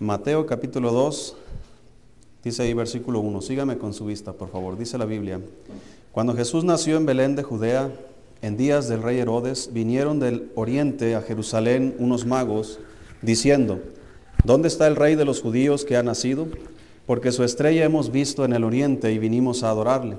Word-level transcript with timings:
Mateo 0.00 0.46
capítulo 0.46 0.92
2, 0.92 1.36
dice 2.42 2.62
ahí 2.62 2.72
versículo 2.72 3.20
1. 3.20 3.42
Sígame 3.42 3.76
con 3.76 3.92
su 3.92 4.06
vista, 4.06 4.32
por 4.32 4.48
favor. 4.48 4.78
Dice 4.78 4.96
la 4.96 5.04
Biblia. 5.04 5.42
Cuando 6.10 6.34
Jesús 6.34 6.64
nació 6.64 6.96
en 6.96 7.04
Belén 7.04 7.36
de 7.36 7.42
Judea, 7.42 7.92
en 8.40 8.56
días 8.56 8.88
del 8.88 9.02
rey 9.02 9.18
Herodes, 9.18 9.74
vinieron 9.74 10.18
del 10.18 10.50
oriente 10.54 11.16
a 11.16 11.20
Jerusalén 11.20 11.94
unos 11.98 12.24
magos, 12.24 12.78
diciendo, 13.20 13.78
¿dónde 14.42 14.68
está 14.68 14.86
el 14.86 14.96
rey 14.96 15.16
de 15.16 15.26
los 15.26 15.42
judíos 15.42 15.84
que 15.84 15.98
ha 15.98 16.02
nacido? 16.02 16.48
Porque 17.04 17.30
su 17.30 17.44
estrella 17.44 17.84
hemos 17.84 18.10
visto 18.10 18.46
en 18.46 18.54
el 18.54 18.64
oriente 18.64 19.12
y 19.12 19.18
vinimos 19.18 19.62
a 19.62 19.68
adorarle. 19.68 20.16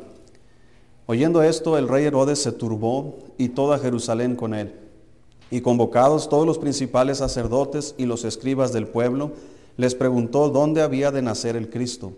Oyendo 1.07 1.41
esto, 1.41 1.79
el 1.79 1.87
rey 1.87 2.05
Herodes 2.05 2.37
se 2.37 2.51
turbó 2.51 3.17
y 3.39 3.49
toda 3.49 3.79
Jerusalén 3.79 4.35
con 4.35 4.53
él. 4.53 4.75
Y 5.49 5.61
convocados 5.61 6.29
todos 6.29 6.45
los 6.45 6.59
principales 6.59 7.17
sacerdotes 7.17 7.95
y 7.97 8.05
los 8.05 8.25
escribas 8.25 8.73
del 8.73 8.85
pueblo, 8.85 9.31
les 9.77 9.95
preguntó 9.95 10.49
dónde 10.49 10.81
había 10.81 11.11
de 11.11 11.21
nacer 11.21 11.55
el 11.55 11.69
Cristo. 11.69 12.13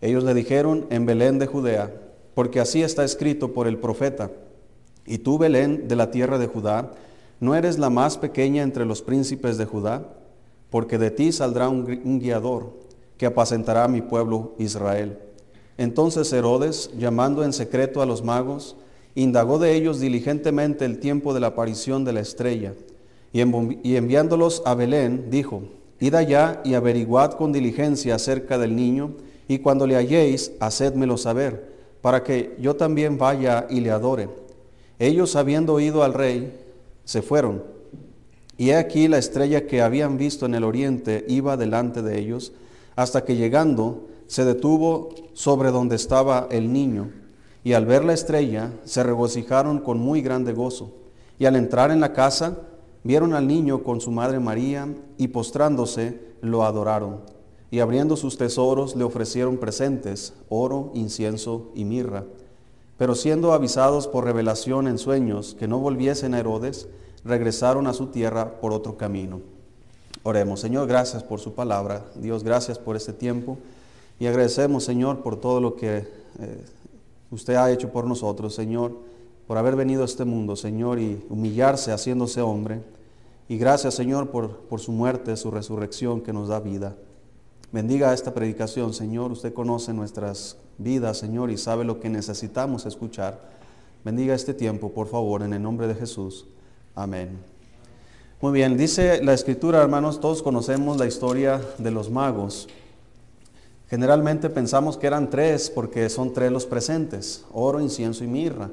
Ellos 0.00 0.24
le 0.24 0.34
dijeron, 0.34 0.86
en 0.90 1.06
Belén 1.06 1.38
de 1.38 1.46
Judea, 1.46 1.92
porque 2.34 2.60
así 2.60 2.82
está 2.82 3.04
escrito 3.04 3.52
por 3.52 3.66
el 3.66 3.78
profeta. 3.78 4.30
Y 5.06 5.18
tú, 5.18 5.38
Belén, 5.38 5.88
de 5.88 5.96
la 5.96 6.10
tierra 6.10 6.38
de 6.38 6.46
Judá, 6.46 6.92
¿no 7.40 7.54
eres 7.54 7.78
la 7.78 7.90
más 7.90 8.18
pequeña 8.18 8.62
entre 8.62 8.84
los 8.84 9.02
príncipes 9.02 9.56
de 9.56 9.64
Judá? 9.64 10.06
Porque 10.70 10.98
de 10.98 11.10
ti 11.10 11.32
saldrá 11.32 11.68
un, 11.68 12.18
guiador 12.18 12.72
que 13.16 13.26
apacentará 13.26 13.84
a 13.84 13.88
mi 13.88 14.02
pueblo 14.02 14.54
Israel. 14.58 15.18
Entonces 15.78 16.32
Herodes, 16.32 16.90
llamando 16.98 17.44
en 17.44 17.52
secreto 17.52 18.02
a 18.02 18.06
los 18.06 18.22
magos, 18.24 18.76
indagó 19.14 19.58
de 19.58 19.74
ellos 19.74 20.00
diligentemente 20.00 20.84
el 20.84 20.98
tiempo 20.98 21.32
de 21.32 21.40
la 21.40 21.48
aparición 21.48 22.04
de 22.04 22.12
la 22.12 22.20
estrella, 22.20 22.74
y, 23.32 23.96
enviándolos 23.96 24.62
a 24.64 24.74
Belén, 24.74 25.26
dijo, 25.30 25.62
Id 26.00 26.14
allá 26.14 26.60
y 26.64 26.74
averiguad 26.74 27.32
con 27.32 27.52
diligencia 27.52 28.14
acerca 28.14 28.58
del 28.58 28.76
niño, 28.76 29.12
y 29.48 29.58
cuando 29.58 29.86
le 29.86 29.96
halléis, 29.96 30.52
hacedmelo 30.60 31.16
saber, 31.16 31.72
para 32.02 32.22
que 32.22 32.56
yo 32.60 32.76
también 32.76 33.16
vaya 33.18 33.66
y 33.70 33.80
le 33.80 33.90
adore. 33.90 34.28
Ellos, 34.98 35.36
habiendo 35.36 35.74
oído 35.74 36.02
al 36.02 36.14
rey, 36.14 36.58
se 37.04 37.22
fueron. 37.22 37.62
Y 38.58 38.70
he 38.70 38.76
aquí 38.76 39.08
la 39.08 39.18
estrella 39.18 39.66
que 39.66 39.82
habían 39.82 40.16
visto 40.16 40.46
en 40.46 40.54
el 40.54 40.64
oriente 40.64 41.24
iba 41.28 41.56
delante 41.56 42.02
de 42.02 42.18
ellos, 42.18 42.52
hasta 42.96 43.24
que 43.24 43.36
llegando 43.36 44.08
se 44.26 44.44
detuvo 44.44 45.10
sobre 45.34 45.70
donde 45.70 45.96
estaba 45.96 46.48
el 46.50 46.72
niño, 46.72 47.10
y 47.62 47.74
al 47.74 47.86
ver 47.86 48.04
la 48.04 48.14
estrella 48.14 48.72
se 48.84 49.02
regocijaron 49.02 49.80
con 49.80 49.98
muy 49.98 50.22
grande 50.22 50.52
gozo. 50.52 50.92
Y 51.38 51.46
al 51.46 51.56
entrar 51.56 51.90
en 51.90 52.00
la 52.00 52.12
casa, 52.12 52.58
vieron 53.06 53.34
al 53.34 53.46
niño 53.46 53.82
con 53.82 54.00
su 54.00 54.10
madre 54.10 54.40
María, 54.40 54.92
y 55.16 55.28
postrándose 55.28 56.20
lo 56.40 56.64
adoraron. 56.64 57.20
Y 57.70 57.80
abriendo 57.80 58.16
sus 58.16 58.36
tesoros 58.36 58.96
le 58.96 59.04
ofrecieron 59.04 59.58
presentes, 59.58 60.34
oro, 60.48 60.90
incienso 60.94 61.70
y 61.74 61.84
mirra. 61.84 62.24
Pero 62.98 63.14
siendo 63.14 63.52
avisados 63.52 64.08
por 64.08 64.24
revelación 64.24 64.88
en 64.88 64.98
sueños 64.98 65.56
que 65.58 65.68
no 65.68 65.78
volviesen 65.78 66.34
a 66.34 66.38
Herodes, 66.38 66.88
regresaron 67.24 67.86
a 67.86 67.92
su 67.92 68.06
tierra 68.06 68.60
por 68.60 68.72
otro 68.72 68.96
camino. 68.96 69.40
Oremos, 70.22 70.60
Señor, 70.60 70.88
gracias 70.88 71.22
por 71.22 71.38
su 71.40 71.54
palabra. 71.54 72.06
Dios, 72.14 72.42
gracias 72.42 72.78
por 72.78 72.96
este 72.96 73.12
tiempo. 73.12 73.58
Y 74.18 74.26
agradecemos, 74.26 74.84
Señor, 74.84 75.22
por 75.22 75.38
todo 75.38 75.60
lo 75.60 75.76
que 75.76 75.98
eh, 75.98 76.64
usted 77.30 77.54
ha 77.54 77.70
hecho 77.70 77.90
por 77.90 78.06
nosotros, 78.06 78.54
Señor, 78.54 78.92
por 79.46 79.58
haber 79.58 79.76
venido 79.76 80.02
a 80.02 80.06
este 80.06 80.24
mundo, 80.24 80.56
Señor, 80.56 80.98
y 80.98 81.24
humillarse 81.28 81.92
haciéndose 81.92 82.40
hombre. 82.40 82.80
Y 83.48 83.58
gracias, 83.58 83.94
Señor, 83.94 84.30
por, 84.30 84.58
por 84.60 84.80
su 84.80 84.92
muerte, 84.92 85.36
su 85.36 85.50
resurrección 85.50 86.20
que 86.20 86.32
nos 86.32 86.48
da 86.48 86.60
vida. 86.60 86.96
Bendiga 87.72 88.12
esta 88.12 88.34
predicación, 88.34 88.92
Señor. 88.92 89.32
Usted 89.32 89.52
conoce 89.52 89.92
nuestras 89.92 90.56
vidas, 90.78 91.18
Señor, 91.18 91.50
y 91.50 91.56
sabe 91.56 91.84
lo 91.84 92.00
que 92.00 92.08
necesitamos 92.08 92.86
escuchar. 92.86 93.40
Bendiga 94.04 94.34
este 94.34 94.54
tiempo, 94.54 94.92
por 94.92 95.08
favor, 95.08 95.42
en 95.42 95.52
el 95.52 95.62
nombre 95.62 95.86
de 95.86 95.94
Jesús. 95.94 96.46
Amén. 96.94 97.38
Muy 98.40 98.52
bien, 98.52 98.76
dice 98.76 99.22
la 99.22 99.32
escritura, 99.32 99.80
hermanos, 99.80 100.20
todos 100.20 100.42
conocemos 100.42 100.98
la 100.98 101.06
historia 101.06 101.60
de 101.78 101.90
los 101.90 102.10
magos. 102.10 102.68
Generalmente 103.88 104.50
pensamos 104.50 104.96
que 104.96 105.06
eran 105.06 105.30
tres 105.30 105.70
porque 105.70 106.08
son 106.08 106.32
tres 106.32 106.52
los 106.52 106.66
presentes, 106.66 107.44
oro, 107.52 107.80
incienso 107.80 108.24
y 108.24 108.26
mirra, 108.26 108.70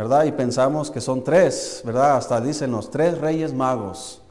¿verdad? 0.00 0.24
Y 0.24 0.32
pensamos 0.32 0.90
que 0.90 1.02
son 1.02 1.22
tres, 1.22 1.82
¿verdad? 1.84 2.16
Hasta 2.16 2.40
dicen 2.40 2.70
los 2.70 2.90
tres 2.90 3.18
reyes 3.18 3.52
magos, 3.52 4.22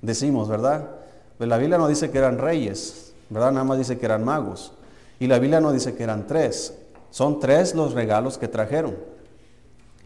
decimos, 0.00 0.48
¿verdad? 0.48 0.88
Pues 1.38 1.48
la 1.48 1.58
Biblia 1.58 1.78
no 1.78 1.86
dice 1.86 2.10
que 2.10 2.18
eran 2.18 2.38
reyes, 2.38 3.12
¿verdad? 3.30 3.52
Nada 3.52 3.62
más 3.62 3.78
dice 3.78 3.96
que 4.00 4.04
eran 4.04 4.24
magos. 4.24 4.72
Y 5.20 5.28
la 5.28 5.38
Biblia 5.38 5.60
no 5.60 5.70
dice 5.70 5.94
que 5.94 6.02
eran 6.02 6.26
tres, 6.26 6.76
son 7.10 7.38
tres 7.38 7.76
los 7.76 7.92
regalos 7.92 8.36
que 8.36 8.48
trajeron. 8.48 8.96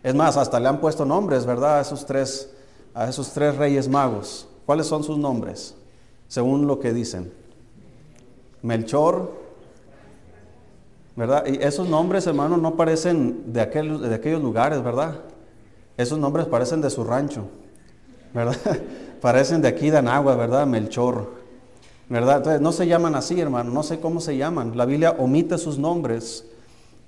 Es 0.02 0.14
más, 0.14 0.36
hasta 0.36 0.60
le 0.60 0.68
han 0.68 0.82
puesto 0.82 1.06
nombres, 1.06 1.46
¿verdad? 1.46 1.78
A 1.78 1.80
esos 1.80 2.04
tres, 2.04 2.50
a 2.92 3.08
esos 3.08 3.30
tres 3.30 3.56
reyes 3.56 3.88
magos. 3.88 4.46
¿Cuáles 4.66 4.86
son 4.86 5.02
sus 5.02 5.16
nombres? 5.16 5.74
Según 6.28 6.66
lo 6.66 6.78
que 6.78 6.92
dicen. 6.92 7.32
Melchor, 8.60 9.32
¿verdad? 11.16 11.44
Y 11.46 11.62
esos 11.62 11.88
nombres, 11.88 12.26
hermanos, 12.26 12.60
no 12.60 12.76
parecen 12.76 13.52
de, 13.52 13.62
aquel, 13.62 14.00
de 14.00 14.14
aquellos 14.14 14.42
lugares, 14.42 14.82
¿verdad? 14.84 15.20
Esos 15.96 16.18
nombres 16.18 16.46
parecen 16.46 16.82
de 16.82 16.90
su 16.90 17.04
rancho, 17.04 17.46
¿verdad? 18.34 18.56
parecen 19.20 19.62
de 19.62 19.68
aquí 19.68 19.88
de 19.88 19.96
Anagua, 19.96 20.36
¿verdad? 20.36 20.66
Melchor, 20.66 21.32
¿verdad? 22.10 22.36
Entonces, 22.36 22.60
no 22.60 22.70
se 22.70 22.86
llaman 22.86 23.14
así, 23.14 23.40
hermano, 23.40 23.70
no 23.72 23.82
sé 23.82 23.98
cómo 23.98 24.20
se 24.20 24.36
llaman. 24.36 24.76
La 24.76 24.84
Biblia 24.84 25.16
omite 25.18 25.56
sus 25.56 25.78
nombres, 25.78 26.44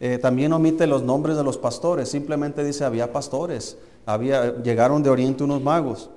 eh, 0.01 0.17
también 0.17 0.55
omite 0.55 0.87
los 0.87 1.03
nombres 1.03 1.37
de 1.37 1.45
los 1.45 1.59
pastores, 1.59 2.09
simplemente 2.09 2.65
dice 2.65 2.85
había 2.85 3.13
pastores, 3.13 3.77
había, 4.07 4.63
llegaron 4.63 5.03
de 5.03 5.11
Oriente 5.11 5.45
unos 5.45 5.63
magos. 5.63 6.09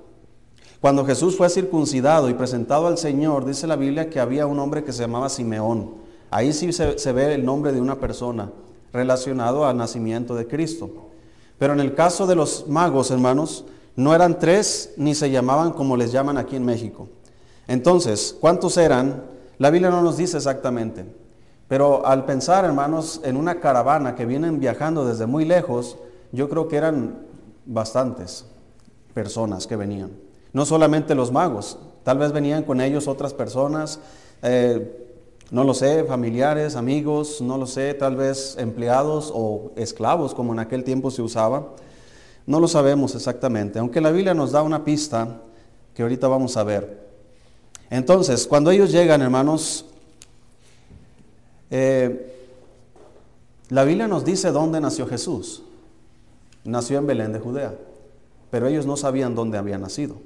Cuando 0.80 1.04
Jesús 1.04 1.36
fue 1.36 1.48
circuncidado 1.50 2.30
y 2.30 2.34
presentado 2.34 2.86
al 2.86 2.96
Señor, 2.96 3.44
dice 3.44 3.66
la 3.66 3.76
Biblia 3.76 4.08
que 4.08 4.18
había 4.18 4.46
un 4.46 4.58
hombre 4.58 4.82
que 4.82 4.92
se 4.92 5.02
llamaba 5.02 5.28
Simeón. 5.28 6.01
Ahí 6.32 6.54
sí 6.54 6.72
se, 6.72 7.12
ve 7.12 7.34
el 7.34 7.44
nombre 7.44 7.72
de 7.72 7.80
una 7.80 8.00
persona 8.00 8.50
relacionado 8.90 9.66
al 9.66 9.76
nacimiento 9.76 10.34
de 10.34 10.46
Cristo. 10.46 10.90
Pero 11.58 11.74
en 11.74 11.80
el 11.80 11.94
caso 11.94 12.26
de 12.26 12.34
los 12.34 12.66
magos, 12.68 13.10
hermanos, 13.10 13.66
no 13.96 14.14
eran 14.14 14.38
tres 14.38 14.94
ni 14.96 15.14
se 15.14 15.30
llamaban 15.30 15.72
como 15.72 15.94
les 15.94 16.10
llaman 16.10 16.38
aquí 16.38 16.56
en 16.56 16.64
México. 16.64 17.08
Entonces, 17.68 18.34
¿cuántos 18.40 18.78
eran? 18.78 19.24
La 19.58 19.68
Biblia 19.68 19.90
no 19.90 20.00
nos 20.00 20.16
dice 20.16 20.38
exactamente. 20.38 21.04
Pero 21.68 22.06
al 22.06 22.24
pensar, 22.24 22.64
hermanos, 22.64 23.20
en 23.24 23.36
una 23.36 23.60
caravana 23.60 24.14
que 24.14 24.24
vienen 24.24 24.58
viajando 24.58 25.04
desde 25.04 25.26
muy 25.26 25.44
lejos, 25.44 25.98
yo 26.32 26.48
creo 26.48 26.66
que 26.66 26.76
eran 26.78 27.26
bastantes 27.66 28.46
personas 29.12 29.66
que 29.66 29.76
venían. 29.76 30.12
No 30.54 30.64
solamente 30.64 31.14
los 31.14 31.30
magos, 31.30 31.78
tal 32.04 32.16
vez 32.16 32.32
venían 32.32 32.62
con 32.62 32.80
ellos 32.80 33.06
otras 33.06 33.34
personas. 33.34 34.00
Eh, 34.42 35.01
no 35.52 35.64
lo 35.64 35.74
sé, 35.74 36.02
familiares, 36.04 36.76
amigos, 36.76 37.42
no 37.42 37.58
lo 37.58 37.66
sé, 37.66 37.92
tal 37.92 38.16
vez 38.16 38.56
empleados 38.58 39.30
o 39.34 39.70
esclavos 39.76 40.34
como 40.34 40.54
en 40.54 40.58
aquel 40.58 40.82
tiempo 40.82 41.10
se 41.10 41.20
usaba. 41.20 41.74
No 42.46 42.58
lo 42.58 42.66
sabemos 42.66 43.14
exactamente, 43.14 43.78
aunque 43.78 44.00
la 44.00 44.10
Biblia 44.10 44.32
nos 44.32 44.50
da 44.50 44.62
una 44.62 44.82
pista 44.82 45.42
que 45.94 46.02
ahorita 46.02 46.26
vamos 46.26 46.56
a 46.56 46.64
ver. 46.64 47.06
Entonces, 47.90 48.46
cuando 48.46 48.70
ellos 48.70 48.90
llegan, 48.90 49.20
hermanos, 49.20 49.84
eh, 51.70 52.34
la 53.68 53.84
Biblia 53.84 54.08
nos 54.08 54.24
dice 54.24 54.52
dónde 54.52 54.80
nació 54.80 55.06
Jesús. 55.06 55.62
Nació 56.64 56.96
en 56.96 57.06
Belén 57.06 57.32
de 57.34 57.40
Judea, 57.40 57.74
pero 58.50 58.68
ellos 58.68 58.86
no 58.86 58.96
sabían 58.96 59.34
dónde 59.34 59.58
había 59.58 59.76
nacido. 59.76 60.16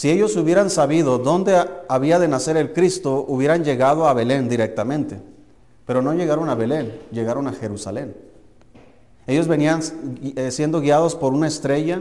Si 0.00 0.08
ellos 0.08 0.34
hubieran 0.36 0.70
sabido 0.70 1.18
dónde 1.18 1.62
había 1.86 2.18
de 2.18 2.26
nacer 2.26 2.56
el 2.56 2.72
Cristo, 2.72 3.22
hubieran 3.28 3.64
llegado 3.64 4.08
a 4.08 4.14
Belén 4.14 4.48
directamente. 4.48 5.20
Pero 5.84 6.00
no 6.00 6.14
llegaron 6.14 6.48
a 6.48 6.54
Belén, 6.54 6.98
llegaron 7.12 7.46
a 7.46 7.52
Jerusalén. 7.52 8.16
Ellos 9.26 9.46
venían 9.46 9.82
eh, 10.36 10.50
siendo 10.52 10.80
guiados 10.80 11.16
por 11.16 11.34
una 11.34 11.48
estrella. 11.48 12.00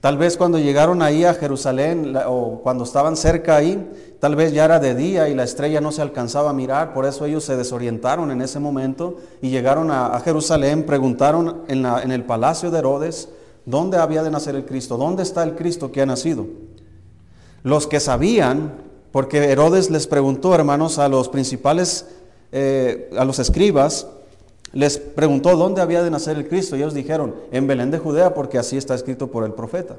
Tal 0.00 0.16
vez 0.16 0.38
cuando 0.38 0.58
llegaron 0.58 1.02
ahí 1.02 1.24
a 1.24 1.34
Jerusalén 1.34 2.16
o 2.26 2.62
cuando 2.62 2.84
estaban 2.84 3.18
cerca 3.18 3.56
ahí, 3.56 3.86
tal 4.18 4.34
vez 4.34 4.54
ya 4.54 4.64
era 4.64 4.80
de 4.80 4.94
día 4.94 5.28
y 5.28 5.34
la 5.34 5.44
estrella 5.44 5.82
no 5.82 5.92
se 5.92 6.00
alcanzaba 6.00 6.48
a 6.48 6.54
mirar, 6.54 6.94
por 6.94 7.04
eso 7.04 7.26
ellos 7.26 7.44
se 7.44 7.58
desorientaron 7.58 8.30
en 8.30 8.40
ese 8.40 8.60
momento 8.60 9.18
y 9.42 9.50
llegaron 9.50 9.90
a, 9.90 10.18
Jerusalén, 10.20 10.86
preguntaron 10.86 11.64
en, 11.68 11.84
en 11.84 12.12
el 12.12 12.24
palacio 12.24 12.70
de 12.70 12.78
Herodes 12.78 13.28
dónde 13.66 13.98
había 13.98 14.22
de 14.22 14.30
nacer 14.30 14.54
el 14.54 14.64
Cristo, 14.64 14.96
dónde 14.96 15.22
está 15.22 15.42
el 15.42 15.54
Cristo 15.54 15.92
que 15.92 16.00
ha 16.00 16.06
nacido. 16.06 16.46
Los 17.66 17.88
que 17.88 17.98
sabían, 17.98 18.74
porque 19.10 19.50
Herodes 19.50 19.90
les 19.90 20.06
preguntó, 20.06 20.54
hermanos, 20.54 21.00
a 21.00 21.08
los 21.08 21.28
principales, 21.28 22.06
eh, 22.52 23.10
a 23.18 23.24
los 23.24 23.40
escribas, 23.40 24.06
les 24.72 24.98
preguntó 24.98 25.56
dónde 25.56 25.80
había 25.80 26.04
de 26.04 26.12
nacer 26.12 26.36
el 26.36 26.46
Cristo. 26.46 26.76
Y 26.76 26.78
ellos 26.78 26.94
dijeron, 26.94 27.34
en 27.50 27.66
Belén 27.66 27.90
de 27.90 27.98
Judea, 27.98 28.34
porque 28.34 28.58
así 28.58 28.76
está 28.76 28.94
escrito 28.94 29.32
por 29.32 29.42
el 29.42 29.50
profeta. 29.50 29.96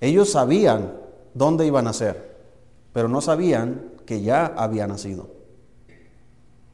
Ellos 0.00 0.30
sabían 0.30 0.92
dónde 1.34 1.66
iba 1.66 1.80
a 1.80 1.82
nacer, 1.82 2.36
pero 2.92 3.08
no 3.08 3.20
sabían 3.22 3.82
que 4.06 4.22
ya 4.22 4.46
había 4.46 4.86
nacido. 4.86 5.26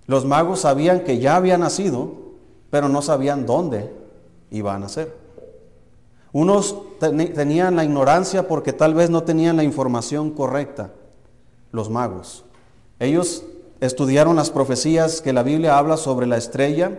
Los 0.06 0.26
magos 0.26 0.60
sabían 0.60 1.00
que 1.00 1.18
ya 1.18 1.36
había 1.36 1.56
nacido, 1.56 2.12
pero 2.68 2.90
no 2.90 3.00
sabían 3.00 3.46
dónde 3.46 3.90
iba 4.50 4.74
a 4.74 4.78
nacer. 4.78 5.23
Unos 6.34 6.76
tenían 6.98 7.76
la 7.76 7.84
ignorancia 7.84 8.48
porque 8.48 8.72
tal 8.72 8.92
vez 8.92 9.08
no 9.08 9.22
tenían 9.22 9.56
la 9.56 9.62
información 9.62 10.32
correcta, 10.32 10.90
los 11.70 11.90
magos. 11.90 12.44
Ellos 12.98 13.44
estudiaron 13.78 14.34
las 14.34 14.50
profecías 14.50 15.22
que 15.22 15.32
la 15.32 15.44
Biblia 15.44 15.78
habla 15.78 15.96
sobre 15.96 16.26
la 16.26 16.36
estrella. 16.36 16.90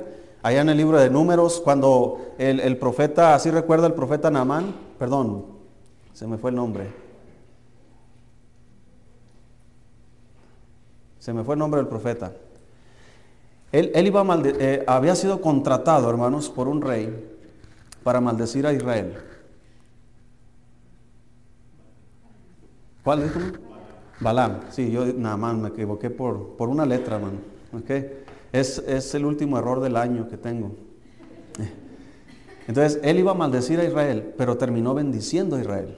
Allá 0.42 0.62
en 0.62 0.70
el 0.70 0.78
libro 0.78 0.98
de 0.98 1.10
números, 1.10 1.60
cuando 1.62 2.22
el, 2.38 2.78
profeta, 2.78 3.36
así 3.36 3.52
recuerda 3.52 3.88
el 3.88 3.94
profeta 3.94 4.32
Naamán, 4.32 4.74
perdón, 4.98 5.46
se 6.14 6.28
me 6.28 6.38
fue 6.38 6.52
el 6.52 6.56
nombre. 6.56 6.94
Se 11.20 11.34
me 11.34 11.44
fue 11.44 11.56
el 11.56 11.60
nombre 11.60 11.81
del 11.81 11.90
profeta. 11.90 12.31
Él, 13.74 13.92
iba 14.08 14.26
eh, 14.46 14.86
había 14.88 15.14
sido 15.14 15.42
contratado, 15.42 16.10
hermanos, 16.10 16.50
por 16.50 16.70
un 16.70 16.81
rey 16.81 17.35
para 18.06 18.22
maldecir 18.22 18.68
a 18.68 18.72
Israel. 18.72 19.16
¿Cuál 23.04 23.24
dijo? 23.24 23.40
Balaam. 24.19 24.60
Sí, 24.69 24.92
yo 24.92 25.07
nada 25.07 25.36
más 25.38 25.56
me 25.56 25.69
equivoqué 25.69 26.12
por, 26.12 26.56
por 26.56 26.69
una 26.69 26.86
letra, 26.86 27.18
man. 27.18 27.40
¿Okay? 27.74 28.24
Es, 28.52 28.78
es 28.78 29.16
el 29.16 29.25
último 29.25 29.57
error 29.57 29.80
del 29.81 29.98
año 29.98 30.30
que 30.30 30.38
tengo. 30.38 30.74
Entonces, 32.68 33.00
él 33.02 33.18
iba 33.18 33.31
a 33.31 33.34
maldecir 33.34 33.80
a 33.80 33.86
Israel, 33.86 34.36
pero 34.38 34.56
terminó 34.56 34.94
bendiciendo 34.94 35.56
a 35.56 35.62
Israel. 35.62 35.98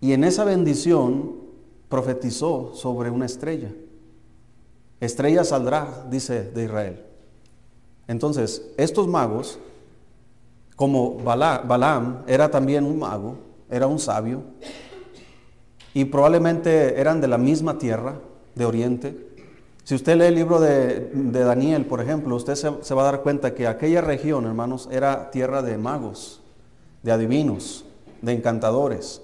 Y 0.00 0.14
en 0.14 0.24
esa 0.24 0.44
bendición 0.44 1.34
profetizó 1.90 2.72
sobre 2.74 3.10
una 3.10 3.26
estrella. 3.26 3.72
Estrella 5.00 5.44
saldrá, 5.44 6.06
dice, 6.10 6.50
de 6.50 6.64
Israel. 6.64 7.04
Entonces, 8.08 8.72
estos 8.78 9.06
magos 9.06 9.58
como 10.76 11.16
Balaam 11.16 12.22
era 12.26 12.50
también 12.50 12.84
un 12.84 12.98
mago, 12.98 13.36
era 13.70 13.86
un 13.86 13.98
sabio, 13.98 14.42
y 15.92 16.04
probablemente 16.06 17.00
eran 17.00 17.20
de 17.20 17.28
la 17.28 17.38
misma 17.38 17.78
tierra, 17.78 18.16
de 18.54 18.64
Oriente. 18.64 19.34
Si 19.84 19.94
usted 19.94 20.16
lee 20.16 20.26
el 20.26 20.34
libro 20.34 20.60
de, 20.60 21.10
Daniel, 21.30 21.84
por 21.86 22.00
ejemplo, 22.00 22.36
usted 22.36 22.54
se, 22.54 22.70
se, 22.80 22.94
va 22.94 23.02
a 23.02 23.04
dar 23.12 23.22
cuenta 23.22 23.54
que 23.54 23.66
aquella 23.66 24.00
región, 24.00 24.46
hermanos, 24.46 24.88
era 24.90 25.30
tierra 25.30 25.60
de 25.62 25.76
magos, 25.76 26.40
de 27.02 27.12
adivinos, 27.12 27.84
de 28.22 28.32
encantadores. 28.32 29.20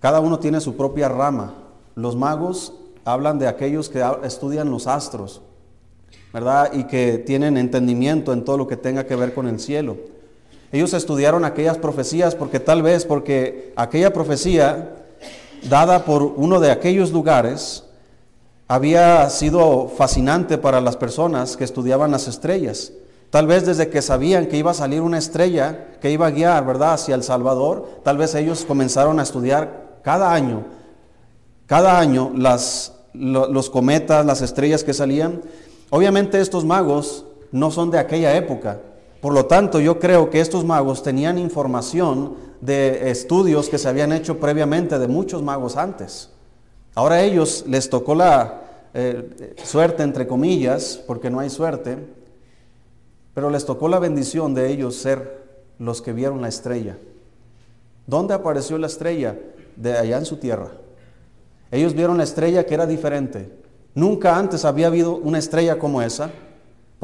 Cada 0.00 0.20
uno 0.20 0.38
tiene 0.38 0.60
su 0.60 0.76
propia 0.76 1.08
rama. 1.08 1.54
Los 1.94 2.16
magos 2.16 2.72
hablan 3.04 3.38
de 3.38 3.48
aquellos 3.48 3.88
que 3.88 4.02
estudian 4.24 4.70
los 4.70 4.86
astros, 4.86 5.42
¿verdad? 6.32 6.72
Y 6.72 6.84
que 6.84 7.18
tienen 7.18 7.56
entendimiento 7.56 8.32
en 8.32 8.44
todo 8.44 8.56
lo 8.56 8.66
que 8.66 8.76
tenga 8.76 9.04
que 9.04 9.16
ver 9.16 9.34
con 9.34 9.46
el 9.46 9.60
cielo. 9.60 9.96
Ellos 10.72 10.92
estudiaron 10.94 11.44
aquellas 11.44 11.78
profecías 11.78 12.34
porque 12.34 12.60
tal 12.60 12.82
vez 12.82 13.04
porque 13.04 13.72
aquella 13.76 14.12
profecía 14.12 14.96
dada 15.68 16.04
por 16.04 16.22
uno 16.22 16.60
de 16.60 16.70
aquellos 16.70 17.12
lugares 17.12 17.84
había 18.68 19.30
sido 19.30 19.88
fascinante 19.88 20.58
para 20.58 20.80
las 20.80 20.96
personas 20.96 21.56
que 21.56 21.64
estudiaban 21.64 22.10
las 22.10 22.26
estrellas. 22.26 22.92
Tal 23.30 23.46
vez 23.46 23.66
desde 23.66 23.88
que 23.88 24.02
sabían 24.02 24.46
que 24.46 24.56
iba 24.56 24.70
a 24.70 24.74
salir 24.74 25.02
una 25.02 25.18
estrella 25.18 25.98
que 26.00 26.10
iba 26.10 26.26
a 26.26 26.30
guiar, 26.30 26.64
¿verdad?, 26.64 26.94
hacia 26.94 27.14
El 27.14 27.22
Salvador, 27.22 28.00
tal 28.02 28.18
vez 28.18 28.34
ellos 28.34 28.64
comenzaron 28.64 29.20
a 29.20 29.22
estudiar 29.22 29.98
cada 30.02 30.32
año, 30.32 30.64
cada 31.66 31.98
año 31.98 32.32
las, 32.34 32.94
los 33.12 33.70
cometas, 33.70 34.24
las 34.24 34.42
estrellas 34.42 34.84
que 34.84 34.94
salían. 34.94 35.42
Obviamente 35.90 36.40
estos 36.40 36.64
magos 36.64 37.24
no 37.52 37.70
son 37.70 37.90
de 37.90 37.98
aquella 37.98 38.36
época, 38.36 38.80
por 39.20 39.32
lo 39.32 39.46
tanto, 39.46 39.80
yo 39.80 39.98
creo 39.98 40.30
que 40.30 40.40
estos 40.40 40.64
magos 40.64 41.02
tenían 41.02 41.38
información 41.38 42.36
de 42.60 43.10
estudios 43.10 43.68
que 43.68 43.78
se 43.78 43.88
habían 43.88 44.12
hecho 44.12 44.38
previamente 44.38 44.98
de 44.98 45.08
muchos 45.08 45.42
magos 45.42 45.76
antes. 45.76 46.30
Ahora 46.94 47.16
a 47.16 47.22
ellos 47.22 47.64
les 47.66 47.90
tocó 47.90 48.14
la 48.14 48.62
eh, 48.94 49.54
suerte, 49.62 50.02
entre 50.02 50.26
comillas, 50.26 51.02
porque 51.06 51.30
no 51.30 51.40
hay 51.40 51.50
suerte, 51.50 51.98
pero 53.34 53.50
les 53.50 53.66
tocó 53.66 53.88
la 53.88 53.98
bendición 53.98 54.54
de 54.54 54.70
ellos 54.70 54.96
ser 54.96 55.44
los 55.78 56.00
que 56.00 56.12
vieron 56.12 56.40
la 56.40 56.48
estrella. 56.48 56.96
¿Dónde 58.06 58.34
apareció 58.34 58.78
la 58.78 58.86
estrella? 58.86 59.38
De 59.76 59.98
allá 59.98 60.16
en 60.16 60.24
su 60.24 60.38
tierra. 60.38 60.70
Ellos 61.70 61.92
vieron 61.92 62.16
la 62.16 62.24
estrella 62.24 62.64
que 62.64 62.72
era 62.72 62.86
diferente. 62.86 63.50
Nunca 63.94 64.38
antes 64.38 64.64
había 64.64 64.86
habido 64.86 65.16
una 65.16 65.38
estrella 65.38 65.78
como 65.78 66.00
esa. 66.00 66.30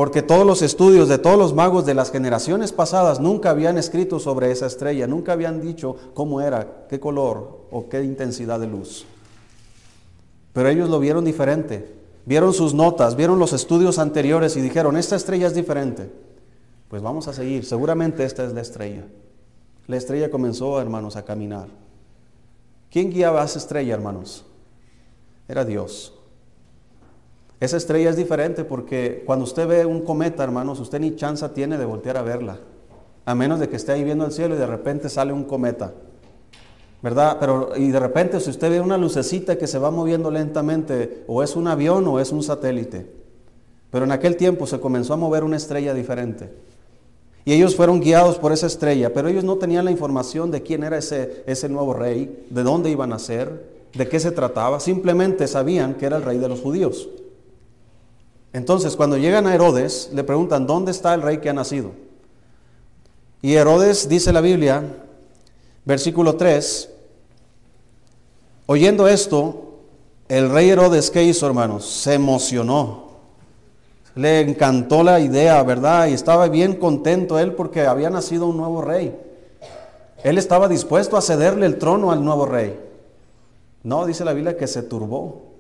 Porque 0.02 0.20
todos 0.20 0.44
los 0.44 0.62
estudios 0.62 1.08
de 1.08 1.18
todos 1.18 1.38
los 1.38 1.54
magos 1.54 1.86
de 1.86 1.94
las 1.94 2.10
generaciones 2.10 2.72
pasadas 2.72 3.20
nunca 3.20 3.50
habían 3.50 3.78
escrito 3.78 4.18
sobre 4.18 4.50
esa 4.50 4.66
estrella, 4.66 5.06
nunca 5.06 5.32
habían 5.32 5.60
dicho 5.60 5.94
cómo 6.12 6.40
era, 6.40 6.88
qué 6.88 6.98
color 6.98 7.68
o 7.70 7.88
qué 7.88 8.02
intensidad 8.02 8.58
de 8.58 8.66
luz. 8.66 9.06
Pero 10.52 10.68
ellos 10.68 10.90
lo 10.90 10.98
vieron 10.98 11.24
diferente, 11.24 11.94
vieron 12.26 12.52
sus 12.52 12.74
notas, 12.74 13.14
vieron 13.14 13.38
los 13.38 13.52
estudios 13.52 14.00
anteriores 14.00 14.56
y 14.56 14.60
dijeron, 14.60 14.96
esta 14.96 15.14
estrella 15.14 15.46
es 15.46 15.54
diferente. 15.54 16.10
Pues 16.88 17.00
vamos 17.00 17.28
a 17.28 17.32
seguir, 17.32 17.64
seguramente 17.64 18.24
esta 18.24 18.44
es 18.44 18.52
la 18.52 18.62
estrella. 18.62 19.04
La 19.86 19.98
estrella 19.98 20.32
comenzó, 20.32 20.80
hermanos, 20.80 21.14
a 21.14 21.24
caminar. 21.24 21.68
¿Quién 22.90 23.12
guiaba 23.12 23.40
a 23.40 23.44
esa 23.44 23.60
estrella, 23.60 23.94
hermanos? 23.94 24.44
Era 25.46 25.64
Dios. 25.64 26.12
Esa 27.62 27.76
estrella 27.76 28.10
es 28.10 28.16
diferente 28.16 28.64
porque 28.64 29.22
cuando 29.24 29.44
usted 29.44 29.68
ve 29.68 29.86
un 29.86 30.00
cometa, 30.00 30.42
hermanos, 30.42 30.80
usted 30.80 30.98
ni 30.98 31.14
chance 31.14 31.48
tiene 31.50 31.78
de 31.78 31.84
voltear 31.84 32.16
a 32.16 32.22
verla. 32.22 32.58
A 33.24 33.36
menos 33.36 33.60
de 33.60 33.68
que 33.68 33.76
esté 33.76 33.92
ahí 33.92 34.02
viendo 34.02 34.26
el 34.26 34.32
cielo 34.32 34.56
y 34.56 34.58
de 34.58 34.66
repente 34.66 35.08
sale 35.08 35.32
un 35.32 35.44
cometa. 35.44 35.92
¿Verdad? 37.02 37.36
Pero 37.38 37.70
y 37.76 37.92
de 37.92 38.00
repente 38.00 38.40
si 38.40 38.50
usted 38.50 38.68
ve 38.68 38.80
una 38.80 38.98
lucecita 38.98 39.56
que 39.56 39.68
se 39.68 39.78
va 39.78 39.92
moviendo 39.92 40.28
lentamente, 40.28 41.22
o 41.28 41.40
es 41.40 41.54
un 41.54 41.68
avión 41.68 42.04
o 42.08 42.18
es 42.18 42.32
un 42.32 42.42
satélite. 42.42 43.06
Pero 43.92 44.06
en 44.06 44.10
aquel 44.10 44.36
tiempo 44.36 44.66
se 44.66 44.80
comenzó 44.80 45.14
a 45.14 45.18
mover 45.18 45.44
una 45.44 45.56
estrella 45.56 45.94
diferente. 45.94 46.52
Y 47.44 47.52
ellos 47.52 47.76
fueron 47.76 48.00
guiados 48.00 48.38
por 48.38 48.50
esa 48.50 48.66
estrella, 48.66 49.14
pero 49.14 49.28
ellos 49.28 49.44
no 49.44 49.58
tenían 49.58 49.84
la 49.84 49.92
información 49.92 50.50
de 50.50 50.64
quién 50.64 50.82
era 50.82 50.98
ese, 50.98 51.44
ese 51.46 51.68
nuevo 51.68 51.94
rey, 51.94 52.44
de 52.50 52.64
dónde 52.64 52.90
iban 52.90 53.12
a 53.12 53.20
ser, 53.20 53.70
de 53.94 54.08
qué 54.08 54.18
se 54.18 54.32
trataba. 54.32 54.80
Simplemente 54.80 55.46
sabían 55.46 55.94
que 55.94 56.06
era 56.06 56.16
el 56.16 56.24
rey 56.24 56.38
de 56.38 56.48
los 56.48 56.60
judíos. 56.60 57.08
Entonces, 58.52 58.96
cuando 58.96 59.16
llegan 59.16 59.46
a 59.46 59.54
Herodes, 59.54 60.10
le 60.12 60.24
preguntan, 60.24 60.66
¿dónde 60.66 60.90
está 60.90 61.14
el 61.14 61.22
rey 61.22 61.38
que 61.38 61.48
ha 61.48 61.54
nacido? 61.54 61.92
Y 63.40 63.54
Herodes, 63.54 64.08
dice 64.08 64.32
la 64.32 64.40
Biblia, 64.40 64.84
versículo 65.84 66.36
3, 66.36 66.90
oyendo 68.66 69.08
esto, 69.08 69.78
el 70.28 70.50
rey 70.50 70.70
Herodes, 70.70 71.10
¿qué 71.10 71.24
hizo, 71.24 71.46
hermanos? 71.46 71.86
Se 71.86 72.14
emocionó. 72.14 73.10
Le 74.14 74.40
encantó 74.40 75.02
la 75.02 75.20
idea, 75.20 75.62
¿verdad? 75.62 76.06
Y 76.06 76.12
estaba 76.12 76.48
bien 76.48 76.76
contento 76.76 77.38
él 77.38 77.54
porque 77.54 77.86
había 77.86 78.10
nacido 78.10 78.46
un 78.46 78.58
nuevo 78.58 78.82
rey. 78.82 79.16
Él 80.22 80.38
estaba 80.38 80.68
dispuesto 80.68 81.16
a 81.16 81.22
cederle 81.22 81.66
el 81.66 81.78
trono 81.78 82.12
al 82.12 82.24
nuevo 82.24 82.46
rey. 82.46 82.78
No, 83.82 84.06
dice 84.06 84.24
la 84.24 84.32
Biblia 84.32 84.56
que 84.56 84.66
se 84.66 84.82
turbó. 84.82 85.51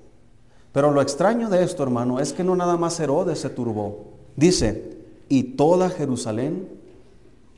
Pero 0.72 0.90
lo 0.90 1.02
extraño 1.02 1.50
de 1.50 1.62
esto, 1.62 1.82
hermano, 1.82 2.18
es 2.18 2.32
que 2.32 2.44
no 2.44 2.56
nada 2.56 2.76
más 2.76 2.98
Herodes 2.98 3.40
se 3.40 3.50
turbó. 3.50 4.04
Dice, 4.36 4.96
y 5.28 5.42
toda 5.42 5.90
Jerusalén 5.90 6.68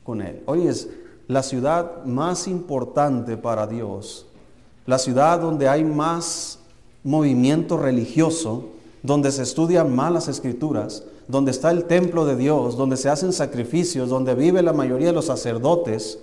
con 0.03 0.21
él. 0.21 0.43
Hoy 0.45 0.67
es 0.67 0.89
la 1.27 1.41
ciudad 1.41 2.03
más 2.05 2.47
importante 2.47 3.37
para 3.37 3.67
Dios, 3.67 4.27
la 4.85 4.99
ciudad 4.99 5.39
donde 5.39 5.67
hay 5.67 5.83
más 5.83 6.59
movimiento 7.03 7.77
religioso, 7.77 8.69
donde 9.01 9.31
se 9.31 9.43
estudian 9.43 9.95
más 9.95 10.11
las 10.11 10.27
escrituras, 10.27 11.03
donde 11.27 11.51
está 11.51 11.71
el 11.71 11.85
templo 11.85 12.25
de 12.25 12.35
Dios, 12.35 12.77
donde 12.77 12.97
se 12.97 13.09
hacen 13.09 13.33
sacrificios, 13.33 14.09
donde 14.09 14.35
vive 14.35 14.61
la 14.61 14.73
mayoría 14.73 15.07
de 15.07 15.13
los 15.13 15.25
sacerdotes. 15.25 16.19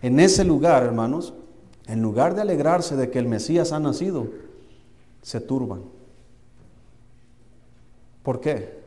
En 0.00 0.20
ese 0.20 0.44
lugar, 0.44 0.84
hermanos, 0.84 1.34
en 1.86 2.00
lugar 2.00 2.34
de 2.34 2.42
alegrarse 2.42 2.96
de 2.96 3.10
que 3.10 3.18
el 3.18 3.26
Mesías 3.26 3.72
ha 3.72 3.80
nacido, 3.80 4.28
se 5.22 5.40
turban. 5.40 5.97
¿Por 8.28 8.40
qué? 8.40 8.78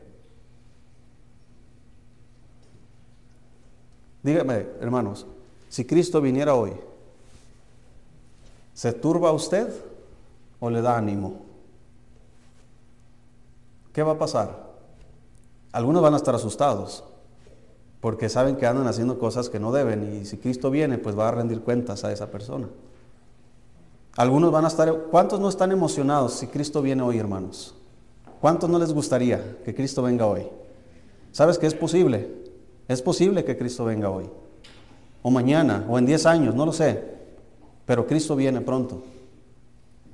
Dígame, 4.22 4.68
hermanos, 4.80 5.26
si 5.68 5.84
Cristo 5.84 6.20
viniera 6.20 6.54
hoy, 6.54 6.70
¿se 8.72 8.92
turba 8.92 9.32
usted 9.32 9.68
o 10.60 10.70
le 10.70 10.80
da 10.80 10.96
ánimo? 10.96 11.40
¿Qué 13.92 14.04
va 14.04 14.12
a 14.12 14.18
pasar? 14.18 14.70
Algunos 15.72 16.02
van 16.02 16.14
a 16.14 16.18
estar 16.18 16.36
asustados 16.36 17.02
porque 18.00 18.28
saben 18.28 18.54
que 18.54 18.68
andan 18.68 18.86
haciendo 18.86 19.18
cosas 19.18 19.48
que 19.48 19.58
no 19.58 19.72
deben 19.72 20.20
y 20.20 20.24
si 20.24 20.38
Cristo 20.38 20.70
viene, 20.70 20.98
pues 20.98 21.18
va 21.18 21.26
a 21.26 21.32
rendir 21.32 21.62
cuentas 21.62 22.04
a 22.04 22.12
esa 22.12 22.30
persona. 22.30 22.68
Algunos 24.16 24.52
van 24.52 24.66
a 24.66 24.68
estar, 24.68 24.96
¿cuántos 25.10 25.40
no 25.40 25.48
están 25.48 25.72
emocionados 25.72 26.34
si 26.34 26.46
Cristo 26.46 26.80
viene 26.80 27.02
hoy, 27.02 27.18
hermanos? 27.18 27.74
¿Cuántos 28.42 28.68
no 28.68 28.80
les 28.80 28.92
gustaría 28.92 29.40
que 29.64 29.72
Cristo 29.72 30.02
venga 30.02 30.26
hoy? 30.26 30.42
¿Sabes 31.30 31.58
que 31.58 31.68
es 31.68 31.74
posible? 31.74 32.28
Es 32.88 33.00
posible 33.00 33.44
que 33.44 33.56
Cristo 33.56 33.84
venga 33.84 34.10
hoy. 34.10 34.24
O 35.22 35.30
mañana, 35.30 35.86
o 35.88 35.96
en 35.96 36.06
10 36.06 36.26
años, 36.26 36.52
no 36.52 36.66
lo 36.66 36.72
sé. 36.72 37.04
Pero 37.86 38.04
Cristo 38.04 38.34
viene 38.34 38.60
pronto. 38.60 39.04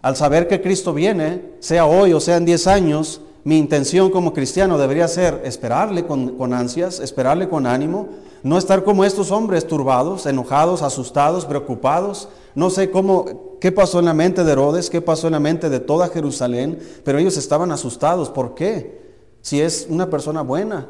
Al 0.02 0.14
saber 0.14 0.46
que 0.46 0.60
Cristo 0.60 0.92
viene, 0.92 1.40
sea 1.60 1.86
hoy 1.86 2.12
o 2.12 2.20
sea 2.20 2.36
en 2.36 2.44
10 2.44 2.66
años, 2.66 3.22
mi 3.44 3.56
intención 3.56 4.10
como 4.10 4.34
cristiano 4.34 4.76
debería 4.76 5.08
ser 5.08 5.40
esperarle 5.44 6.04
con, 6.04 6.52
ansias, 6.52 7.00
esperarle 7.00 7.48
con 7.48 7.66
ánimo, 7.66 8.10
no 8.42 8.58
estar 8.58 8.84
como 8.84 9.04
estos 9.04 9.30
hombres 9.30 9.66
turbados, 9.66 10.26
enojados, 10.26 10.82
asustados, 10.82 11.44
preocupados. 11.44 12.28
No 12.54 12.70
sé 12.70 12.90
cómo, 12.90 13.56
qué 13.60 13.72
pasó 13.72 13.98
en 13.98 14.06
la 14.06 14.14
mente 14.14 14.44
de 14.44 14.52
Herodes, 14.52 14.90
qué 14.90 15.00
pasó 15.00 15.26
en 15.26 15.34
la 15.34 15.40
mente 15.40 15.68
de 15.68 15.80
toda 15.80 16.08
Jerusalén, 16.08 16.78
pero 17.04 17.18
ellos 17.18 17.36
estaban 17.36 17.72
asustados. 17.72 18.30
¿Por 18.30 18.54
qué? 18.54 19.16
Si 19.42 19.60
es 19.60 19.86
una 19.88 20.10
persona 20.10 20.42
buena, 20.42 20.88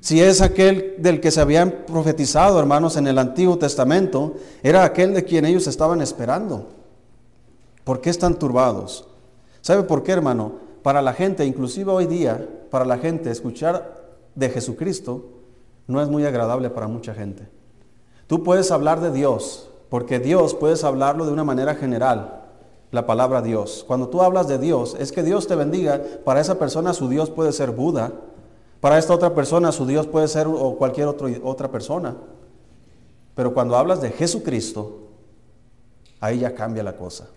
si 0.00 0.20
es 0.20 0.42
aquel 0.42 0.96
del 0.98 1.20
que 1.20 1.30
se 1.30 1.40
habían 1.40 1.84
profetizado, 1.86 2.58
hermanos, 2.58 2.96
en 2.96 3.06
el 3.06 3.18
Antiguo 3.18 3.58
Testamento, 3.58 4.34
era 4.62 4.84
aquel 4.84 5.14
de 5.14 5.24
quien 5.24 5.46
ellos 5.46 5.66
estaban 5.66 6.02
esperando. 6.02 6.68
¿Por 7.84 8.00
qué 8.00 8.10
están 8.10 8.38
turbados? 8.38 9.06
¿Sabe 9.62 9.82
por 9.82 10.02
qué, 10.02 10.12
hermano? 10.12 10.64
para 10.84 11.00
la 11.00 11.14
gente, 11.14 11.46
inclusive 11.46 11.90
hoy 11.90 12.04
día, 12.04 12.46
para 12.70 12.84
la 12.84 12.98
gente, 12.98 13.30
escuchar 13.30 14.04
de 14.34 14.50
Jesucristo 14.50 15.24
no 15.86 16.00
es 16.00 16.08
muy 16.08 16.24
agradable 16.24 16.70
para 16.70 16.88
mucha 16.88 17.14
gente. 17.14 17.48
Tú 18.26 18.42
puedes 18.42 18.70
hablar 18.70 19.00
de 19.00 19.10
Dios, 19.10 19.70
porque 19.88 20.18
Dios 20.18 20.54
puedes 20.54 20.84
hablarlo 20.84 21.26
de 21.26 21.32
una 21.32 21.44
manera 21.44 21.74
general, 21.74 22.42
la 22.90 23.06
palabra 23.06 23.42
Dios. 23.42 23.84
Cuando 23.86 24.08
tú 24.08 24.22
hablas 24.22 24.48
de 24.48 24.58
Dios, 24.58 24.96
es 24.98 25.12
que 25.12 25.22
Dios 25.22 25.46
te 25.46 25.56
bendiga. 25.56 26.00
Para 26.24 26.40
esa 26.40 26.58
persona 26.58 26.94
su 26.94 27.08
Dios 27.08 27.30
puede 27.30 27.52
ser 27.52 27.70
Buda, 27.70 28.12
para 28.80 28.98
esta 28.98 29.14
otra 29.14 29.34
persona 29.34 29.72
su 29.72 29.86
Dios 29.86 30.06
puede 30.06 30.28
ser 30.28 30.46
o 30.46 30.76
cualquier 30.76 31.08
otro, 31.08 31.28
otra 31.42 31.70
persona. 31.70 32.16
Pero 33.34 33.52
cuando 33.52 33.76
hablas 33.76 34.00
de 34.00 34.10
Jesucristo, 34.10 35.08
ahí 36.20 36.40
ya 36.40 36.54
cambia 36.54 36.82
la 36.82 36.96
cosa. 36.96 37.28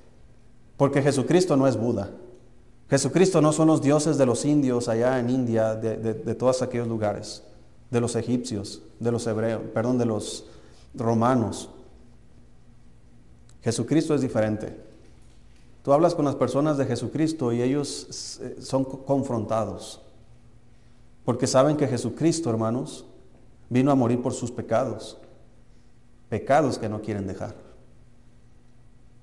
Porque 0.78 1.02
Jesucristo 1.02 1.58
no 1.58 1.68
es 1.68 1.76
Buda. 1.76 2.10
Jesucristo 2.90 3.42
no 3.42 3.52
son 3.52 3.68
los 3.68 3.82
dioses 3.82 4.18
de 4.18 4.26
los 4.26 4.46
indios 4.46 4.88
allá 4.88 5.20
en 5.20 5.30
India, 5.30 5.76
de, 5.76 6.36
todos 6.36 6.62
aquellos 6.62 6.88
lugares, 6.88 7.44
de 7.90 8.02
los 8.02 8.16
egipcios, 8.16 8.82
de 9.00 9.12
los 9.12 9.26
hebreos, 9.28 9.62
perdón, 9.74 9.98
de 9.98 10.06
los 10.06 10.46
romanos. 10.94 11.70
Jesucristo 13.64 14.14
es 14.16 14.22
diferente. 14.22 14.78
Tú 15.84 15.94
hablas 15.94 16.16
con 16.16 16.26
las 16.26 16.36
personas 16.36 16.78
de 16.78 16.86
Jesucristo 16.86 17.54
y 17.54 17.62
ellos 17.62 18.40
eh, 18.42 18.58
son 18.62 18.84
confrontados. 18.84 20.02
Porque 21.24 21.48
saben 21.48 21.78
que 21.78 21.88
Jesucristo, 21.88 22.50
hermanos, 22.50 23.06
vino 23.70 23.92
a 23.92 23.96
morir 23.96 24.22
por 24.22 24.34
sus 24.34 24.52
pecados. 24.52 25.18
Pecados 26.30 26.78
que 26.78 26.90
no 26.90 27.02
quieren 27.02 27.28
dejar. 27.28 27.56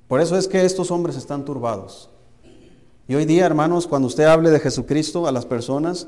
Por 0.08 0.20
eso 0.20 0.36
es 0.36 0.48
que 0.48 0.64
estos 0.64 0.90
hombres 0.90 1.16
están 1.16 1.44
turbados. 1.44 2.08
Y 3.08 3.14
hoy 3.14 3.26
día, 3.26 3.44
hermanos, 3.44 3.86
cuando 3.86 4.08
usted 4.08 4.24
hable 4.24 4.50
de 4.50 4.60
Jesucristo 4.60 5.26
a 5.26 5.32
las 5.32 5.44
personas, 5.44 6.06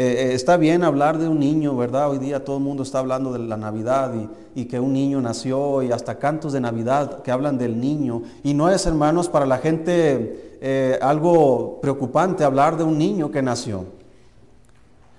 eh, 0.00 0.30
eh, 0.30 0.32
está 0.32 0.56
bien 0.56 0.82
hablar 0.82 1.18
de 1.18 1.28
un 1.28 1.38
niño, 1.38 1.76
¿verdad? 1.76 2.08
Hoy 2.08 2.16
día 2.16 2.42
todo 2.42 2.56
el 2.56 2.62
mundo 2.62 2.84
está 2.84 3.00
hablando 3.00 3.34
de 3.34 3.38
la 3.40 3.58
Navidad 3.58 4.14
y, 4.54 4.64
que 4.64 4.80
un 4.80 4.94
niño 4.94 5.20
nació 5.20 5.82
y 5.82 5.92
hasta 5.92 6.18
cantos 6.18 6.54
de 6.54 6.60
Navidad 6.62 7.20
que 7.20 7.30
hablan 7.30 7.58
del 7.58 7.78
niño. 7.78 8.22
Y 8.42 8.54
no 8.54 8.70
es, 8.70 8.86
hermanos, 8.86 9.28
para 9.28 9.44
la 9.44 9.58
gente 9.58 10.56
eh, 10.62 10.98
algo 11.02 11.80
preocupante 11.82 12.44
hablar 12.44 12.78
de 12.78 12.84
un 12.84 12.96
niño 12.96 13.30
que 13.30 13.42
nació. 13.42 13.84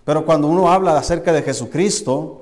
Pero 0.03 0.25
cuando 0.25 0.47
uno 0.47 0.71
habla 0.71 0.97
acerca 0.97 1.31
de 1.31 1.43
Jesucristo, 1.43 2.41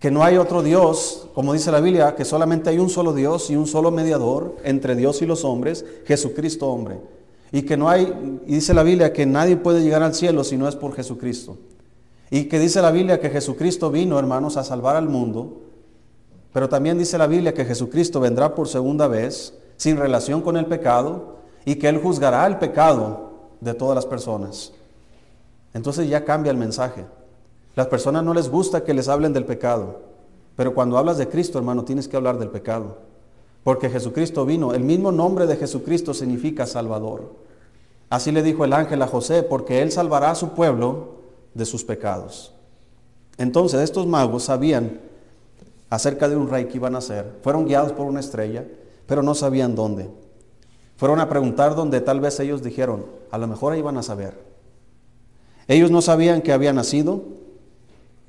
que 0.00 0.10
no 0.10 0.24
hay 0.24 0.38
otro 0.38 0.60
Dios, 0.64 1.28
como 1.34 1.52
dice 1.52 1.70
la 1.70 1.78
Biblia, 1.78 2.16
que 2.16 2.24
solamente 2.24 2.70
hay 2.70 2.80
un 2.80 2.90
solo 2.90 3.12
Dios 3.12 3.48
y 3.48 3.54
un 3.54 3.68
solo 3.68 3.92
mediador 3.92 4.56
entre 4.64 4.96
Dios 4.96 5.22
y 5.22 5.26
los 5.26 5.44
hombres, 5.44 5.84
Jesucristo 6.04 6.66
hombre. 6.66 6.98
Y 7.56 7.62
que 7.62 7.78
no 7.78 7.88
hay, 7.88 8.42
y 8.44 8.56
dice 8.56 8.74
la 8.74 8.82
Biblia 8.82 9.14
que 9.14 9.24
nadie 9.24 9.56
puede 9.56 9.80
llegar 9.80 10.02
al 10.02 10.14
cielo 10.14 10.44
si 10.44 10.58
no 10.58 10.68
es 10.68 10.76
por 10.76 10.94
Jesucristo. 10.94 11.56
Y 12.30 12.50
que 12.50 12.58
dice 12.58 12.82
la 12.82 12.90
Biblia 12.90 13.18
que 13.18 13.30
Jesucristo 13.30 13.90
vino, 13.90 14.18
hermanos, 14.18 14.58
a 14.58 14.62
salvar 14.62 14.94
al 14.94 15.08
mundo. 15.08 15.62
Pero 16.52 16.68
también 16.68 16.98
dice 16.98 17.16
la 17.16 17.26
Biblia 17.26 17.54
que 17.54 17.64
Jesucristo 17.64 18.20
vendrá 18.20 18.54
por 18.54 18.68
segunda 18.68 19.08
vez 19.08 19.54
sin 19.78 19.96
relación 19.96 20.42
con 20.42 20.58
el 20.58 20.66
pecado 20.66 21.38
y 21.64 21.76
que 21.76 21.88
Él 21.88 21.96
juzgará 21.96 22.46
el 22.46 22.58
pecado 22.58 23.30
de 23.62 23.72
todas 23.72 23.94
las 23.94 24.04
personas. 24.04 24.74
Entonces 25.72 26.10
ya 26.10 26.26
cambia 26.26 26.50
el 26.50 26.58
mensaje. 26.58 27.06
Las 27.74 27.86
personas 27.86 28.22
no 28.22 28.34
les 28.34 28.50
gusta 28.50 28.84
que 28.84 28.92
les 28.92 29.08
hablen 29.08 29.32
del 29.32 29.46
pecado. 29.46 30.02
Pero 30.56 30.74
cuando 30.74 30.98
hablas 30.98 31.16
de 31.16 31.30
Cristo, 31.30 31.56
hermano, 31.56 31.86
tienes 31.86 32.06
que 32.06 32.18
hablar 32.18 32.38
del 32.38 32.50
pecado 32.50 32.98
porque 33.66 33.90
Jesucristo 33.90 34.46
vino. 34.46 34.74
El 34.74 34.84
mismo 34.84 35.10
nombre 35.10 35.44
de 35.44 35.56
Jesucristo 35.56 36.14
significa 36.14 36.66
Salvador. 36.66 37.32
Así 38.08 38.32
le 38.32 38.42
dijo 38.42 38.64
el 38.64 38.72
ángel 38.72 39.02
a 39.02 39.06
José, 39.06 39.42
porque 39.42 39.82
él 39.82 39.90
salvará 39.90 40.30
a 40.30 40.34
su 40.34 40.50
pueblo 40.50 41.16
de 41.54 41.64
sus 41.64 41.84
pecados. 41.84 42.54
Entonces 43.38 43.80
estos 43.80 44.06
magos 44.06 44.44
sabían 44.44 45.00
acerca 45.90 46.28
de 46.28 46.36
un 46.36 46.48
rey 46.48 46.66
que 46.66 46.76
iban 46.76 46.96
a 46.96 47.00
ser. 47.00 47.38
Fueron 47.42 47.66
guiados 47.66 47.92
por 47.92 48.06
una 48.06 48.20
estrella, 48.20 48.64
pero 49.06 49.22
no 49.22 49.34
sabían 49.34 49.74
dónde. 49.74 50.08
Fueron 50.96 51.20
a 51.20 51.28
preguntar 51.28 51.74
dónde 51.74 52.00
tal 52.00 52.20
vez 52.20 52.40
ellos 52.40 52.62
dijeron, 52.62 53.06
a 53.30 53.38
lo 53.38 53.46
mejor 53.46 53.76
iban 53.76 53.98
a 53.98 54.02
saber. 54.02 54.38
Ellos 55.68 55.90
no 55.90 56.00
sabían 56.00 56.42
que 56.42 56.52
había 56.52 56.72
nacido, 56.72 57.22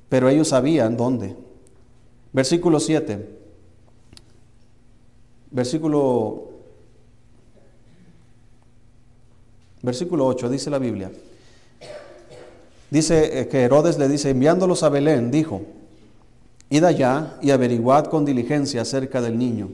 pero 0.10 0.27
ellos 0.27 0.50
sabían 0.50 0.98
dónde. 0.98 1.36
Versículo 2.34 2.79
7 2.79 3.38
versículo, 5.51 6.50
versículo 9.88 10.27
8, 10.27 10.50
dice 10.50 10.70
la 10.70 10.79
Biblia. 10.79 11.10
Dice 12.91 13.39
eh, 13.39 13.48
que 13.48 13.62
Herodes 13.62 13.98
le 13.98 14.10
dice, 14.10 14.29
enviándolos 14.29 14.84
a 14.84 14.89
Belén, 14.89 15.32
dijo, 15.32 15.62
id 16.70 16.84
allá 16.84 17.38
y 17.41 17.51
averiguad 17.51 18.06
con 18.06 18.25
diligencia 18.25 18.82
acerca 18.82 19.22
del 19.22 19.38
niño, 19.38 19.70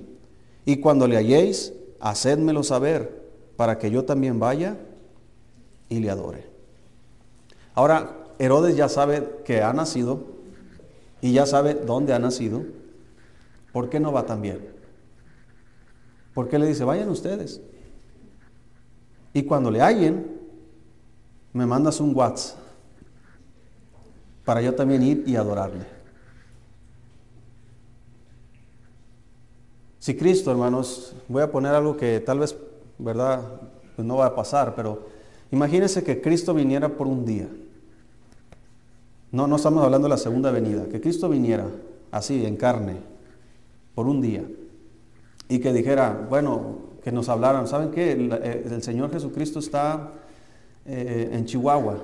y 0.65 0.77
cuando 0.77 1.07
le 1.07 1.17
halléis, 1.17 1.73
hacedmelo 1.99 2.63
saber, 2.63 3.23
para 3.57 3.79
que 3.79 3.89
yo 3.89 4.05
también 4.05 4.39
vaya 4.39 4.77
y 5.89 5.99
le 5.99 6.09
adore. 6.09 6.45
Ahora, 7.73 8.17
Herodes 8.37 8.75
ya 8.75 8.89
sabe 8.89 9.27
que 9.45 9.61
ha 9.63 9.73
nacido 9.73 10.21
y 11.21 11.33
ya 11.33 11.45
sabe 11.45 11.73
dónde 11.73 12.13
ha 12.13 12.19
nacido. 12.19 12.63
¿Por 13.71 13.89
qué 13.89 13.99
no 13.99 14.11
va 14.11 14.25
también? 14.25 14.59
Porque 16.33 16.59
le 16.59 16.67
dice, 16.67 16.83
vayan 16.83 17.09
ustedes. 17.09 17.61
Y 19.33 19.43
cuando 19.43 19.71
le 19.71 19.81
hallen, 19.81 20.39
me 21.53 21.65
mandas 21.65 21.99
un 21.99 22.15
WhatsApp 22.15 22.59
para 24.45 24.61
yo 24.61 24.75
también 24.75 25.01
ir 25.03 25.23
y 25.25 25.35
adorarle. 25.35 25.85
Si 29.99 30.15
Cristo, 30.15 30.51
hermanos, 30.51 31.15
voy 31.29 31.41
a 31.41 31.51
poner 31.51 31.73
algo 31.73 31.95
que 31.95 32.19
tal 32.19 32.39
vez, 32.39 32.55
¿verdad? 32.97 33.41
Pues 33.95 34.05
no 34.05 34.17
va 34.17 34.25
a 34.27 34.35
pasar, 34.35 34.75
pero 34.75 35.07
imagínense 35.51 36.03
que 36.03 36.21
Cristo 36.21 36.53
viniera 36.53 36.89
por 36.89 37.07
un 37.07 37.25
día. 37.25 37.47
No, 39.31 39.47
no 39.47 39.55
estamos 39.55 39.83
hablando 39.83 40.07
de 40.07 40.09
la 40.09 40.17
segunda 40.17 40.51
venida, 40.51 40.87
que 40.89 40.99
Cristo 40.99 41.29
viniera 41.29 41.67
así, 42.11 42.45
en 42.45 42.57
carne, 42.57 42.97
por 43.95 44.07
un 44.07 44.21
día 44.21 44.43
y 45.47 45.59
que 45.59 45.73
dijera, 45.73 46.25
bueno, 46.29 46.77
que 47.03 47.11
nos 47.11 47.27
hablaran, 47.27 47.67
¿saben 47.67 47.91
qué? 47.91 48.13
El, 48.13 48.31
eh, 48.31 48.81
Señor 48.81 49.11
Jesucristo 49.11 49.59
está 49.59 50.11
eh, 50.85 51.29
en 51.33 51.45
Chihuahua, 51.45 51.97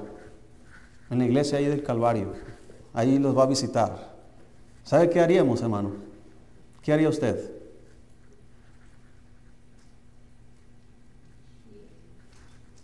en 1.09 1.19
la 1.19 1.25
iglesia 1.25 1.57
ahí 1.57 1.65
del 1.65 1.83
Calvario, 1.83 2.33
ahí 2.93 3.17
los 3.17 3.37
va 3.37 3.43
a 3.43 3.47
visitar. 3.47 4.17
¿Sabe 4.83 5.09
qué 5.09 5.21
haríamos, 5.21 5.61
hermano? 5.61 5.93
¿Qué 6.81 6.91
haría 6.91 7.07
usted? 7.07 7.51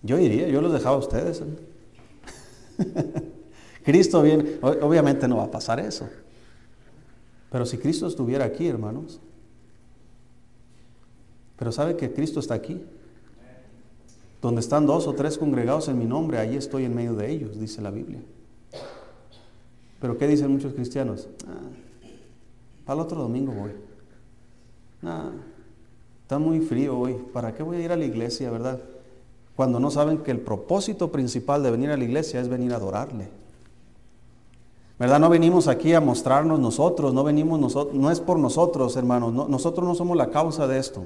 Yo 0.01 0.17
iría, 0.19 0.47
yo 0.47 0.61
los 0.61 0.71
dejaba 0.71 0.95
a 0.95 0.99
ustedes. 0.99 1.43
Cristo 3.83 4.21
viene, 4.21 4.57
obviamente 4.61 5.27
no 5.27 5.37
va 5.37 5.45
a 5.45 5.51
pasar 5.51 5.79
eso. 5.79 6.07
Pero 7.51 7.65
si 7.65 7.77
Cristo 7.77 8.07
estuviera 8.07 8.45
aquí, 8.45 8.67
hermanos, 8.67 9.19
pero 11.57 11.71
sabe 11.71 11.95
que 11.95 12.13
Cristo 12.13 12.39
está 12.39 12.53
aquí. 12.53 12.81
Donde 14.41 14.61
están 14.61 14.85
dos 14.85 15.07
o 15.07 15.13
tres 15.13 15.37
congregados 15.37 15.87
en 15.87 15.97
mi 15.97 16.05
nombre, 16.05 16.37
ahí 16.37 16.55
estoy 16.55 16.85
en 16.85 16.93
medio 16.93 17.15
de 17.15 17.31
ellos, 17.31 17.59
dice 17.59 17.81
la 17.81 17.89
Biblia. 17.89 18.19
Pero 19.99 20.17
¿qué 20.17 20.27
dicen 20.27 20.51
muchos 20.51 20.73
cristianos? 20.73 21.27
Ah, 21.47 21.53
para 22.85 22.99
el 22.99 23.05
otro 23.05 23.21
domingo 23.21 23.53
voy. 23.53 23.71
Está 26.21 26.39
muy 26.39 26.59
frío 26.59 26.97
hoy. 26.97 27.15
¿Para 27.33 27.53
qué 27.53 27.63
voy 27.63 27.77
a 27.77 27.81
ir 27.81 27.91
a 27.91 27.97
la 27.97 28.05
iglesia, 28.05 28.51
verdad? 28.51 28.79
Cuando 29.55 29.79
no 29.79 29.89
saben 29.89 30.19
que 30.19 30.31
el 30.31 30.39
propósito 30.39 31.11
principal 31.11 31.63
de 31.63 31.71
venir 31.71 31.89
a 31.89 31.97
la 31.97 32.03
iglesia 32.03 32.41
es 32.41 32.49
venir 32.49 32.73
a 32.73 32.75
adorarle. 32.75 33.29
¿Verdad? 34.97 35.19
No 35.19 35.29
venimos 35.29 35.67
aquí 35.67 35.93
a 35.93 36.01
mostrarnos 36.01 36.59
nosotros, 36.59 37.13
no 37.13 37.23
venimos 37.23 37.59
nosotros, 37.59 37.95
no 37.95 38.11
es 38.11 38.21
por 38.21 38.39
nosotros, 38.39 38.95
hermanos, 38.95 39.33
nosotros 39.49 39.85
no 39.85 39.93
somos 39.93 40.15
la 40.15 40.29
causa 40.29 40.67
de 40.67 40.79
esto, 40.79 41.05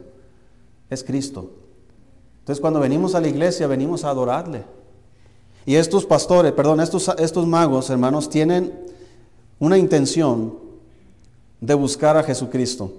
es 0.89 1.03
Cristo. 1.03 1.51
Entonces 2.39 2.61
cuando 2.61 2.79
venimos 2.79 3.15
a 3.15 3.21
la 3.21 3.27
iglesia 3.27 3.67
venimos 3.67 4.03
a 4.03 4.09
adorarle. 4.09 4.63
Y 5.65 5.75
estos 5.75 6.05
pastores, 6.05 6.51
perdón, 6.53 6.79
estos, 6.79 7.11
estos 7.19 7.45
magos, 7.45 7.89
hermanos, 7.89 8.29
tienen 8.29 8.73
una 9.59 9.77
intención 9.77 10.57
de 11.61 11.73
buscar 11.73 12.17
a 12.17 12.23
Jesucristo. 12.23 12.91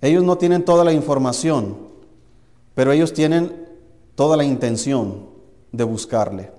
Ellos 0.00 0.22
no 0.22 0.38
tienen 0.38 0.64
toda 0.64 0.84
la 0.84 0.92
información, 0.92 1.76
pero 2.74 2.92
ellos 2.92 3.12
tienen 3.12 3.66
toda 4.14 4.36
la 4.36 4.44
intención 4.44 5.26
de 5.72 5.84
buscarle. 5.84 6.50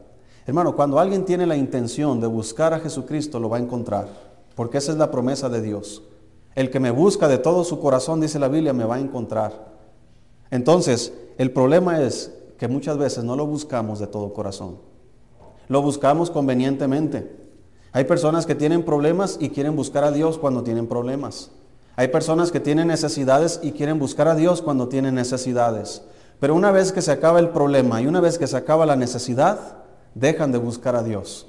Hermano, 0.45 0.75
cuando 0.75 0.99
alguien 0.99 1.25
tiene 1.25 1.47
la 1.47 1.55
intención 1.55 2.19
de 2.19 2.27
buscar 2.27 2.73
a 2.73 2.79
Jesucristo, 2.79 3.39
lo 3.39 3.49
va 3.49 3.57
a 3.57 3.61
encontrar, 3.61 4.07
porque 4.55 4.77
esa 4.77 4.91
es 4.91 4.97
la 4.97 5.09
promesa 5.09 5.49
de 5.49 5.61
Dios. 5.61 6.03
El 6.53 6.69
que 6.69 6.79
me 6.79 6.91
busca 6.91 7.27
de 7.27 7.37
todo 7.37 7.63
su 7.63 7.79
corazón, 7.79 8.21
dice 8.21 8.39
la 8.39 8.47
Biblia, 8.47 8.73
me 8.73 8.85
va 8.85 8.95
a 8.95 8.99
encontrar. 8.99 9.74
Entonces, 10.51 11.13
el 11.37 11.51
problema 11.51 12.01
es 12.01 12.31
que 12.57 12.67
muchas 12.67 12.97
veces 12.97 13.23
no 13.23 13.35
lo 13.35 13.45
buscamos 13.45 13.99
de 13.99 14.07
todo 14.07 14.33
corazón. 14.33 14.77
Lo 15.67 15.81
buscamos 15.81 16.29
convenientemente. 16.29 17.35
Hay 17.91 18.05
personas 18.05 18.45
que 18.45 18.55
tienen 18.55 18.83
problemas 18.83 19.37
y 19.39 19.49
quieren 19.49 19.75
buscar 19.75 20.03
a 20.03 20.11
Dios 20.11 20.37
cuando 20.37 20.63
tienen 20.63 20.87
problemas. 20.87 21.51
Hay 21.95 22.09
personas 22.09 22.51
que 22.51 22.59
tienen 22.59 22.87
necesidades 22.87 23.59
y 23.63 23.71
quieren 23.71 23.99
buscar 23.99 24.27
a 24.27 24.35
Dios 24.35 24.61
cuando 24.61 24.89
tienen 24.89 25.15
necesidades. 25.15 26.03
Pero 26.39 26.53
una 26.53 26.71
vez 26.71 26.91
que 26.91 27.01
se 27.01 27.11
acaba 27.11 27.39
el 27.39 27.49
problema 27.49 28.01
y 28.01 28.07
una 28.07 28.19
vez 28.19 28.37
que 28.37 28.47
se 28.47 28.57
acaba 28.57 28.85
la 28.85 28.97
necesidad, 28.97 29.77
dejan 30.13 30.51
de 30.51 30.57
buscar 30.57 30.95
a 30.95 31.03
Dios. 31.03 31.47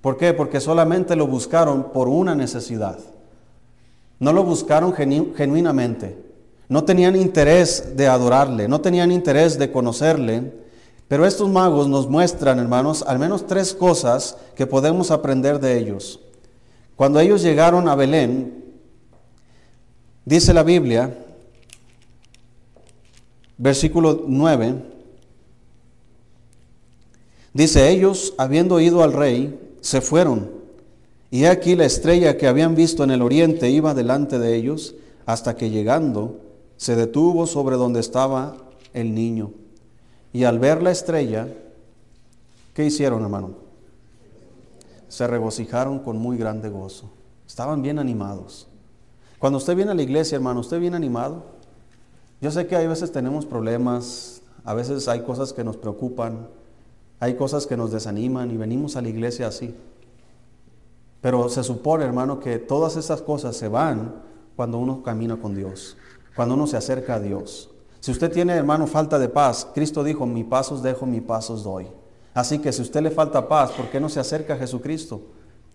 ¿Por 0.00 0.16
qué? 0.16 0.32
Porque 0.34 0.60
solamente 0.60 1.16
lo 1.16 1.26
buscaron 1.26 1.92
por 1.92 2.08
una 2.08 2.34
necesidad. 2.34 2.98
No 4.18 4.32
lo 4.32 4.42
buscaron 4.42 4.92
genuinamente. 4.92 6.25
No 6.68 6.84
tenían 6.84 7.16
interés 7.16 7.96
de 7.96 8.08
adorarle, 8.08 8.68
no 8.68 8.80
tenían 8.80 9.12
interés 9.12 9.58
de 9.58 9.70
conocerle. 9.70 10.52
Pero 11.08 11.24
estos 11.24 11.48
magos 11.48 11.88
nos 11.88 12.08
muestran, 12.08 12.58
hermanos, 12.58 13.04
al 13.06 13.18
menos 13.18 13.46
tres 13.46 13.72
cosas 13.72 14.36
que 14.56 14.66
podemos 14.66 15.10
aprender 15.10 15.60
de 15.60 15.78
ellos. 15.78 16.20
Cuando 16.96 17.20
ellos 17.20 17.42
llegaron 17.42 17.88
a 17.88 17.94
Belén, 17.94 18.66
Dice 20.26 20.52
la 20.52 20.64
Biblia, 20.64 21.16
versículo 23.56 24.24
9, 24.26 24.74
dice, 27.54 27.88
ellos, 27.90 28.34
habiendo 28.36 28.80
ido 28.80 29.04
al 29.04 29.12
rey, 29.12 29.56
se 29.80 30.00
fueron. 30.00 30.50
Y 31.30 31.44
aquí 31.44 31.76
la 31.76 31.84
estrella 31.84 32.36
que 32.36 32.48
habían 32.48 32.74
visto 32.74 33.04
en 33.04 33.12
el 33.12 33.22
oriente 33.22 33.70
iba 33.70 33.94
delante 33.94 34.40
de 34.40 34.56
ellos, 34.56 34.96
hasta 35.26 35.54
que 35.54 35.70
llegando, 35.70 36.40
se 36.76 36.96
detuvo 36.96 37.46
sobre 37.46 37.76
donde 37.76 38.00
estaba 38.00 38.56
el 38.92 39.14
niño. 39.14 39.52
Y 40.32 40.44
al 40.44 40.58
ver 40.58 40.82
la 40.82 40.90
estrella, 40.90 41.48
¿qué 42.74 42.84
hicieron, 42.84 43.22
hermano? 43.22 43.50
Se 45.08 45.26
regocijaron 45.26 46.00
con 46.00 46.18
muy 46.18 46.36
grande 46.36 46.68
gozo. 46.68 47.10
Estaban 47.46 47.82
bien 47.82 47.98
animados. 47.98 48.68
Cuando 49.38 49.58
usted 49.58 49.76
viene 49.76 49.92
a 49.92 49.94
la 49.94 50.02
iglesia, 50.02 50.36
hermano, 50.36 50.60
¿usted 50.60 50.80
viene 50.80 50.96
animado? 50.96 51.44
Yo 52.40 52.50
sé 52.50 52.66
que 52.66 52.76
hay 52.76 52.86
veces 52.86 53.12
tenemos 53.12 53.46
problemas, 53.46 54.42
a 54.64 54.74
veces 54.74 55.08
hay 55.08 55.22
cosas 55.22 55.52
que 55.52 55.64
nos 55.64 55.76
preocupan, 55.76 56.48
hay 57.20 57.34
cosas 57.34 57.66
que 57.66 57.76
nos 57.76 57.92
desaniman 57.92 58.50
y 58.50 58.56
venimos 58.56 58.96
a 58.96 59.02
la 59.02 59.08
iglesia 59.08 59.46
así. 59.46 59.74
Pero 61.20 61.48
se 61.48 61.64
supone, 61.64 62.04
hermano, 62.04 62.40
que 62.40 62.58
todas 62.58 62.96
esas 62.96 63.22
cosas 63.22 63.56
se 63.56 63.68
van 63.68 64.14
cuando 64.54 64.78
uno 64.78 65.02
camina 65.02 65.36
con 65.36 65.54
Dios, 65.54 65.96
cuando 66.36 66.54
uno 66.54 66.66
se 66.66 66.76
acerca 66.76 67.14
a 67.14 67.20
Dios. 67.20 67.70
Si 68.00 68.12
usted 68.12 68.30
tiene, 68.30 68.52
hermano, 68.52 68.86
falta 68.86 69.18
de 69.18 69.28
paz, 69.28 69.66
Cristo 69.74 70.04
dijo, 70.04 70.26
mi 70.26 70.44
pasos 70.44 70.82
dejo, 70.82 71.06
mi 71.06 71.20
pasos 71.20 71.64
doy. 71.64 71.88
Así 72.34 72.58
que 72.58 72.70
si 72.70 72.82
usted 72.82 73.00
le 73.00 73.10
falta 73.10 73.48
paz, 73.48 73.72
¿por 73.72 73.86
qué 73.86 73.98
no 73.98 74.08
se 74.08 74.20
acerca 74.20 74.54
a 74.54 74.58
Jesucristo? 74.58 75.22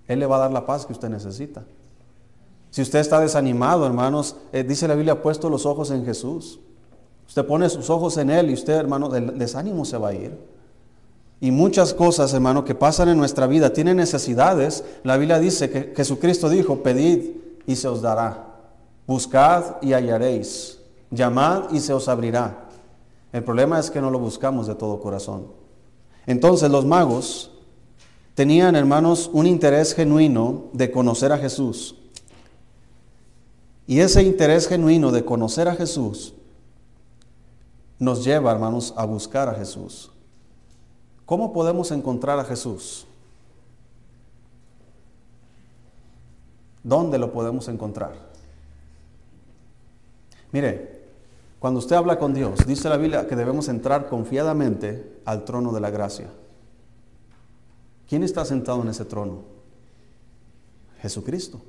Él 0.08 0.19
le 0.19 0.28
va 0.28 0.38
a 0.38 0.39
dar 0.39 0.52
la 0.52 0.65
paz 0.65 0.86
que 0.86 0.93
usted 0.93 1.10
necesita. 1.10 1.63
Si 2.69 2.82
usted 2.82 3.00
está 3.00 3.19
desanimado, 3.19 3.86
hermanos, 3.86 4.36
eh, 4.54 4.63
dice 4.63 4.88
la 4.88 4.95
Biblia, 4.95 5.21
puesto 5.21 5.50
los 5.50 5.65
ojos 5.65 5.91
en 5.91 6.06
Jesús. 6.06 6.60
Usted 7.28 7.45
pone 7.45 7.67
sus 7.69 7.89
ojos 7.89 8.15
en 8.17 8.30
Él 8.30 8.50
y 8.50 8.54
usted, 8.54 8.74
hermano, 8.74 9.10
del 9.10 9.38
desánimo 9.38 9.84
se 9.84 9.97
va 9.97 10.10
a 10.10 10.13
ir. 10.13 10.38
Y 11.41 11.50
muchas 11.50 11.93
cosas, 11.93 12.34
hermano, 12.34 12.63
que 12.63 12.76
pasan 12.76 13.10
en 13.10 13.17
nuestra 13.17 13.47
vida, 13.47 13.74
tienen 13.74 13.97
necesidades. 13.97 14.84
La 15.04 15.17
Biblia 15.17 15.39
dice 15.39 15.69
que 15.69 15.93
Jesucristo 15.95 16.50
dijo, 16.50 16.84
pedid 16.84 17.32
y 17.65 17.76
se 17.76 17.88
os 17.88 18.02
dará. 18.02 18.50
Buscad 19.12 19.82
y 19.82 19.91
hallaréis. 19.91 20.80
Llamad 21.10 21.74
y 21.74 21.82
se 21.82 21.91
os 21.91 22.08
abrirá. 22.08 22.69
El 23.34 23.43
problema 23.43 23.78
es 23.78 23.91
que 23.91 24.00
no 24.00 24.10
lo 24.10 24.17
buscamos 24.19 24.67
de 24.67 24.76
todo 24.76 25.02
corazón. 25.02 25.47
Entonces 26.26 26.71
los 26.71 26.86
magos 26.86 27.52
tenían, 28.36 28.74
hermanos, 28.78 29.30
un 29.34 29.47
interés 29.47 29.93
genuino 29.93 30.67
de 30.71 30.91
conocer 30.91 31.34
a 31.34 31.38
Jesús. 31.38 31.97
Y 33.86 34.00
ese 34.00 34.24
interés 34.24 34.69
genuino 34.69 35.12
de 35.12 35.26
conocer 35.26 35.67
a 35.67 35.76
Jesús 35.76 36.34
nos 38.00 38.24
lleva, 38.24 38.54
hermanos, 38.54 38.93
a 38.95 39.04
buscar 39.04 39.50
a 39.50 39.56
Jesús. 39.56 40.10
¿Cómo 41.26 41.52
podemos 41.52 41.91
encontrar 41.91 42.39
a 42.39 42.45
Jesús? 42.45 43.06
¿Dónde 46.82 47.17
lo 47.17 47.34
podemos 47.34 47.67
encontrar? 47.67 48.31
Mire, 50.51 51.01
cuando 51.59 51.79
usted 51.79 51.95
habla 51.95 52.17
con 52.17 52.33
Dios, 52.33 52.65
dice 52.65 52.89
la 52.89 52.97
Biblia 52.97 53.27
que 53.27 53.35
debemos 53.35 53.67
entrar 53.67 54.09
confiadamente 54.09 55.19
al 55.25 55.45
trono 55.45 55.71
de 55.71 55.79
la 55.79 55.91
gracia. 55.91 56.27
¿Quién 58.07 58.23
está 58.23 58.43
sentado 58.45 58.81
en 58.81 58.89
ese 58.89 59.05
trono? 59.05 59.43
Jesucristo. 61.01 61.61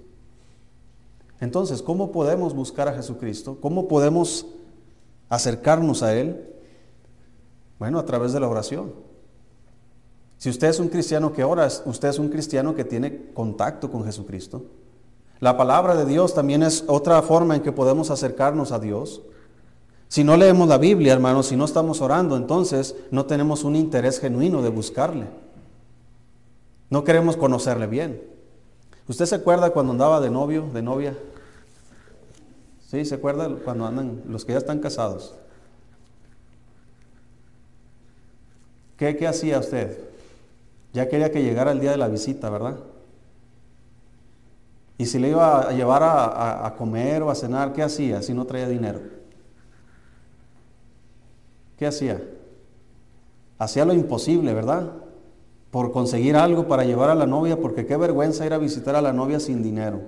Entonces, 1.41 1.83
¿cómo 1.83 2.13
podemos 2.13 2.55
buscar 2.55 2.89
a 2.89 2.95
Jesucristo? 2.95 3.59
¿Cómo 3.61 3.89
podemos 3.89 4.47
acercarnos 5.29 6.03
a 6.03 6.15
Él? 6.15 6.49
Bueno, 7.79 7.99
a 7.99 8.05
través 8.05 8.33
de 8.33 8.41
la 8.41 8.49
oración. 8.49 8.93
Si 10.39 10.51
usted 10.51 10.69
es 10.69 10.79
un 10.81 10.89
cristiano 10.89 11.33
que 11.33 11.45
ora, 11.45 11.69
usted 11.85 12.09
es 12.09 12.19
un 12.19 12.29
cristiano 12.29 12.75
que 12.75 12.85
tiene 12.85 13.33
contacto 13.33 13.91
con 13.91 14.05
Jesucristo. 14.05 14.65
La 15.43 15.57
palabra 15.57 15.97
de 15.97 16.05
Dios 16.05 16.35
también 16.35 16.63
es 16.63 16.85
otra 16.87 17.21
forma 17.21 17.57
en 17.57 17.63
que 17.63 17.73
podemos 17.73 18.13
acercarnos 18.13 18.71
a 18.71 18.79
Dios. 18.79 19.23
Si 20.07 20.23
no 20.23 20.37
leemos 20.37 20.69
la 20.69 20.79
Biblia, 20.79 21.15
hermanos, 21.15 21.47
si 21.47 21.57
no 21.57 21.65
estamos 21.65 22.01
orando, 22.01 22.37
entonces 22.37 22.95
no 23.11 23.27
tenemos 23.27 23.65
un 23.65 23.75
interés 23.75 24.21
genuino 24.21 24.63
de 24.63 24.69
buscarle. 24.69 25.27
No 26.91 27.03
queremos 27.03 27.37
conocerle 27.37 27.89
bien. 27.89 28.23
¿Usted 29.09 29.27
se 29.27 29.35
acuerda 29.35 29.71
cuando 29.71 29.91
andaba 29.91 30.21
de 30.21 30.31
novio, 30.31 30.69
de 30.73 30.81
novia? 30.81 31.19
¿Sí? 32.89 33.05
¿Se 33.05 33.17
acuerda 33.17 33.51
cuando 33.65 33.85
andan 33.85 34.23
los 34.29 34.45
que 34.45 34.53
ya 34.53 34.59
están 34.59 34.79
casados? 34.79 35.35
¿Qué, 38.97 39.17
qué 39.17 39.27
hacía 39.27 39.59
usted? 39.59 39.99
Ya 40.93 41.09
quería 41.09 41.33
que 41.33 41.43
llegara 41.43 41.73
el 41.73 41.81
día 41.81 41.91
de 41.91 41.97
la 41.97 42.07
visita, 42.07 42.49
¿verdad? 42.49 42.77
Y 44.99 45.07
si 45.07 45.19
le 45.19 45.31
iba 45.31 45.69
a 45.69 45.73
llevar 45.73 46.03
a, 46.05 46.75
comer 46.77 47.23
o 47.23 47.31
a 47.31 47.35
cenar, 47.35 47.73
¿qué 47.73 47.83
hacía 47.83 48.23
si 48.23 48.35
no 48.35 48.45
traía 48.45 48.69
dinero? 48.69 49.01
¿Qué 51.79 51.87
hacía? 51.87 52.23
Hacía 53.59 53.85
lo 53.85 53.95
imposible, 53.95 54.55
¿verdad? 54.55 54.93
Por 55.71 55.93
conseguir 55.93 56.37
algo 56.37 56.69
para 56.69 56.85
llevar 56.85 57.11
a 57.11 57.15
la 57.15 57.27
novia, 57.27 57.59
porque 57.61 57.87
qué 57.87 57.97
vergüenza 57.97 58.47
ir 58.47 58.53
a 58.53 58.59
visitar 58.59 58.95
a 58.95 59.03
la 59.03 59.13
novia 59.13 59.41
sin 59.41 59.63
dinero. 59.63 60.01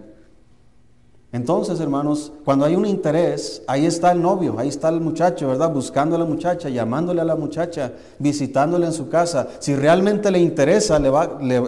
Entonces, 1.34 1.80
hermanos, 1.80 2.30
cuando 2.44 2.64
hay 2.64 2.76
un 2.76 2.86
interés, 2.86 3.64
ahí 3.66 3.86
está 3.86 4.12
el 4.12 4.22
novio, 4.22 4.54
ahí 4.56 4.68
está 4.68 4.88
el 4.88 5.00
muchacho, 5.00 5.48
¿verdad? 5.48 5.68
Buscando 5.68 6.14
a 6.14 6.18
la 6.20 6.24
muchacha, 6.24 6.68
llamándole 6.68 7.20
a 7.20 7.24
la 7.24 7.34
muchacha, 7.34 7.90
visitándole 8.20 8.86
en 8.86 8.92
su 8.92 9.08
casa. 9.08 9.48
Si 9.58 9.74
realmente 9.74 10.30
le 10.30 10.38
interesa, 10.38 11.00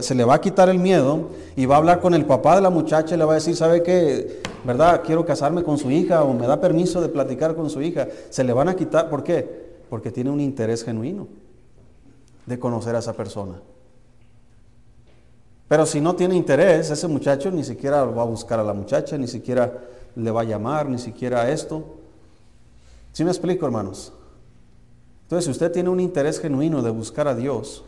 se 0.02 0.14
le 0.14 0.24
va 0.24 0.34
a 0.36 0.40
quitar 0.40 0.68
el 0.68 0.78
miedo 0.78 1.30
y 1.56 1.66
va 1.66 1.74
a 1.74 1.78
hablar 1.78 1.98
con 1.98 2.14
el 2.14 2.24
papá 2.24 2.54
de 2.54 2.62
la 2.62 2.70
muchacha 2.70 3.16
y 3.16 3.18
le 3.18 3.24
va 3.24 3.32
a 3.32 3.34
decir, 3.34 3.56
¿sabe 3.56 3.82
qué? 3.82 4.40
¿Verdad? 4.64 5.02
Quiero 5.04 5.26
casarme 5.26 5.64
con 5.64 5.78
su 5.78 5.90
hija 5.90 6.22
o 6.22 6.32
me 6.32 6.46
da 6.46 6.60
permiso 6.60 7.00
de 7.00 7.08
platicar 7.08 7.56
con 7.56 7.68
su 7.68 7.82
hija. 7.82 8.06
Se 8.30 8.44
le 8.44 8.52
van 8.52 8.68
a 8.68 8.76
quitar, 8.76 9.10
¿por 9.10 9.24
qué? 9.24 9.66
Porque 9.90 10.12
tiene 10.12 10.30
un 10.30 10.38
interés 10.38 10.84
genuino 10.84 11.26
de 12.46 12.56
conocer 12.56 12.94
a 12.94 13.00
esa 13.00 13.14
persona. 13.14 13.60
Pero 15.68 15.84
si 15.84 16.00
no 16.00 16.14
tiene 16.14 16.36
interés, 16.36 16.90
ese 16.90 17.08
muchacho 17.08 17.50
ni 17.50 17.64
siquiera 17.64 18.04
va 18.04 18.22
a 18.22 18.26
buscar 18.26 18.60
a 18.60 18.64
la 18.64 18.72
muchacha, 18.72 19.18
ni 19.18 19.26
siquiera 19.26 19.72
le 20.14 20.30
va 20.30 20.42
a 20.42 20.44
llamar, 20.44 20.88
ni 20.88 20.98
siquiera 20.98 21.50
esto. 21.50 21.84
¿Sí 23.12 23.24
me 23.24 23.30
explico, 23.30 23.66
hermanos? 23.66 24.12
Entonces, 25.22 25.46
si 25.46 25.50
usted 25.50 25.72
tiene 25.72 25.88
un 25.88 25.98
interés 25.98 26.38
genuino 26.38 26.82
de 26.82 26.90
buscar 26.90 27.26
a 27.26 27.34
Dios, 27.34 27.84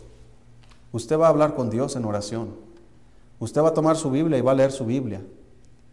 usted 0.90 1.16
va 1.16 1.26
a 1.26 1.30
hablar 1.30 1.54
con 1.54 1.70
Dios 1.70 1.94
en 1.94 2.04
oración. 2.04 2.48
Usted 3.38 3.62
va 3.62 3.68
a 3.68 3.74
tomar 3.74 3.96
su 3.96 4.10
Biblia 4.10 4.38
y 4.38 4.40
va 4.40 4.50
a 4.52 4.56
leer 4.56 4.72
su 4.72 4.84
Biblia. 4.84 5.22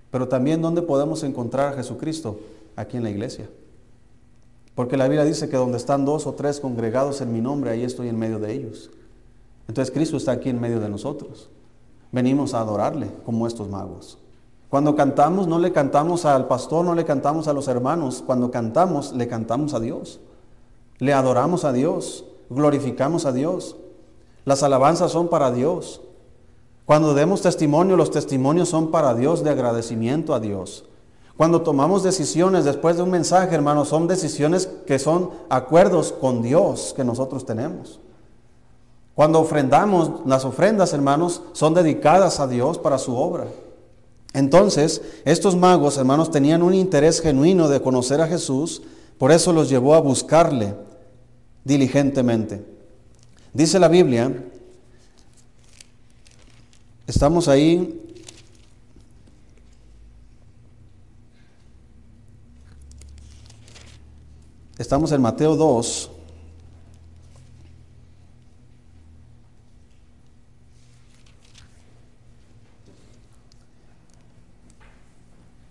Pero 0.10 0.28
también, 0.28 0.62
¿dónde 0.62 0.82
podemos 0.82 1.21
encontrar 1.24 1.74
a 1.74 1.76
Jesucristo? 1.76 2.39
Aquí 2.76 2.98
en 2.98 3.04
la 3.04 3.12
iglesia. 3.12 3.48
Porque 4.74 4.98
la 4.98 5.08
Biblia 5.08 5.24
dice 5.24 5.48
que 5.48 5.56
donde 5.56 5.78
están 5.78 6.04
dos 6.04 6.26
o 6.26 6.34
tres 6.34 6.60
congregados 6.60 7.21
en 7.21 7.32
mi 7.32 7.41
nombre, 7.41 7.69
ahí 7.69 7.84
estoy 7.84 8.10
en 8.10 8.17
medio 8.17 8.39
de 8.39 8.52
ellos. 8.52 8.89
Entonces 9.67 9.93
Cristo 9.93 10.17
está 10.17 10.32
aquí 10.34 10.50
en 10.50 10.60
medio 10.60 10.80
de 10.80 10.89
nosotros. 10.89 11.50
Venimos 12.12 12.54
a 12.54 12.62
adorarle 12.62 13.10
como 13.26 13.48
estos 13.48 13.68
magos. 13.68 14.18
Cuando 14.70 14.96
cantamos, 14.96 15.48
no 15.48 15.60
le 15.60 15.72
cantamos 15.72 16.26
al 16.26 16.48
pastor, 16.48 16.86
no 16.86 16.96
le 16.96 17.06
cantamos 17.06 17.48
a 17.48 17.54
los 17.54 17.68
hermanos. 17.68 18.24
Cuando 18.26 18.52
cantamos, 18.52 19.13
le 19.13 19.28
cantamos 19.28 19.74
a 19.74 19.80
Dios. 19.80 20.20
Le 20.98 21.13
adoramos 21.13 21.65
a 21.65 21.74
Dios, 21.74 22.26
glorificamos 22.50 23.26
a 23.26 23.32
Dios. 23.32 23.76
Las 24.46 24.63
alabanzas 24.63 25.12
son 25.12 25.28
para 25.28 25.52
Dios. 25.52 26.02
Cuando 26.86 27.13
demos 27.13 27.41
testimonio, 27.41 27.98
los 27.98 28.12
testimonios 28.12 28.70
son 28.70 28.91
para 28.91 29.13
Dios 29.13 29.44
de 29.44 29.50
agradecimiento 29.50 30.34
a 30.34 30.39
Dios. 30.39 30.86
Cuando 31.38 31.62
tomamos 31.63 32.04
decisiones 32.04 32.63
después 32.63 32.96
de 32.96 33.04
un 33.04 33.12
mensaje, 33.12 33.54
hermanos, 33.56 33.89
son 33.89 34.08
decisiones 34.08 34.68
que 34.86 35.00
son 35.00 35.32
acuerdos 35.50 36.13
con 36.13 36.41
Dios 36.41 36.94
que 36.96 37.04
nosotros 37.04 37.46
tenemos. 37.46 38.00
Cuando 39.15 39.39
ofrendamos, 39.39 40.25
las 40.25 40.43
ofrendas, 40.43 40.93
hermanos, 40.93 41.41
son 41.54 41.73
dedicadas 41.73 42.39
a 42.39 42.47
Dios 42.47 42.78
para 42.78 42.97
su 42.97 43.15
obra. 43.15 43.47
Entonces, 44.34 45.01
estos 45.23 45.56
magos, 45.56 45.97
hermanos, 45.97 46.30
tenían 46.30 46.62
un 46.62 46.73
interés 46.73 47.21
genuino 47.21 47.69
de 47.69 47.82
conocer 47.82 48.19
a 48.19 48.28
Jesús, 48.28 48.82
por 49.17 49.32
eso 49.32 49.54
los 49.54 49.69
llevó 49.69 49.95
a 49.95 50.01
buscarle 50.01 50.75
diligentemente. 51.63 52.65
Dice 53.54 53.80
la 53.80 53.88
Biblia, 53.88 54.43
estamos 57.08 57.47
ahí 57.47 58.01
Estamos 64.78 65.13
en 65.13 65.21
Mateo 65.21 65.56
2. 65.56 66.12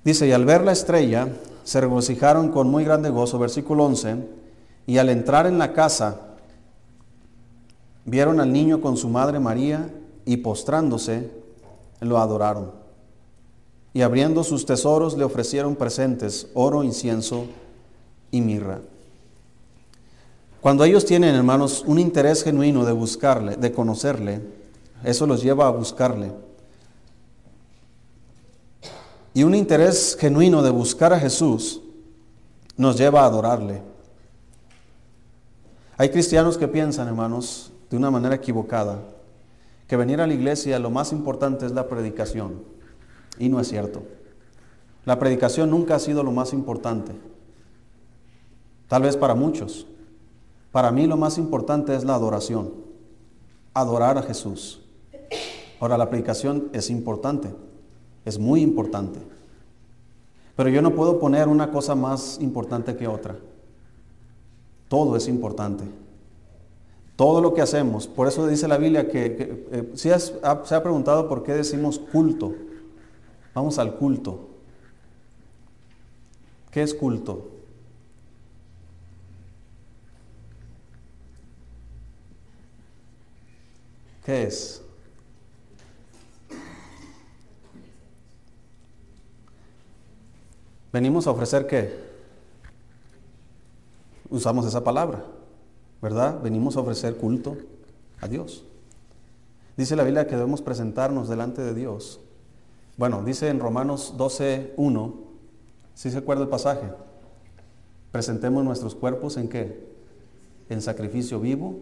Dice, 0.05 0.29
y 0.29 0.33
al 0.33 0.45
ver 0.45 0.63
la 0.65 0.73
estrella, 0.73 1.29
se 1.65 1.81
regocijaron 1.81 2.51
con 2.51 2.69
muy 2.69 2.85
grande 2.85 3.09
gozo, 3.09 3.39
versículo 3.39 3.85
11, 3.85 4.17
y 4.87 4.99
al 4.99 5.09
entrar 5.09 5.47
en 5.47 5.59
la 5.59 5.73
casa, 5.73 6.21
vieron 8.05 8.39
al 8.39 8.53
niño 8.53 8.81
con 8.83 8.97
su 8.97 9.09
madre 9.09 9.41
María, 9.41 9.91
y 10.27 10.39
postrándose, 10.39 11.31
lo 12.01 12.19
adoraron. 12.19 12.73
Y 13.95 14.03
abriendo 14.03 14.45
sus 14.45 14.67
tesoros, 14.67 15.17
le 15.17 15.25
ofrecieron 15.25 15.77
presentes, 15.77 16.49
oro, 16.55 16.83
incienso 16.83 17.47
y 18.31 18.41
mirra. 18.41 18.81
Cuando 20.61 20.85
ellos 20.85 21.05
tienen, 21.05 21.35
hermanos, 21.35 21.85
un 21.87 21.99
interés 21.99 22.43
genuino 22.43 22.85
de 22.85 22.93
buscarle, 22.93 23.57
de 23.57 23.73
conocerle, 23.73 24.41
eso 25.05 25.27
los 25.27 25.43
lleva 25.43 25.67
a 25.67 25.71
buscarle. 25.71 26.33
Y 29.35 29.43
un 29.43 29.55
interés 29.55 30.17
genuino 30.19 30.63
de 30.63 30.71
buscar 30.71 31.13
a 31.13 31.19
Jesús 31.19 31.83
nos 32.77 32.97
lleva 32.97 33.23
a 33.23 33.27
adorarle. 33.27 33.83
Hay 35.97 36.11
cristianos 36.11 36.57
que 36.57 36.69
piensan, 36.69 37.09
hermanos, 37.09 37.73
de 37.91 37.97
una 37.97 38.11
manera 38.11 38.37
equivocada, 38.37 39.01
que 39.89 39.97
venir 39.97 40.21
a 40.21 40.27
la 40.27 40.35
iglesia 40.35 40.79
lo 40.79 40.91
más 40.91 41.13
importante 41.13 41.67
es 41.67 41.73
la 41.73 41.89
predicación. 41.89 42.63
Y 43.39 43.49
no 43.49 43.59
es 43.59 43.69
cierto. 43.69 44.05
La 45.05 45.19
predicación 45.19 45.69
nunca 45.69 45.97
ha 45.97 45.99
sido 45.99 46.23
lo 46.23 46.31
más 46.31 46.53
importante. 46.53 47.13
Tal 48.89 49.03
vez 49.03 49.17
para 49.17 49.35
muchos. 49.35 49.87
Para 50.71 50.91
mí 50.91 51.07
lo 51.07 51.17
más 51.17 51.39
importante 51.39 51.95
es 51.95 52.05
la 52.05 52.15
adoración, 52.15 52.73
adorar 53.75 54.19
a 54.19 54.23
Jesús. 54.23 54.81
Ahora 55.79 55.99
la 55.99 56.09
predicación 56.09 56.69
es 56.73 56.91
importante, 56.91 57.55
es 58.25 58.39
muy 58.39 58.63
importante. 58.63 59.21
Pero 60.57 60.69
yo 60.69 60.83
no 60.83 60.95
puedo 60.95 61.19
poner 61.19 61.49
una 61.49 61.71
cosa 61.71 61.95
más 61.95 62.39
importante 62.41 62.97
que 62.97 63.09
otra. 63.09 63.37
Todo 64.89 65.17
es 65.17 65.29
importante. 65.29 65.85
Todo 67.17 67.41
lo 67.41 67.55
que 67.55 67.63
hacemos. 67.63 68.07
Por 68.07 68.29
eso 68.29 68.47
dice 68.47 68.69
la 68.69 68.79
Biblia 68.79 69.09
que, 69.09 69.67
eh, 69.73 69.91
si 69.95 70.11
se 70.11 70.75
ha 70.75 70.83
preguntado 70.83 71.29
por 71.29 71.43
qué 71.43 71.53
decimos 71.53 71.99
culto. 71.99 72.55
Vamos 73.55 73.79
al 73.79 73.95
culto. 73.95 74.49
¿Qué 76.71 76.83
es 76.83 76.93
culto? 76.93 77.51
¿Qué 84.25 84.45
es? 84.45 84.84
Venimos 90.95 91.27
a 91.27 91.33
ofrecer 91.33 91.67
qué? 91.67 91.93
Usamos 94.31 94.65
esa 94.65 94.85
palabra, 94.85 95.25
¿verdad? 96.01 96.41
Venimos 96.41 96.77
a 96.77 96.81
ofrecer 96.83 97.17
culto 97.17 97.57
a 98.21 98.29
Dios. 98.29 98.63
Dice 99.77 99.97
la 99.97 100.05
Biblia 100.05 100.29
que 100.29 100.37
debemos 100.37 100.63
presentarnos 100.63 101.29
delante 101.29 101.63
de 101.63 101.75
Dios. 101.75 102.21
Bueno, 102.97 103.25
dice 103.25 103.49
en 103.49 103.59
Romanos 103.59 104.15
12, 104.17 104.75
1, 104.77 105.15
si 105.97 106.13
se 106.13 106.19
acuerda 106.19 106.45
el 106.45 106.49
pasaje, 106.49 106.87
presentemos 108.13 108.63
nuestros 108.63 108.95
cuerpos 108.95 109.37
en 109.37 109.49
qué? 109.49 109.85
En 110.69 110.81
sacrificio 110.81 111.41
vivo, 111.41 111.75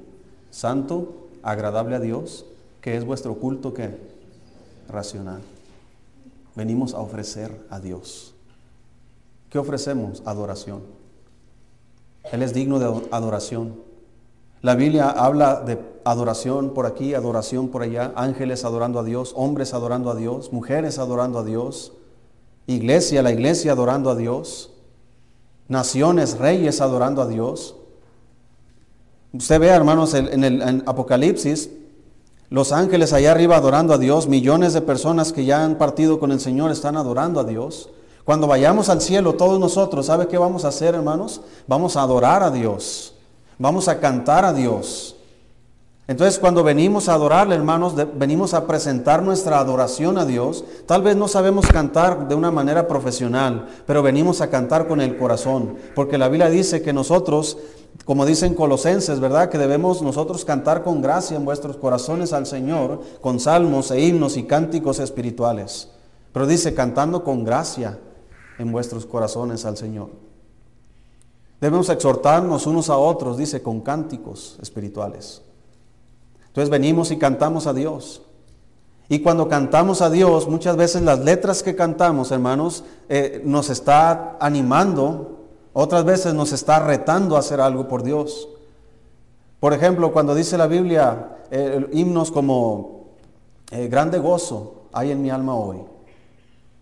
santo, 0.50 1.28
agradable 1.42 1.96
a 1.96 2.00
Dios, 2.00 2.46
que 2.80 2.96
es 2.96 3.04
vuestro 3.04 3.34
culto 3.34 3.74
que 3.74 3.90
racional. 4.88 5.42
Venimos 6.56 6.94
a 6.94 7.00
ofrecer 7.00 7.66
a 7.68 7.78
Dios. 7.78 8.32
¿Qué 9.52 9.58
ofrecemos? 9.58 10.22
Adoración. 10.24 10.80
Él 12.32 12.42
es 12.42 12.54
digno 12.54 12.78
de 12.78 12.86
adoración. 13.10 13.74
La 14.62 14.74
Biblia 14.74 15.10
habla 15.10 15.60
de 15.60 15.78
adoración 16.04 16.70
por 16.70 16.86
aquí, 16.86 17.12
adoración 17.12 17.68
por 17.68 17.82
allá, 17.82 18.14
ángeles 18.16 18.64
adorando 18.64 18.98
a 18.98 19.04
Dios, 19.04 19.34
hombres 19.36 19.74
adorando 19.74 20.10
a 20.10 20.14
Dios, 20.14 20.54
mujeres 20.54 20.98
adorando 20.98 21.38
a 21.38 21.44
Dios, 21.44 21.92
iglesia, 22.66 23.22
la 23.22 23.30
iglesia 23.30 23.72
adorando 23.72 24.08
a 24.08 24.16
Dios, 24.16 24.72
naciones, 25.68 26.38
reyes 26.38 26.80
adorando 26.80 27.20
a 27.20 27.26
Dios. 27.26 27.76
Usted 29.34 29.60
ve, 29.60 29.68
hermanos, 29.68 30.14
en 30.14 30.44
el 30.44 30.82
Apocalipsis, 30.86 31.68
los 32.48 32.72
ángeles 32.72 33.12
allá 33.12 33.32
arriba 33.32 33.56
adorando 33.56 33.92
a 33.92 33.98
Dios, 33.98 34.28
millones 34.28 34.72
de 34.72 34.80
personas 34.80 35.30
que 35.30 35.44
ya 35.44 35.62
han 35.62 35.76
partido 35.76 36.18
con 36.18 36.32
el 36.32 36.40
Señor 36.40 36.70
están 36.70 36.96
adorando 36.96 37.38
a 37.38 37.44
Dios. 37.44 37.90
Cuando 38.24 38.46
vayamos 38.46 38.88
al 38.88 39.00
cielo, 39.00 39.34
todos 39.34 39.58
nosotros, 39.58 40.06
¿sabe 40.06 40.28
qué 40.28 40.38
vamos 40.38 40.64
a 40.64 40.68
hacer, 40.68 40.94
hermanos? 40.94 41.40
Vamos 41.66 41.96
a 41.96 42.02
adorar 42.02 42.42
a 42.42 42.50
Dios. 42.50 43.14
Vamos 43.58 43.88
a 43.88 43.98
cantar 43.98 44.44
a 44.44 44.52
Dios. 44.52 45.16
Entonces, 46.08 46.38
cuando 46.38 46.62
venimos 46.62 47.08
a 47.08 47.14
adorarle, 47.14 47.54
hermanos, 47.54 47.94
venimos 48.14 48.54
a 48.54 48.66
presentar 48.66 49.22
nuestra 49.22 49.58
adoración 49.58 50.18
a 50.18 50.24
Dios. 50.24 50.64
Tal 50.86 51.02
vez 51.02 51.16
no 51.16 51.26
sabemos 51.26 51.66
cantar 51.66 52.28
de 52.28 52.34
una 52.34 52.50
manera 52.50 52.86
profesional, 52.86 53.68
pero 53.86 54.02
venimos 54.02 54.40
a 54.40 54.50
cantar 54.50 54.88
con 54.88 55.00
el 55.00 55.16
corazón, 55.16 55.76
porque 55.94 56.18
la 56.18 56.28
Biblia 56.28 56.50
dice 56.50 56.82
que 56.82 56.92
nosotros 56.92 57.56
como 58.04 58.26
dicen 58.26 58.54
Colosenses, 58.54 59.20
¿verdad? 59.20 59.48
Que 59.48 59.58
debemos 59.58 60.02
nosotros 60.02 60.44
cantar 60.44 60.82
con 60.82 61.02
gracia 61.02 61.36
en 61.36 61.44
vuestros 61.44 61.76
corazones 61.76 62.32
al 62.32 62.46
Señor, 62.46 63.00
con 63.20 63.38
salmos 63.38 63.90
e 63.90 64.00
himnos 64.00 64.36
y 64.36 64.44
cánticos 64.44 64.98
espirituales. 64.98 65.88
Pero 66.32 66.46
dice, 66.46 66.74
cantando 66.74 67.22
con 67.22 67.44
gracia 67.44 67.98
en 68.58 68.72
vuestros 68.72 69.06
corazones 69.06 69.64
al 69.64 69.76
Señor. 69.76 70.10
Debemos 71.60 71.88
exhortarnos 71.88 72.66
unos 72.66 72.90
a 72.90 72.96
otros, 72.96 73.36
dice, 73.36 73.62
con 73.62 73.80
cánticos 73.80 74.58
espirituales. 74.60 75.42
Entonces 76.48 76.70
venimos 76.70 77.10
y 77.10 77.18
cantamos 77.18 77.66
a 77.66 77.72
Dios. 77.72 78.22
Y 79.08 79.20
cuando 79.20 79.48
cantamos 79.48 80.02
a 80.02 80.10
Dios, 80.10 80.48
muchas 80.48 80.76
veces 80.76 81.02
las 81.02 81.20
letras 81.20 81.62
que 81.62 81.76
cantamos, 81.76 82.30
hermanos, 82.30 82.84
eh, 83.08 83.42
nos 83.44 83.70
está 83.70 84.36
animando 84.40 85.42
otras 85.72 86.04
veces 86.04 86.34
nos 86.34 86.52
está 86.52 86.80
retando 86.80 87.36
a 87.36 87.38
hacer 87.38 87.60
algo 87.60 87.88
por 87.88 88.02
Dios. 88.02 88.48
Por 89.58 89.72
ejemplo, 89.72 90.12
cuando 90.12 90.34
dice 90.34 90.58
la 90.58 90.66
Biblia 90.66 91.38
eh, 91.50 91.88
himnos 91.92 92.30
como 92.30 93.06
eh, 93.70 93.88
grande 93.88 94.18
gozo 94.18 94.88
hay 94.92 95.10
en 95.12 95.22
mi 95.22 95.30
alma 95.30 95.54
hoy. 95.54 95.78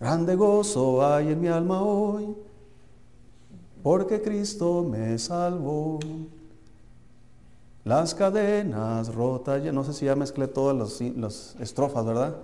Grande 0.01 0.35
gozo 0.35 1.07
hay 1.07 1.29
en 1.29 1.41
mi 1.41 1.49
alma 1.49 1.83
hoy. 1.83 2.35
porque 3.83 4.21
Cristo 4.21 4.83
me 4.83 5.19
salvó. 5.19 5.99
Las 7.85 8.15
cadenas 8.15 9.15
rotas, 9.15 9.63
no 9.73 9.85
sé 9.85 9.93
si 9.93 10.05
ya 10.05 10.15
mezclé 10.15 10.49
todas 10.49 11.01
las, 11.17 11.57
estrofas, 11.61 12.05
¿verdad? 12.05 12.37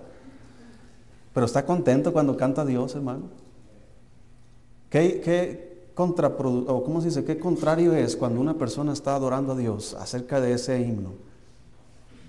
Pero 1.33 1.45
está 1.45 1.65
contento 1.65 2.11
cuando 2.11 2.35
canta 2.35 2.65
Dios, 2.65 2.95
hermano. 2.95 3.25
¿Qué, 4.89 5.21
qué 5.21 5.67
o 5.95 6.83
cómo 6.83 7.01
se 7.01 7.07
dice, 7.07 7.25
qué 7.25 7.39
contrario 7.39 7.93
es 7.93 8.15
cuando 8.15 8.39
una 8.39 8.53
persona 8.53 8.93
está 8.93 9.15
adorando 9.15 9.53
a 9.53 9.57
Dios 9.57 9.95
acerca 9.95 10.39
de 10.39 10.53
ese 10.53 10.79
himno 10.79 11.13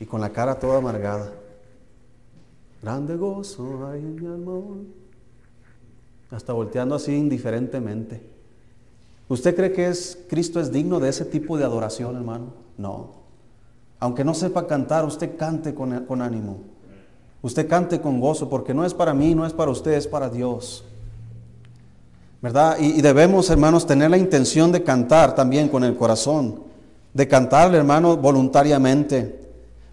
y 0.00 0.06
con 0.06 0.22
la 0.22 0.30
cara 0.30 0.58
toda 0.58 0.78
amargada? 0.78 1.32
Grande 2.82 3.16
gozo 3.16 3.86
hay 3.86 4.00
en 4.00 4.14
mi 4.14 4.26
amor. 4.26 4.76
Hasta 6.30 6.52
volteando 6.52 6.94
así 6.94 7.14
indiferentemente. 7.14 8.22
¿Usted 9.28 9.54
cree 9.54 9.72
que 9.72 9.88
es, 9.88 10.18
Cristo 10.28 10.60
es 10.60 10.72
digno 10.72 11.00
de 11.00 11.10
ese 11.10 11.24
tipo 11.24 11.58
de 11.58 11.64
adoración, 11.64 12.16
hermano? 12.16 12.52
No. 12.76 13.18
Aunque 14.00 14.24
no 14.24 14.34
sepa 14.34 14.66
cantar, 14.66 15.04
usted 15.04 15.36
cante 15.36 15.74
con, 15.74 16.04
con 16.06 16.22
ánimo. 16.22 16.58
Usted 17.42 17.68
cante 17.68 18.00
con 18.00 18.20
gozo, 18.20 18.48
porque 18.48 18.74
no 18.74 18.84
es 18.84 18.94
para 18.94 19.14
mí, 19.14 19.34
no 19.34 19.46
es 19.46 19.52
para 19.52 19.70
usted, 19.70 19.92
es 19.92 20.06
para 20.06 20.28
Dios. 20.28 20.84
¿Verdad? 22.40 22.76
Y, 22.80 22.98
y, 22.98 23.02
debemos, 23.02 23.50
hermanos, 23.50 23.86
tener 23.86 24.10
la 24.10 24.18
intención 24.18 24.70
de 24.72 24.82
cantar 24.82 25.34
también 25.34 25.68
con 25.68 25.84
el 25.84 25.96
corazón, 25.96 26.62
de 27.12 27.28
cantarle, 27.28 27.78
hermano, 27.78 28.16
voluntariamente. 28.16 29.47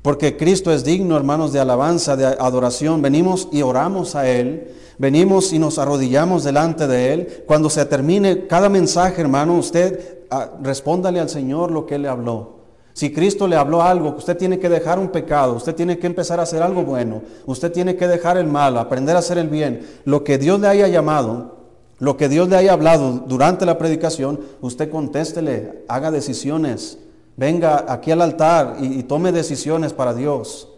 Porque 0.05 0.37
Cristo 0.37 0.71
es 0.71 0.83
digno, 0.83 1.17
hermanos, 1.17 1.51
de 1.51 1.59
alabanza, 1.59 2.15
de 2.15 2.27
adoración. 2.27 3.01
Venimos 3.01 3.47
y 3.51 3.63
oramos 3.63 4.13
a 4.13 4.29
Él. 4.29 4.71
Venimos 4.99 5.51
y 5.51 5.57
nos 5.57 5.79
arrodillamos 5.79 6.43
delante 6.43 6.85
de 6.85 7.11
Él. 7.11 7.43
Cuando 7.47 7.71
se 7.71 7.83
termine 7.87 8.45
cada 8.45 8.69
mensaje, 8.69 9.21
hermano, 9.21 9.57
usted 9.57 10.19
ah, 10.29 10.51
respóndale 10.61 11.19
al 11.19 11.27
Señor 11.27 11.71
lo 11.71 11.87
que 11.87 11.95
Él 11.95 12.03
le 12.03 12.09
habló. 12.09 12.59
Si 12.93 13.11
Cristo 13.11 13.47
le 13.47 13.55
habló 13.55 13.81
algo, 13.81 14.13
usted 14.15 14.37
tiene 14.37 14.59
que 14.59 14.69
dejar 14.69 14.99
un 14.99 15.09
pecado, 15.09 15.53
usted 15.55 15.73
tiene 15.73 15.97
que 15.97 16.05
empezar 16.05 16.39
a 16.39 16.43
hacer 16.43 16.61
algo 16.61 16.83
bueno, 16.83 17.23
usted 17.47 17.71
tiene 17.71 17.95
que 17.95 18.07
dejar 18.07 18.37
el 18.37 18.45
mal, 18.45 18.77
aprender 18.77 19.15
a 19.15 19.19
hacer 19.19 19.39
el 19.39 19.49
bien. 19.49 19.87
Lo 20.05 20.23
que 20.23 20.37
Dios 20.37 20.59
le 20.59 20.67
haya 20.67 20.87
llamado, 20.87 21.55
lo 21.97 22.15
que 22.15 22.29
Dios 22.29 22.47
le 22.47 22.57
haya 22.57 22.73
hablado 22.73 23.23
durante 23.25 23.65
la 23.65 23.79
predicación, 23.79 24.39
usted 24.61 24.91
contéstele, 24.91 25.83
haga 25.87 26.11
decisiones, 26.11 26.99
venga 27.37 27.85
aquí 27.91 28.11
al 28.11 28.21
altar 28.21 28.77
y, 28.79 29.03
tome 29.03 29.31
decisiones 29.31 29.93
para 29.93 30.13
Dios. 30.13 30.69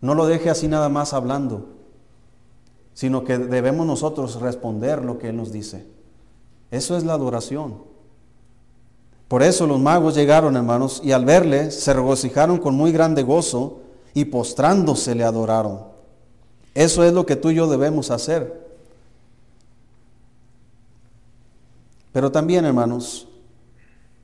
No 0.00 0.14
lo 0.14 0.26
deje 0.26 0.50
así 0.50 0.68
nada 0.68 0.88
más 0.88 1.12
hablando, 1.12 1.68
sino 2.94 3.24
que 3.24 3.38
debemos 3.38 3.86
nosotros 3.86 4.40
responder 4.40 5.04
lo 5.04 5.18
que 5.18 5.28
Él 5.28 5.36
nos 5.36 5.52
dice. 5.52 5.86
Eso 6.70 6.96
es 6.96 7.04
la 7.04 7.14
adoración. 7.14 7.90
Por 9.28 9.42
eso 9.42 9.66
los 9.66 9.78
magos 9.78 10.14
llegaron, 10.14 10.56
hermanos, 10.56 11.00
y 11.04 11.12
al 11.12 11.24
verle 11.24 11.70
se 11.70 11.92
regocijaron 11.92 12.58
con 12.58 12.74
muy 12.74 12.90
grande 12.90 13.22
gozo 13.22 13.80
y 14.12 14.24
postrándose 14.24 15.14
le 15.14 15.24
adoraron. 15.24 15.82
Eso 16.74 17.04
es 17.04 17.12
lo 17.12 17.26
que 17.26 17.36
tú 17.36 17.50
y 17.50 17.56
yo 17.56 17.68
debemos 17.68 18.10
hacer. 18.10 18.68
Pero 22.12 22.32
también, 22.32 22.64
hermanos, 22.64 23.28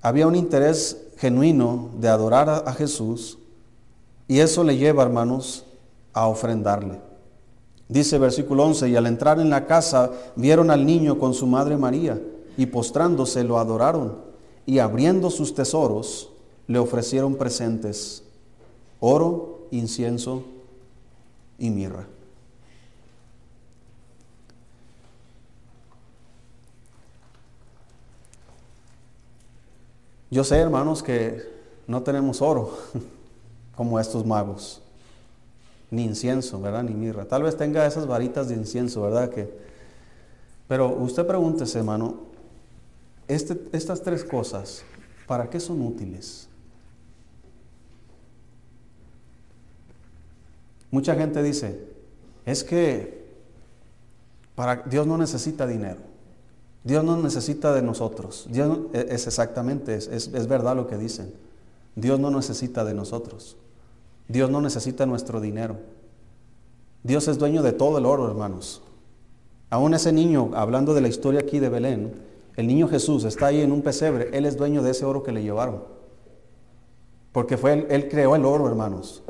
había 0.02 0.26
un 0.26 0.34
interés 0.34 1.05
genuino 1.16 1.90
de 1.98 2.08
adorar 2.08 2.48
a, 2.48 2.72
Jesús 2.72 3.38
y 4.28 4.40
eso 4.40 4.64
le 4.64 4.76
lleva, 4.76 5.02
hermanos, 5.02 5.64
a 6.12 6.26
ofrendarle. 6.26 7.00
Dice 7.88 8.18
versículo 8.18 8.64
11, 8.64 8.88
y 8.88 8.96
al 8.96 9.06
entrar 9.06 9.38
en 9.40 9.50
la 9.50 9.66
casa 9.66 10.10
vieron 10.34 10.70
al 10.70 10.84
niño 10.84 11.18
con 11.18 11.34
su 11.34 11.46
madre 11.46 11.76
María 11.76 12.20
y 12.56 12.66
postrándose 12.66 13.44
lo 13.44 13.58
adoraron 13.58 14.16
y 14.66 14.80
abriendo 14.80 15.30
sus 15.30 15.54
tesoros 15.54 16.30
le 16.66 16.78
ofrecieron 16.78 17.36
presentes, 17.36 18.24
oro, 18.98 19.66
incienso 19.70 20.42
y 21.58 21.70
mirra. 21.70 22.08
Yo 30.30 30.42
sé, 30.42 30.56
hermanos, 30.58 31.02
que 31.02 31.42
no 31.86 32.02
tenemos 32.02 32.42
oro 32.42 32.76
como 33.76 34.00
estos 34.00 34.26
magos, 34.26 34.82
ni 35.90 36.04
incienso, 36.04 36.60
¿verdad? 36.60 36.82
Ni 36.82 36.94
mirra. 36.94 37.26
Tal 37.26 37.44
vez 37.44 37.56
tenga 37.56 37.86
esas 37.86 38.06
varitas 38.06 38.48
de 38.48 38.54
incienso, 38.54 39.02
¿verdad? 39.02 39.30
Que, 39.30 39.48
pero 40.66 40.88
usted 40.96 41.24
pregúntese, 41.26 41.78
hermano, 41.78 42.22
este, 43.28 43.60
estas 43.72 44.02
tres 44.02 44.24
cosas, 44.24 44.82
¿para 45.26 45.48
qué 45.48 45.60
son 45.60 45.80
útiles? 45.82 46.48
Mucha 50.90 51.14
gente 51.14 51.42
dice, 51.42 51.80
es 52.44 52.64
que 52.64 53.26
para, 54.56 54.76
Dios 54.86 55.06
no 55.06 55.18
necesita 55.18 55.66
dinero. 55.66 56.15
Dios 56.86 57.02
no 57.02 57.16
necesita 57.16 57.74
de 57.74 57.82
nosotros. 57.82 58.46
Dios 58.48 58.78
e, 58.92 59.08
es 59.10 59.26
exactamente, 59.26 59.96
es, 59.96 60.08
es 60.08 60.46
verdad 60.46 60.76
lo 60.76 60.86
que 60.86 60.96
dicen. 60.96 61.34
Dios 61.96 62.20
no 62.20 62.30
necesita 62.30 62.84
de 62.84 62.94
nosotros. 62.94 63.56
Dios 64.28 64.50
no 64.50 64.60
necesita 64.60 65.04
nuestro 65.04 65.40
dinero. 65.40 65.78
Dios 67.02 67.26
es 67.26 67.38
dueño 67.38 67.64
de 67.64 67.72
todo 67.72 67.98
el 67.98 68.06
oro, 68.06 68.28
hermanos. 68.28 68.82
Aún 69.68 69.94
ese 69.94 70.12
niño, 70.12 70.52
hablando 70.54 70.94
de 70.94 71.00
la 71.00 71.08
historia 71.08 71.40
aquí 71.40 71.58
de 71.58 71.70
Belén, 71.70 72.12
el 72.54 72.68
niño 72.68 72.86
Jesús 72.86 73.24
está 73.24 73.46
ahí 73.46 73.62
en 73.62 73.72
un 73.72 73.82
pesebre, 73.82 74.30
Él 74.32 74.46
es 74.46 74.56
dueño 74.56 74.80
de 74.80 74.92
ese 74.92 75.04
oro 75.04 75.24
que 75.24 75.32
le 75.32 75.42
llevaron. 75.42 75.82
Porque 77.32 77.56
fue 77.56 77.72
él, 77.72 77.86
él 77.90 78.08
creó 78.08 78.36
el 78.36 78.44
oro, 78.44 78.68
hermanos. 78.68 79.24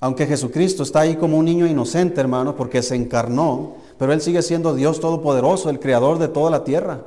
Aunque 0.00 0.26
Jesucristo 0.26 0.82
está 0.82 1.00
ahí 1.00 1.14
como 1.14 1.38
un 1.38 1.44
niño 1.44 1.68
inocente, 1.68 2.20
hermanos, 2.20 2.56
porque 2.56 2.82
se 2.82 2.96
encarnó, 2.96 3.76
pero 3.98 4.12
Él 4.12 4.20
sigue 4.20 4.42
siendo 4.42 4.74
Dios 4.74 5.00
Todopoderoso, 5.00 5.70
el 5.70 5.80
Creador 5.80 6.18
de 6.18 6.28
toda 6.28 6.50
la 6.50 6.64
tierra. 6.64 7.02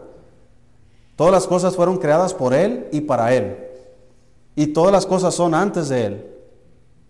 Todas 1.16 1.32
las 1.32 1.48
cosas 1.48 1.76
fueron 1.76 1.98
creadas 1.98 2.34
por 2.34 2.54
Él 2.54 2.88
y 2.92 3.02
para 3.02 3.34
Él. 3.34 3.58
Y 4.56 4.68
todas 4.68 4.92
las 4.92 5.06
cosas 5.06 5.34
son 5.34 5.56
antes 5.56 5.90
de 5.90 6.06
Él. 6.06 6.28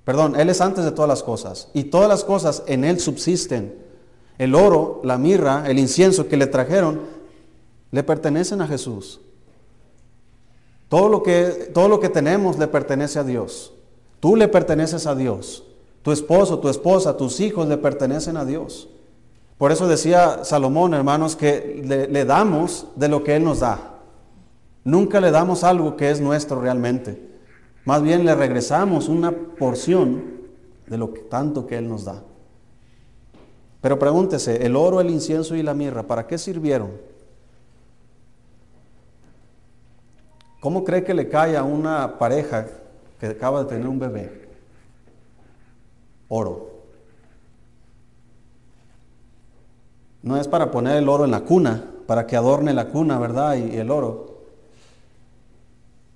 Perdón, 0.04 0.40
Él 0.40 0.50
es 0.50 0.62
antes 0.62 0.86
de 0.86 0.92
todas 0.92 1.10
las 1.10 1.24
cosas. 1.24 1.70
Y 1.74 1.86
todas 1.86 2.08
las 2.08 2.24
cosas 2.24 2.64
en 2.68 2.84
Él 2.84 3.00
subsisten. 3.00 3.76
El 4.38 4.54
oro, 4.56 5.02
la 5.04 5.18
mirra, 5.18 5.64
el 5.68 5.80
incienso 5.80 6.28
que 6.28 6.38
le 6.38 6.48
trajeron 6.48 7.02
le 7.92 8.04
pertenecen 8.04 8.62
a 8.62 8.68
Jesús. 8.68 9.20
Todo 10.90 11.10
lo 11.10 11.24
que, 11.24 11.72
todo 11.74 11.88
lo 11.88 12.00
que 12.00 12.10
tenemos 12.10 12.60
le 12.60 12.68
pertenece 12.68 13.18
a 13.18 13.24
Dios. 13.24 13.74
Tú 14.20 14.36
le 14.36 14.48
perteneces 14.48 15.08
a 15.08 15.16
Dios. 15.16 15.64
Tu 16.04 16.12
esposo, 16.12 16.60
tu 16.60 16.70
esposa, 16.70 17.18
tus 17.18 17.40
hijos 17.40 17.68
le 17.68 17.78
pertenecen 17.78 18.38
a 18.38 18.46
Dios. 18.46 18.88
Por 19.62 19.72
eso 19.72 19.88
decía 19.88 20.44
Salomón, 20.44 20.96
hermanos, 20.96 21.36
que 21.36 21.84
le, 21.86 22.08
le 22.08 22.26
damos 22.26 22.88
de 22.96 23.08
lo 23.08 23.24
que 23.24 23.36
Él 23.36 23.44
nos 23.44 23.60
da. 23.60 24.00
Nunca 24.84 25.22
le 25.22 25.30
damos 25.30 25.64
algo 25.64 25.96
que 25.96 26.10
es 26.10 26.20
nuestro 26.20 26.60
realmente. 26.60 27.30
Más 27.86 28.02
bien 28.02 28.26
le 28.26 28.34
regresamos 28.34 29.08
una 29.08 29.32
porción 29.32 30.24
de 30.88 30.98
lo 30.98 31.14
que 31.14 31.22
tanto 31.22 31.68
que 31.68 31.78
Él 31.78 31.88
nos 31.88 32.06
da. 32.06 32.24
Pero 33.82 34.00
pregúntese, 34.00 34.66
el 34.66 34.76
oro, 34.76 35.00
el 35.00 35.12
incienso 35.12 35.56
y 35.56 35.62
la 35.62 35.76
mirra, 35.76 36.08
¿para 36.08 36.26
qué 36.26 36.40
sirvieron? 36.40 36.94
¿Cómo 40.60 40.84
cree 40.84 41.04
que 41.04 41.14
le 41.14 41.30
cae 41.30 41.56
a 41.56 41.62
una 41.62 42.18
pareja 42.18 42.66
que 43.20 43.28
acaba 43.28 43.64
de 43.64 43.70
tener 43.70 43.88
un 43.88 44.00
bebé? 44.00 44.50
Oro. 46.30 46.71
No 50.24 50.38
es 50.38 50.48
para 50.48 50.70
poner 50.70 50.98
el 50.98 51.10
oro 51.10 51.26
en 51.26 51.32
la 51.32 51.42
cuna, 51.42 51.84
para 52.06 52.28
que 52.28 52.36
adorne 52.36 52.74
la 52.74 52.90
cuna, 52.90 53.18
¿verdad? 53.20 53.56
Y, 53.56 53.78
el 53.78 53.90
oro. 53.90 54.42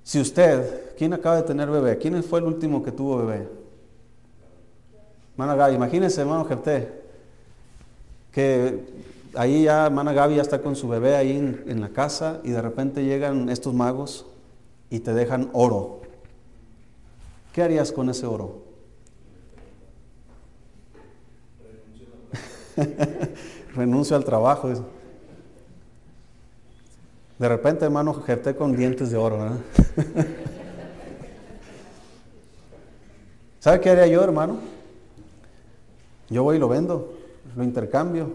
Si 0.04 0.20
usted, 0.20 0.94
¿quién 0.98 1.14
acaba 1.14 1.38
de 1.38 1.44
tener 1.44 1.70
bebé? 1.70 1.98
¿Quién 1.98 2.24
fue 2.24 2.40
el 2.40 2.46
último 2.46 2.84
que 2.84 2.92
tuvo 2.92 3.18
bebé? 3.18 3.48
Hermana 5.34 5.56
Gaby, 5.56 5.76
imagínense, 5.76 6.22
hermano 6.22 6.46
Jefté, 6.46 7.02
que 8.32 8.86
ahí 9.36 9.64
ya, 9.64 9.88
hermana 9.88 10.14
Gaby 10.14 10.36
ya 10.36 10.44
está 10.44 10.62
con 10.62 10.76
su 10.76 10.88
bebé 10.88 11.16
ahí 11.16 11.36
en 11.66 11.82
la 11.82 11.90
casa 11.90 12.40
y 12.44 12.52
de 12.52 12.62
repente 12.62 13.04
llegan 13.04 13.50
estos 13.50 13.74
magos 13.74 14.28
y 14.90 15.00
te 15.00 15.14
dejan 15.14 15.50
oro. 15.54 16.02
¿Qué 17.52 17.64
harías 17.64 17.92
con 17.92 18.10
ese 18.10 18.28
oro? 18.28 18.64
Renuncio 23.76 24.16
al 24.16 24.24
trabajo. 24.24 24.70
De 27.38 27.50
repente, 27.50 27.86
hermano, 27.86 28.14
jerté 28.14 28.56
con 28.56 28.76
dientes 28.76 29.12
de 29.12 29.18
oro. 29.18 29.38
¿Sabe 33.60 33.82
qué 33.82 33.90
haría 33.90 34.08
yo, 34.08 34.24
hermano? 34.24 34.60
Yo 36.30 36.44
voy 36.44 36.56
y 36.58 36.60
lo 36.60 36.70
vendo, 36.70 37.14
lo 37.56 37.64
intercambio. 37.64 38.32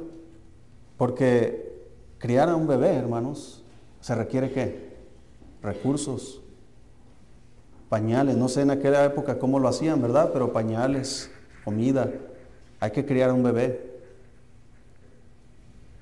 Porque 0.97 1.89
criar 2.19 2.49
a 2.49 2.57
un 2.57 2.67
bebé, 2.67 2.95
hermanos, 2.95 3.61
¿Se 4.01 4.15
requiere 4.15 4.51
qué? 4.51 4.91
Recursos, 5.63 6.41
pañales. 7.89 8.37
No 8.37 8.49
sé 8.49 8.63
en 8.63 8.71
aquella 8.71 9.05
época 9.05 9.39
cómo 9.39 9.59
lo 9.59 9.69
hacían, 9.69 10.01
¿verdad? 10.01 10.31
Pero 10.33 10.53
pañales, 10.53 11.31
comida. 11.65 12.11
Hay 12.81 12.93
que 12.93 13.05
criar 13.05 13.31
un 13.33 13.43
bebé. 13.43 13.90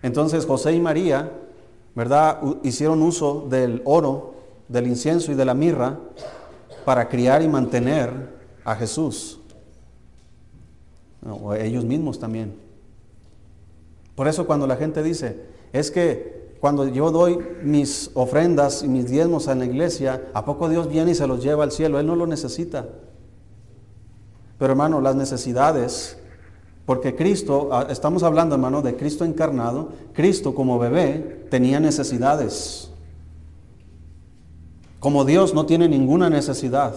Entonces 0.03 0.47
José 0.47 0.73
y 0.73 0.81
María, 0.81 1.33
¿verdad? 1.95 2.41
Hicieron 2.63 3.03
uso 3.03 3.47
del 3.49 3.83
oro, 3.85 4.35
del 4.69 4.87
incienso 4.87 5.33
y 5.33 5.35
de 5.35 5.45
la 5.45 5.55
mirra 5.55 5.99
para 6.85 7.09
criar 7.09 7.43
y 7.43 7.49
mantener 7.49 8.11
a 8.65 8.75
Jesús. 8.77 9.41
O 11.27 11.55
ellos 11.55 11.85
mismos 11.85 12.19
también. 12.19 12.55
Por 14.15 14.29
eso 14.29 14.47
cuando 14.47 14.67
la 14.67 14.77
gente 14.77 15.03
dice, 15.03 15.45
es 15.73 15.91
que 15.91 16.57
cuando 16.61 16.89
yo 16.89 17.11
doy 17.11 17.39
mis 17.63 18.11
ofrendas 18.15 18.83
y 18.83 18.89
mis 18.89 19.09
diezmos 19.09 19.47
en 19.49 19.61
la 19.61 19.65
iglesia, 19.65 20.25
¿a 20.35 20.45
poco 20.45 20.69
Dios 20.69 20.89
viene 20.89 21.13
y 21.13 21.15
se 21.15 21.27
los 21.27 21.43
lleva 21.43 21.65
al 21.65 21.73
cielo? 21.73 22.01
Él 22.01 22.07
no 22.07 22.17
lo 22.17 22.27
necesita. 22.27 22.87
Pero 24.59 24.73
hermano, 24.73 25.01
las 25.01 25.15
necesidades 25.15 26.19
porque 26.89 27.15
Cristo, 27.15 27.69
ah, 27.71 27.87
estamos 27.91 28.23
hablando 28.23 28.55
hermano 28.55 28.81
de 28.81 28.97
Cristo 28.97 29.27
encarnado, 29.27 29.91
Cristo 30.15 30.55
como 30.55 30.79
bebé 30.79 31.45
tenía 31.51 31.81
necesidades. 31.81 32.91
Como 34.99 35.27
Dios 35.27 35.53
no 35.53 35.67
tiene 35.67 35.87
ninguna 35.87 36.31
necesidad, 36.31 36.95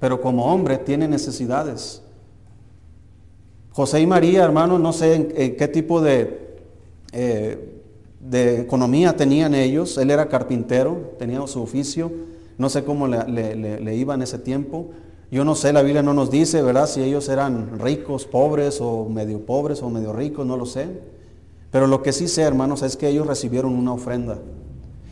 pero 0.00 0.20
como 0.20 0.52
hombre 0.52 0.78
tiene 0.78 1.06
necesidades. 1.06 2.02
José 3.70 4.00
y 4.00 4.06
María, 4.08 4.42
hermano, 4.42 4.80
no 4.80 4.92
sé 4.92 5.14
en, 5.14 5.56
qué 5.56 5.68
tipo 5.68 6.00
de, 6.00 6.58
eh, 7.12 7.82
de 8.18 8.62
economía 8.62 9.14
tenían 9.14 9.54
ellos. 9.54 9.96
Él 9.96 10.10
era 10.10 10.26
carpintero, 10.26 11.14
tenía 11.20 11.46
su 11.46 11.62
oficio. 11.62 12.10
No 12.58 12.68
sé 12.68 12.82
cómo 12.82 13.06
le, 13.06 13.24
le 13.54 13.94
iba 13.94 14.12
en 14.14 14.22
ese 14.22 14.40
tiempo. 14.40 14.90
Yo 15.30 15.44
no 15.44 15.54
sé, 15.54 15.72
la 15.72 15.82
Biblia 15.82 16.02
no 16.02 16.12
nos 16.12 16.30
dice, 16.30 16.60
¿verdad? 16.60 16.88
Si 16.88 17.02
ellos 17.02 17.28
eran 17.28 17.78
ricos, 17.78 18.24
pobres 18.26 18.80
o 18.80 19.08
medio 19.08 19.46
pobres 19.46 19.80
o 19.82 19.88
medio 19.88 20.12
ricos, 20.12 20.44
no 20.44 20.56
lo 20.56 20.66
sé. 20.66 20.88
Pero 21.70 21.86
lo 21.86 22.02
que 22.02 22.12
sí 22.12 22.26
sé, 22.26 22.42
hermanos, 22.42 22.82
es 22.82 22.96
que 22.96 23.08
ellos 23.08 23.26
recibieron 23.26 23.74
una 23.74 23.92
ofrenda. 23.92 24.38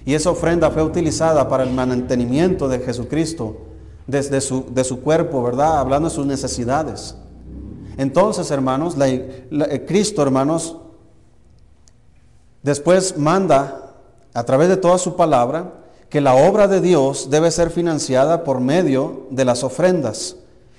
Y 0.04 0.14
esa 0.14 0.31
ofrenda 0.31 0.70
fue 0.70 0.83
utilizada 0.83 1.48
para 1.48 1.62
el 1.62 1.70
mantenimiento 1.70 2.68
de 2.68 2.81
Jesucristo, 2.81 3.59
desde 4.09 4.40
su, 4.40 4.64
de 4.72 4.83
su 4.83 5.02
cuerpo, 5.02 5.42
¿verdad? 5.42 5.78
Hablando 5.78 6.09
de 6.09 6.14
sus 6.14 6.26
necesidades. 6.26 7.14
Entonces, 7.96 8.50
hermanos, 8.50 8.96
eh, 9.00 9.85
Cristo, 9.87 10.22
hermanos, 10.22 10.78
después 12.62 13.16
manda 13.16 13.92
a 14.35 14.44
través 14.44 14.68
de 14.68 14.76
toda 14.76 14.98
su 14.98 15.14
palabra 15.14 15.74
que 16.09 16.21
la 16.21 16.35
obra 16.35 16.68
de 16.68 16.81
Dios 16.81 17.29
debe 17.31 17.51
ser 17.51 17.71
financiada 17.71 18.44
por 18.44 18.61
medio 18.61 19.27
de 19.31 19.44
las 19.44 19.62
ofrendas. 19.62 20.37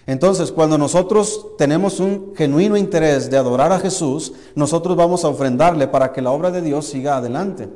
Entonces, 0.08 0.52
cuando 0.52 0.78
nosotros 0.80 1.46
tenemos 1.58 2.00
un 2.00 2.34
genuino 2.36 2.76
interés 2.76 3.30
de 3.30 3.38
adorar 3.38 3.72
a 3.72 3.80
Jesús, 3.80 4.34
nosotros 4.56 4.98
vamos 4.98 5.24
a 5.24 5.28
ofrendarle 5.28 5.88
para 5.88 6.12
que 6.12 6.22
la 6.22 6.32
obra 6.32 6.50
de 6.50 6.62
Dios 6.62 6.88
siga 6.88 7.18
adelante. 7.18 7.70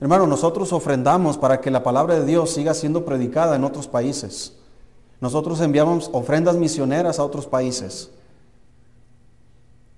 Hermano, 0.00 0.26
nosotros 0.26 0.72
ofrendamos 0.72 1.36
para 1.36 1.60
que 1.60 1.70
la 1.70 1.82
palabra 1.82 2.18
de 2.18 2.24
Dios 2.24 2.50
siga 2.50 2.72
siendo 2.72 3.04
predicada 3.04 3.56
en 3.56 3.64
otros 3.64 3.86
países. 3.86 4.54
Nosotros 5.20 5.60
enviamos 5.60 6.08
ofrendas 6.12 6.56
misioneras 6.56 7.18
a 7.18 7.24
otros 7.24 7.46
países. 7.46 8.10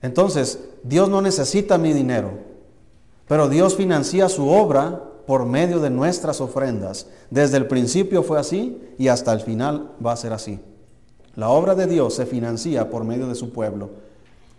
Entonces, 0.03 0.59
Dios 0.83 1.09
no 1.09 1.22
necesita 1.22 1.79
mi 1.79 1.92
dinero, 1.92 2.31
pero 3.29 3.48
Dios 3.48 3.76
financia 3.76 4.29
su 4.29 4.48
obra 4.48 5.09
por 5.30 5.46
medio 5.46 5.78
de 5.78 5.90
nuestras 5.90 6.40
ofrendas. 6.40 7.06
Desde 7.30 7.56
el 7.56 7.68
principio 7.68 8.24
fue 8.24 8.40
así 8.40 8.82
y 8.98 9.06
hasta 9.06 9.32
el 9.32 9.38
final 9.38 9.92
va 10.04 10.10
a 10.10 10.16
ser 10.16 10.32
así. 10.32 10.58
La 11.36 11.50
obra 11.50 11.76
de 11.76 11.86
Dios 11.86 12.14
se 12.14 12.26
financia 12.26 12.90
por 12.90 13.04
medio 13.04 13.28
de 13.28 13.36
su 13.36 13.52
pueblo. 13.52 13.90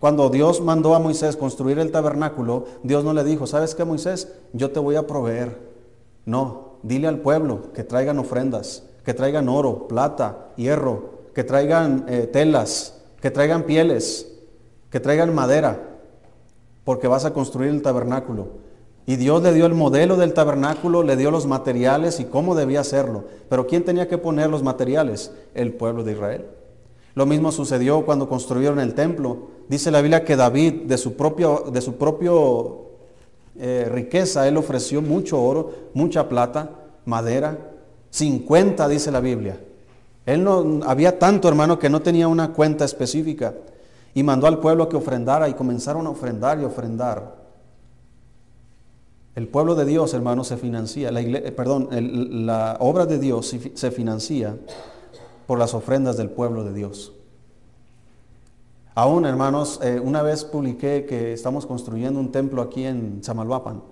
Cuando 0.00 0.30
Dios 0.30 0.62
mandó 0.62 0.94
a 0.94 0.98
Moisés 0.98 1.36
construir 1.36 1.78
el 1.78 1.90
tabernáculo, 1.90 2.64
Dios 2.84 3.04
no 3.04 3.12
le 3.12 3.22
dijo, 3.22 3.46
¿sabes 3.46 3.74
qué 3.74 3.84
Moisés? 3.84 4.32
Yo 4.54 4.70
te 4.70 4.80
voy 4.80 4.96
a 4.96 5.06
proveer. 5.06 5.58
No, 6.24 6.76
dile 6.82 7.06
al 7.06 7.18
pueblo 7.18 7.70
que 7.74 7.84
traigan 7.84 8.18
ofrendas, 8.18 8.82
que 9.04 9.12
traigan 9.12 9.50
oro, 9.50 9.86
plata, 9.88 10.52
hierro, 10.56 11.10
que 11.34 11.44
traigan 11.44 12.06
eh, 12.08 12.30
telas, 12.32 12.98
que 13.20 13.30
traigan 13.30 13.64
pieles, 13.64 14.26
que 14.88 15.00
traigan 15.00 15.34
madera, 15.34 15.98
porque 16.84 17.08
vas 17.08 17.26
a 17.26 17.34
construir 17.34 17.68
el 17.68 17.82
tabernáculo. 17.82 18.61
Y 19.06 19.16
Dios 19.16 19.42
le 19.42 19.52
dio 19.52 19.66
el 19.66 19.74
modelo 19.74 20.16
del 20.16 20.32
tabernáculo, 20.32 21.02
le 21.02 21.16
dio 21.16 21.30
los 21.30 21.46
materiales 21.46 22.20
y 22.20 22.24
cómo 22.24 22.54
debía 22.54 22.80
hacerlo. 22.80 23.24
Pero 23.48 23.66
¿quién 23.66 23.84
tenía 23.84 24.08
que 24.08 24.18
poner 24.18 24.48
los 24.48 24.62
materiales? 24.62 25.32
El 25.54 25.72
pueblo 25.72 26.04
de 26.04 26.12
Israel. 26.12 26.46
Lo 27.14 27.26
mismo 27.26 27.52
sucedió 27.52 28.06
cuando 28.06 28.28
construyeron 28.28 28.78
el 28.78 28.94
templo. 28.94 29.48
Dice 29.68 29.90
la 29.90 30.00
Biblia 30.00 30.24
que 30.24 30.36
David, 30.36 30.82
de 30.84 30.98
su 30.98 31.14
propio, 31.14 31.64
de 31.72 31.80
su 31.80 31.96
propio 31.96 32.86
eh, 33.58 33.88
riqueza, 33.90 34.46
él 34.46 34.56
ofreció 34.56 35.02
mucho 35.02 35.42
oro, 35.42 35.72
mucha 35.94 36.28
plata, 36.28 36.70
madera, 37.04 37.58
50 38.10 38.88
dice 38.88 39.10
la 39.10 39.20
Biblia. 39.20 39.58
Él 40.26 40.44
no 40.44 40.80
había 40.86 41.18
tanto, 41.18 41.48
hermano, 41.48 41.78
que 41.78 41.90
no 41.90 42.02
tenía 42.02 42.28
una 42.28 42.52
cuenta 42.52 42.84
específica. 42.84 43.54
Y 44.14 44.22
mandó 44.22 44.46
al 44.46 44.60
pueblo 44.60 44.88
que 44.88 44.96
ofrendara 44.96 45.48
y 45.48 45.54
comenzaron 45.54 46.06
a 46.06 46.10
ofrendar 46.10 46.60
y 46.60 46.64
ofrendar. 46.64 47.41
El 49.34 49.48
pueblo 49.48 49.74
de 49.74 49.86
Dios, 49.86 50.12
hermanos, 50.12 50.48
se 50.48 50.58
financia, 50.58 51.10
la 51.10 51.20
eh, 51.22 51.52
perdón, 51.52 51.88
la 52.46 52.76
obra 52.80 53.06
de 53.06 53.18
Dios 53.18 53.56
se 53.74 53.90
financia 53.90 54.56
por 55.46 55.58
las 55.58 55.72
ofrendas 55.72 56.18
del 56.18 56.28
pueblo 56.28 56.64
de 56.64 56.74
Dios. 56.74 57.12
Aún, 58.94 59.24
hermanos, 59.24 59.80
eh, 59.82 59.98
una 60.00 60.20
vez 60.20 60.44
publiqué 60.44 61.06
que 61.06 61.32
estamos 61.32 61.64
construyendo 61.64 62.20
un 62.20 62.30
templo 62.30 62.60
aquí 62.60 62.84
en 62.84 63.24
Samalvapan 63.24 63.82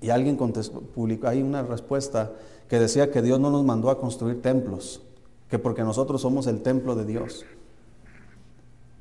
y 0.00 0.10
alguien 0.10 0.36
contestó, 0.36 0.80
publicó 0.80 1.28
ahí 1.28 1.42
una 1.42 1.62
respuesta 1.62 2.32
que 2.68 2.80
decía 2.80 3.12
que 3.12 3.22
Dios 3.22 3.38
no 3.38 3.50
nos 3.52 3.64
mandó 3.64 3.88
a 3.88 4.00
construir 4.00 4.42
templos, 4.42 5.00
que 5.48 5.60
porque 5.60 5.82
nosotros 5.82 6.22
somos 6.22 6.48
el 6.48 6.62
templo 6.62 6.96
de 6.96 7.04
Dios. 7.04 7.44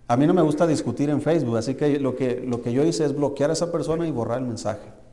A 0.07 0.15
mí 0.15 0.27
no 0.27 0.35
me 0.35 0.43
gusta 0.43 0.67
discutir 0.67 1.09
en 1.09 1.23
Facebook, 1.23 1.57
así 1.57 1.73
que 1.73 1.99
lo 1.99 2.15
que, 2.15 2.45
lo 2.47 2.61
que 2.61 2.71
yo 2.71 2.85
hice 2.85 3.03
es 3.03 3.15
bloquear 3.15 3.49
a 3.49 3.53
esa 3.53 3.71
persona 3.71 4.07
y 4.07 4.11
borrar 4.11 4.37
el 4.37 4.45
mensaje. 4.45 5.04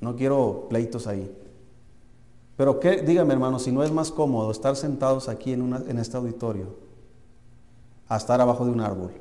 No 0.00 0.16
quiero 0.16 0.66
pleitos 0.68 1.06
ahí. 1.06 1.30
Pero 2.56 2.78
¿qué? 2.80 3.02
dígame 3.02 3.32
hermano, 3.32 3.58
si 3.58 3.72
no 3.72 3.82
es 3.82 3.90
más 3.90 4.10
cómodo 4.10 4.50
estar 4.50 4.76
sentados 4.76 5.28
aquí 5.28 5.52
en, 5.52 5.72
en 5.88 5.98
este 5.98 6.16
auditorio, 6.16 6.66
a 8.08 8.16
estar 8.16 8.40
abajo 8.40 8.64
de 8.64 8.70
un 8.70 8.80
árbol, 8.80 9.12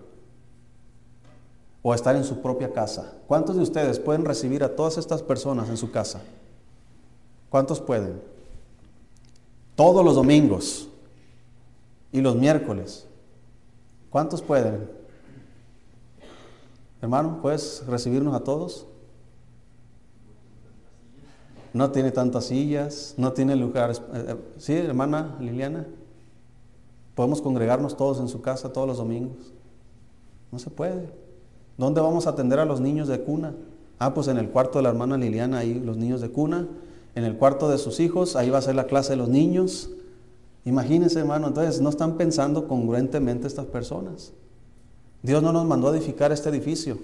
o 1.81 1.93
estar 1.93 2.15
en 2.15 2.23
su 2.23 2.41
propia 2.41 2.73
casa. 2.73 3.13
¿Cuántos 3.27 3.55
de 3.55 3.63
ustedes 3.63 3.99
pueden 3.99 4.25
recibir 4.25 4.63
a 4.63 4.75
todas 4.75 4.97
estas 4.97 5.23
personas 5.23 5.69
en 5.69 5.77
su 5.77 5.91
casa? 5.91 6.21
¿Cuántos 7.49 7.79
pueden? 7.79 8.21
Todos 9.75 10.03
los 10.03 10.15
domingos 10.15 10.89
y 12.11 12.21
los 12.21 12.35
miércoles. 12.35 13.05
¿Cuántos 14.09 14.41
pueden? 14.41 14.89
Hermano, 17.01 17.39
¿puedes 17.41 17.85
recibirnos 17.87 18.35
a 18.35 18.43
todos? 18.43 18.85
No 21.73 21.91
tiene 21.91 22.12
tantas 22.12 22.45
sillas, 22.45 23.13
no 23.17 23.34
tiene 23.34 23.55
lugares. 23.55 24.01
Eh, 24.13 24.25
eh, 24.29 24.36
¿Sí, 24.58 24.73
hermana 24.73 25.38
Liliana? 25.39 25.86
Podemos 27.15 27.41
congregarnos 27.41 27.97
todos 27.97 28.19
en 28.19 28.27
su 28.27 28.41
casa 28.41 28.71
todos 28.71 28.88
los 28.88 28.97
domingos. 28.97 29.53
No 30.51 30.60
se 30.60 30.69
puede. 30.69 31.10
¿Dónde 31.77 32.01
vamos 32.01 32.27
a 32.27 32.32
atender 32.32 32.60
a 32.60 32.65
los 32.65 32.82
niños 32.82 33.08
de 33.08 33.21
cuna? 33.21 33.53
Ah, 33.99 34.13
pues 34.13 34.27
en 34.27 34.38
el 34.38 34.49
cuarto 34.49 34.79
de 34.79 34.84
la 34.84 34.89
hermana 34.89 35.17
Liliana, 35.17 35.60
ahí 35.60 35.74
los 35.74 35.97
niños 35.97 36.22
de 36.22 36.30
cuna. 36.30 36.67
En 37.15 37.24
el 37.24 37.38
cuarto 37.38 37.70
de 37.70 37.78
sus 37.78 37.99
hijos, 37.99 38.36
ahí 38.36 38.49
va 38.49 38.59
a 38.59 38.61
ser 38.61 38.76
la 38.76 38.86
clase 38.86 39.11
de 39.11 39.17
los 39.17 39.30
niños. 39.30 39.89
Imagínense, 40.65 41.20
hermano, 41.20 41.47
entonces 41.47 41.82
no 41.82 41.89
están 41.89 42.17
pensando 42.17 42.67
congruentemente 42.67 43.47
estas 43.47 43.65
personas. 43.65 44.32
Dios 45.22 45.43
no 45.43 45.51
nos 45.51 45.65
mandó 45.65 45.89
a 45.89 45.95
edificar 45.95 46.32
este 46.32 46.49
edificio. 46.49 46.97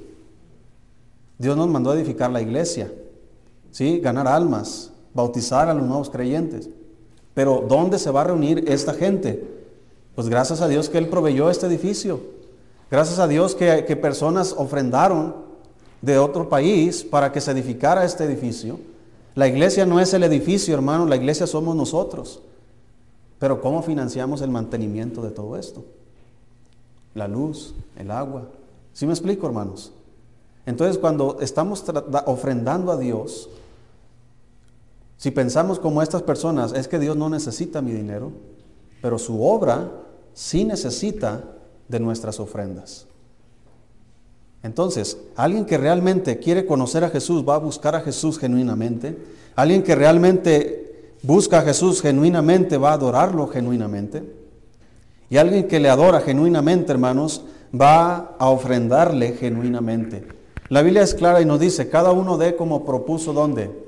Dios 1.38 1.58
nos 1.58 1.68
mandó 1.68 1.92
a 1.92 1.96
edificar 1.96 2.32
la 2.32 2.42
iglesia. 2.42 2.92
¿Sí? 3.76 4.00
ganar 4.00 4.26
almas, 4.26 4.90
bautizar 5.14 5.68
a 5.68 5.74
los 5.74 5.86
nuevos 5.86 6.10
creyentes. 6.10 6.70
Pero 7.34 7.66
¿dónde 7.68 8.00
se 8.00 8.10
va 8.10 8.22
a 8.22 8.24
reunir 8.24 8.64
esta 8.70 8.94
gente? 8.94 9.46
Pues 10.16 10.30
gracias 10.30 10.62
a 10.62 10.70
Dios 10.70 10.88
que 10.88 10.98
Él 10.98 11.10
proveyó 11.10 11.50
este 11.50 11.68
edificio. 11.68 12.22
Gracias 12.90 13.20
a 13.20 13.28
Dios 13.28 13.54
que, 13.54 13.84
que 13.84 13.98
personas 13.98 14.56
ofrendaron 14.58 15.36
de 16.02 16.18
otro 16.18 16.48
país 16.48 17.04
para 17.04 17.34
que 17.34 17.42
se 17.42 17.52
edificara 17.52 18.06
este 18.06 18.24
edificio. 18.24 18.80
La 19.34 19.50
iglesia 19.50 19.86
no 19.86 20.00
es 20.00 20.14
el 20.14 20.24
edificio, 20.24 20.74
hermano, 20.74 21.06
la 21.06 21.18
iglesia 21.18 21.46
somos 21.46 21.76
nosotros. 21.76 22.42
Pero 23.40 23.60
¿cómo 23.60 23.84
financiamos 23.84 24.42
el 24.42 24.52
mantenimiento 24.52 25.22
de 25.22 25.32
todo 25.32 25.58
esto? 25.58 25.84
La 27.14 27.28
luz, 27.28 27.76
el 27.98 28.10
agua. 28.10 28.48
¿Sí 28.94 29.06
me 29.06 29.12
explico, 29.12 29.48
hermanos? 29.48 29.92
Entonces, 30.66 30.98
cuando 30.98 31.40
estamos 31.42 31.84
ofrendando 32.26 32.94
a 32.94 32.98
Dios, 32.98 33.50
Si 35.18 35.32
pensamos 35.32 35.80
como 35.80 36.02
estas 36.02 36.24
personas, 36.24 36.74
es 36.74 36.88
que 36.88 37.00
Dios 37.00 37.16
no 37.16 37.30
necesita 37.30 37.82
mi 37.82 37.92
dinero, 37.92 38.32
pero 39.02 39.18
su 39.18 39.44
obra 39.44 39.92
sí 40.34 40.66
necesita 40.66 41.44
de 41.88 42.00
nuestras 42.00 42.40
ofrendas. 42.40 43.08
Entonces, 44.64 45.18
alguien 45.36 45.66
que 45.66 45.78
realmente 45.78 46.40
quiere 46.40 46.66
conocer 46.66 47.04
a 47.04 47.10
Jesús 47.10 47.48
va 47.48 47.56
a 47.56 47.60
buscar 47.60 47.96
a 47.96 48.02
Jesús 48.02 48.40
genuinamente. 48.40 49.16
Alguien 49.56 49.84
que 49.84 49.94
realmente 49.94 51.14
busca 51.22 51.60
a 51.60 51.62
Jesús 51.62 52.02
genuinamente 52.02 52.78
va 52.78 52.90
a 52.90 52.94
adorarlo 52.94 53.48
genuinamente. 53.48 54.24
Y 55.30 55.38
alguien 55.38 55.68
que 55.68 55.80
le 55.80 55.90
adora 55.90 56.20
genuinamente, 56.20 56.92
hermanos, 56.92 57.44
va 57.80 58.36
a 58.40 58.50
ofrendarle 58.50 59.34
genuinamente. 59.34 60.28
La 60.70 60.82
Biblia 60.82 61.04
es 61.04 61.14
clara 61.14 61.42
y 61.42 61.46
nos 61.46 61.60
dice, 61.60 61.90
cada 61.90 62.12
uno 62.12 62.38
dé 62.38 62.56
como 62.56 62.86
propuso 62.86 63.34
¿dónde? 63.34 63.85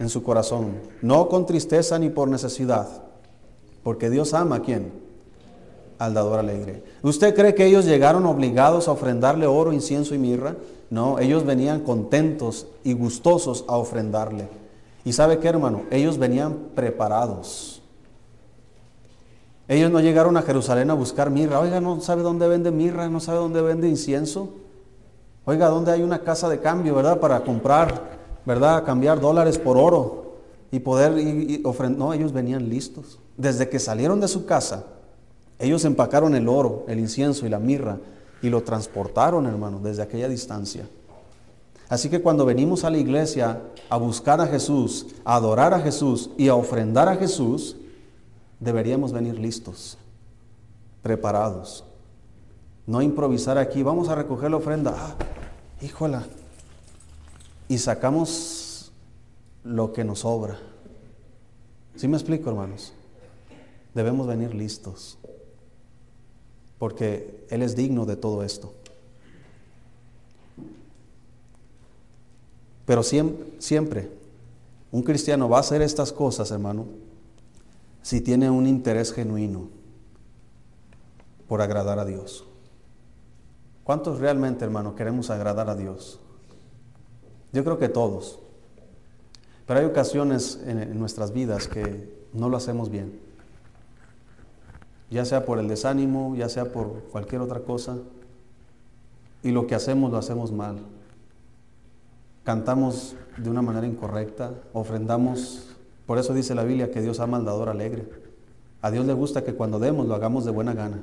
En 0.00 0.08
su 0.08 0.22
corazón, 0.22 0.80
no 1.02 1.28
con 1.28 1.44
tristeza 1.44 1.98
ni 1.98 2.08
por 2.08 2.26
necesidad, 2.26 2.88
porque 3.82 4.08
Dios 4.08 4.32
ama 4.32 4.56
a 4.56 4.62
quién? 4.62 4.92
Al 5.98 6.14
dador 6.14 6.38
alegre. 6.38 6.82
¿Usted 7.02 7.34
cree 7.34 7.54
que 7.54 7.66
ellos 7.66 7.84
llegaron 7.84 8.24
obligados 8.24 8.88
a 8.88 8.92
ofrendarle 8.92 9.46
oro, 9.46 9.74
incienso 9.74 10.14
y 10.14 10.18
mirra? 10.18 10.56
No, 10.88 11.18
ellos 11.18 11.44
venían 11.44 11.80
contentos 11.80 12.66
y 12.82 12.94
gustosos 12.94 13.66
a 13.68 13.76
ofrendarle. 13.76 14.48
¿Y 15.04 15.12
sabe 15.12 15.38
qué, 15.38 15.48
hermano? 15.48 15.82
Ellos 15.90 16.16
venían 16.16 16.56
preparados. 16.74 17.82
Ellos 19.68 19.90
no 19.90 20.00
llegaron 20.00 20.38
a 20.38 20.42
Jerusalén 20.42 20.88
a 20.88 20.94
buscar 20.94 21.28
mirra. 21.28 21.60
Oiga, 21.60 21.78
no 21.78 22.00
sabe 22.00 22.22
dónde 22.22 22.48
vende 22.48 22.70
mirra, 22.70 23.10
no 23.10 23.20
sabe 23.20 23.38
dónde 23.38 23.60
vende 23.60 23.86
incienso. 23.86 24.48
Oiga, 25.44 25.68
¿dónde 25.68 25.92
hay 25.92 26.02
una 26.02 26.20
casa 26.20 26.48
de 26.48 26.58
cambio, 26.58 26.94
verdad? 26.94 27.20
Para 27.20 27.44
comprar, 27.44 28.19
¿verdad? 28.50 28.84
Cambiar 28.84 29.20
dólares 29.20 29.58
por 29.58 29.76
oro 29.76 30.34
y 30.72 30.80
poder 30.80 31.12
ofrendar. 31.62 31.98
No, 32.00 32.12
ellos 32.12 32.32
venían 32.32 32.68
listos. 32.68 33.20
Desde 33.36 33.68
que 33.68 33.78
salieron 33.78 34.18
de 34.18 34.26
su 34.26 34.44
casa, 34.44 34.86
ellos 35.60 35.84
empacaron 35.84 36.34
el 36.34 36.48
oro, 36.48 36.84
el 36.88 36.98
incienso 36.98 37.46
y 37.46 37.48
la 37.48 37.60
mirra 37.60 37.98
y 38.42 38.50
lo 38.50 38.64
transportaron, 38.64 39.46
hermano, 39.46 39.78
desde 39.78 40.02
aquella 40.02 40.28
distancia. 40.28 40.88
Así 41.88 42.10
que 42.10 42.22
cuando 42.22 42.44
venimos 42.44 42.82
a 42.82 42.90
la 42.90 42.98
iglesia 42.98 43.60
a 43.88 43.96
buscar 43.96 44.40
a 44.40 44.48
Jesús, 44.48 45.06
a 45.24 45.36
adorar 45.36 45.72
a 45.72 45.78
Jesús 45.78 46.30
y 46.36 46.48
a 46.48 46.56
ofrendar 46.56 47.08
a 47.08 47.14
Jesús, 47.14 47.76
deberíamos 48.58 49.12
venir 49.12 49.38
listos, 49.38 49.96
preparados. 51.02 51.84
No 52.84 53.00
improvisar 53.00 53.58
aquí, 53.58 53.84
vamos 53.84 54.08
a 54.08 54.16
recoger 54.16 54.50
la 54.50 54.56
ofrenda. 54.56 54.92
Ah, 54.96 55.14
híjola. 55.80 56.24
Y 57.70 57.78
sacamos 57.78 58.90
lo 59.62 59.92
que 59.92 60.02
nos 60.02 60.18
sobra. 60.18 60.58
¿Sí 61.94 62.08
me 62.08 62.16
explico, 62.16 62.50
hermanos? 62.50 62.92
Debemos 63.94 64.26
venir 64.26 64.56
listos. 64.56 65.18
Porque 66.80 67.46
Él 67.48 67.62
es 67.62 67.76
digno 67.76 68.06
de 68.06 68.16
todo 68.16 68.42
esto. 68.42 68.74
Pero 72.86 73.04
siempre, 73.04 73.46
siempre 73.60 74.10
un 74.90 75.04
cristiano 75.04 75.48
va 75.48 75.58
a 75.58 75.60
hacer 75.60 75.80
estas 75.80 76.12
cosas, 76.12 76.50
hermano, 76.50 76.86
si 78.02 78.20
tiene 78.20 78.50
un 78.50 78.66
interés 78.66 79.12
genuino 79.12 79.68
por 81.46 81.62
agradar 81.62 82.00
a 82.00 82.04
Dios. 82.04 82.44
¿Cuántos 83.84 84.18
realmente, 84.18 84.64
hermano, 84.64 84.96
queremos 84.96 85.30
agradar 85.30 85.70
a 85.70 85.76
Dios? 85.76 86.18
Yo 87.52 87.64
creo 87.64 87.78
que 87.78 87.88
todos. 87.88 88.38
Pero 89.66 89.80
hay 89.80 89.86
ocasiones 89.86 90.60
en, 90.66 90.98
nuestras 90.98 91.32
vidas 91.32 91.68
que 91.68 92.12
no 92.32 92.48
lo 92.48 92.56
hacemos 92.56 92.90
bien. 92.90 93.20
Ya 95.10 95.24
sea 95.24 95.44
por 95.44 95.58
el 95.58 95.68
desánimo, 95.68 96.34
ya 96.36 96.48
sea 96.48 96.72
por 96.72 97.04
cualquier 97.10 97.40
otra 97.40 97.60
cosa. 97.60 97.96
Y 99.42 99.50
lo 99.50 99.66
que 99.66 99.74
hacemos 99.74 100.10
lo 100.10 100.18
hacemos 100.18 100.52
mal. 100.52 100.78
Cantamos 102.44 103.16
de 103.36 103.50
una 103.50 103.62
manera 103.62 103.86
incorrecta, 103.86 104.52
ofrendamos. 104.72 105.68
Por 106.06 106.18
eso 106.18 106.34
dice 106.34 106.54
la 106.54 106.64
Biblia 106.64 106.90
que 106.90 107.02
Dios 107.02 107.20
ama 107.20 107.38
al 107.38 107.68
alegre. 107.68 108.08
A 108.82 108.90
Dios 108.90 109.06
le 109.06 109.12
gusta 109.12 109.44
que 109.44 109.54
cuando 109.54 109.78
demos 109.78 110.06
lo 110.06 110.14
hagamos 110.14 110.44
de 110.44 110.50
buena 110.50 110.74
gana 110.74 111.00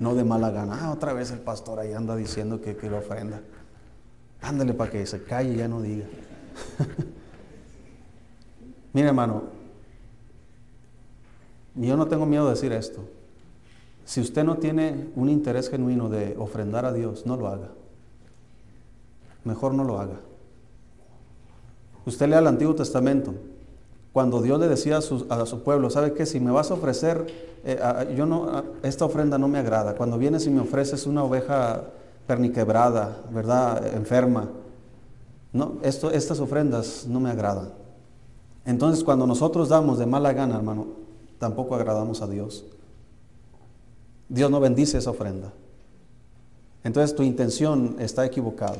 no 0.00 0.14
de 0.14 0.24
mala 0.24 0.50
gana. 0.50 0.78
Ah, 0.80 0.90
otra 0.90 1.12
vez 1.12 1.30
el 1.30 1.38
pastor 1.38 1.78
ahí 1.78 1.92
anda 1.92 2.16
diciendo 2.16 2.60
que, 2.60 2.76
que 2.76 2.90
lo 2.90 2.98
ofrenda. 2.98 3.42
Ándale 4.42 4.74
para 4.74 4.90
que 4.90 5.06
se 5.06 5.22
calle 5.22 5.52
y 5.52 5.56
ya 5.56 5.68
no 5.68 5.82
diga. 5.82 6.06
Mire, 8.92 9.08
hermano, 9.08 9.44
yo 11.74 11.96
no 11.96 12.08
tengo 12.08 12.26
miedo 12.26 12.44
de 12.44 12.50
decir 12.50 12.72
esto. 12.72 13.04
Si 14.04 14.20
usted 14.20 14.44
no 14.44 14.56
tiene 14.56 15.08
un 15.14 15.28
interés 15.28 15.70
genuino 15.70 16.08
de 16.08 16.36
ofrendar 16.38 16.84
a 16.84 16.92
Dios, 16.92 17.26
no 17.26 17.36
lo 17.36 17.48
haga. 17.48 17.68
Mejor 19.44 19.74
no 19.74 19.84
lo 19.84 20.00
haga. 20.00 20.20
Usted 22.06 22.28
lea 22.28 22.40
el 22.40 22.46
Antiguo 22.46 22.74
Testamento. 22.74 23.34
Cuando 24.12 24.42
Dios 24.42 24.58
le 24.58 24.66
decía 24.66 24.96
a 24.96 25.02
su, 25.02 25.26
a 25.30 25.46
su 25.46 25.62
pueblo, 25.62 25.90
¿sabe 25.90 26.14
qué? 26.14 26.26
Si 26.26 26.40
me 26.40 26.50
vas 26.50 26.72
a 26.72 26.74
ofrecer 26.74 27.26
eh, 27.64 28.14
yo 28.16 28.26
no, 28.26 28.64
esta 28.82 29.04
ofrenda 29.04 29.38
no 29.38 29.48
me 29.48 29.58
agrada. 29.58 29.94
Cuando 29.94 30.18
vienes 30.18 30.46
y 30.46 30.50
me 30.50 30.60
ofreces 30.60 31.06
una 31.06 31.24
oveja 31.24 31.84
perniquebrada, 32.30 33.24
¿verdad? 33.32 33.92
Enferma. 33.92 34.48
No, 35.52 35.78
esto, 35.82 36.12
estas 36.12 36.38
ofrendas 36.38 37.04
no 37.08 37.18
me 37.18 37.28
agradan. 37.28 37.72
Entonces, 38.64 39.02
cuando 39.02 39.26
nosotros 39.26 39.68
damos 39.68 39.98
de 39.98 40.06
mala 40.06 40.32
gana, 40.32 40.54
hermano, 40.54 40.86
tampoco 41.40 41.74
agradamos 41.74 42.22
a 42.22 42.28
Dios. 42.28 42.64
Dios 44.28 44.48
no 44.48 44.60
bendice 44.60 44.98
esa 44.98 45.10
ofrenda. 45.10 45.52
Entonces, 46.84 47.16
tu 47.16 47.24
intención 47.24 47.96
está 47.98 48.24
equivocada. 48.24 48.78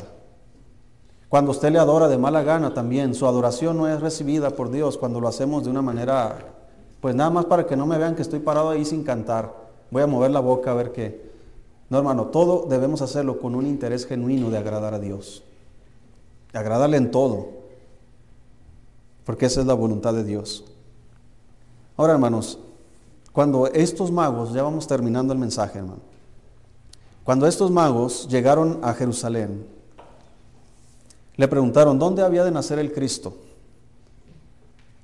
Cuando 1.28 1.50
usted 1.50 1.72
le 1.72 1.80
adora 1.80 2.06
de 2.06 2.18
mala 2.18 2.44
gana 2.44 2.72
también, 2.72 3.16
su 3.16 3.26
adoración 3.26 3.76
no 3.78 3.88
es 3.88 4.00
recibida 4.00 4.50
por 4.50 4.70
Dios 4.70 4.96
cuando 4.96 5.20
lo 5.20 5.26
hacemos 5.26 5.64
de 5.64 5.70
una 5.70 5.82
manera 5.82 6.38
pues 7.00 7.16
nada 7.16 7.30
más 7.30 7.46
para 7.46 7.66
que 7.66 7.76
no 7.76 7.84
me 7.84 7.98
vean 7.98 8.14
que 8.14 8.22
estoy 8.22 8.38
parado 8.38 8.70
ahí 8.70 8.84
sin 8.84 9.02
cantar. 9.02 9.52
Voy 9.90 10.02
a 10.02 10.06
mover 10.06 10.30
la 10.30 10.38
boca 10.38 10.70
a 10.70 10.74
ver 10.74 10.92
qué. 10.92 11.29
No, 11.90 11.98
hermano, 11.98 12.26
todo 12.26 12.66
debemos 12.68 13.02
hacerlo 13.02 13.40
con 13.40 13.56
un 13.56 13.66
interés 13.66 14.06
genuino 14.06 14.48
de 14.48 14.58
agradar 14.58 14.94
a 14.94 15.00
Dios. 15.00 15.42
Agradarle 16.52 16.96
en 16.96 17.10
todo. 17.10 17.48
Porque 19.24 19.46
esa 19.46 19.60
es 19.60 19.66
la 19.66 19.74
voluntad 19.74 20.14
de 20.14 20.22
Dios. 20.22 20.64
Ahora, 21.96 22.12
hermanos, 22.12 22.60
cuando 23.32 23.66
estos 23.66 24.12
magos, 24.12 24.52
ya 24.52 24.62
vamos 24.62 24.86
terminando 24.86 25.32
el 25.32 25.38
mensaje, 25.40 25.78
hermano. 25.78 26.00
Cuando 27.24 27.46
estos 27.46 27.72
magos 27.72 28.28
llegaron 28.28 28.78
a 28.82 28.94
Jerusalén, 28.94 29.66
le 31.36 31.48
preguntaron, 31.48 31.98
¿dónde 31.98 32.22
había 32.22 32.44
de 32.44 32.52
nacer 32.52 32.78
el 32.78 32.92
Cristo? 32.92 33.34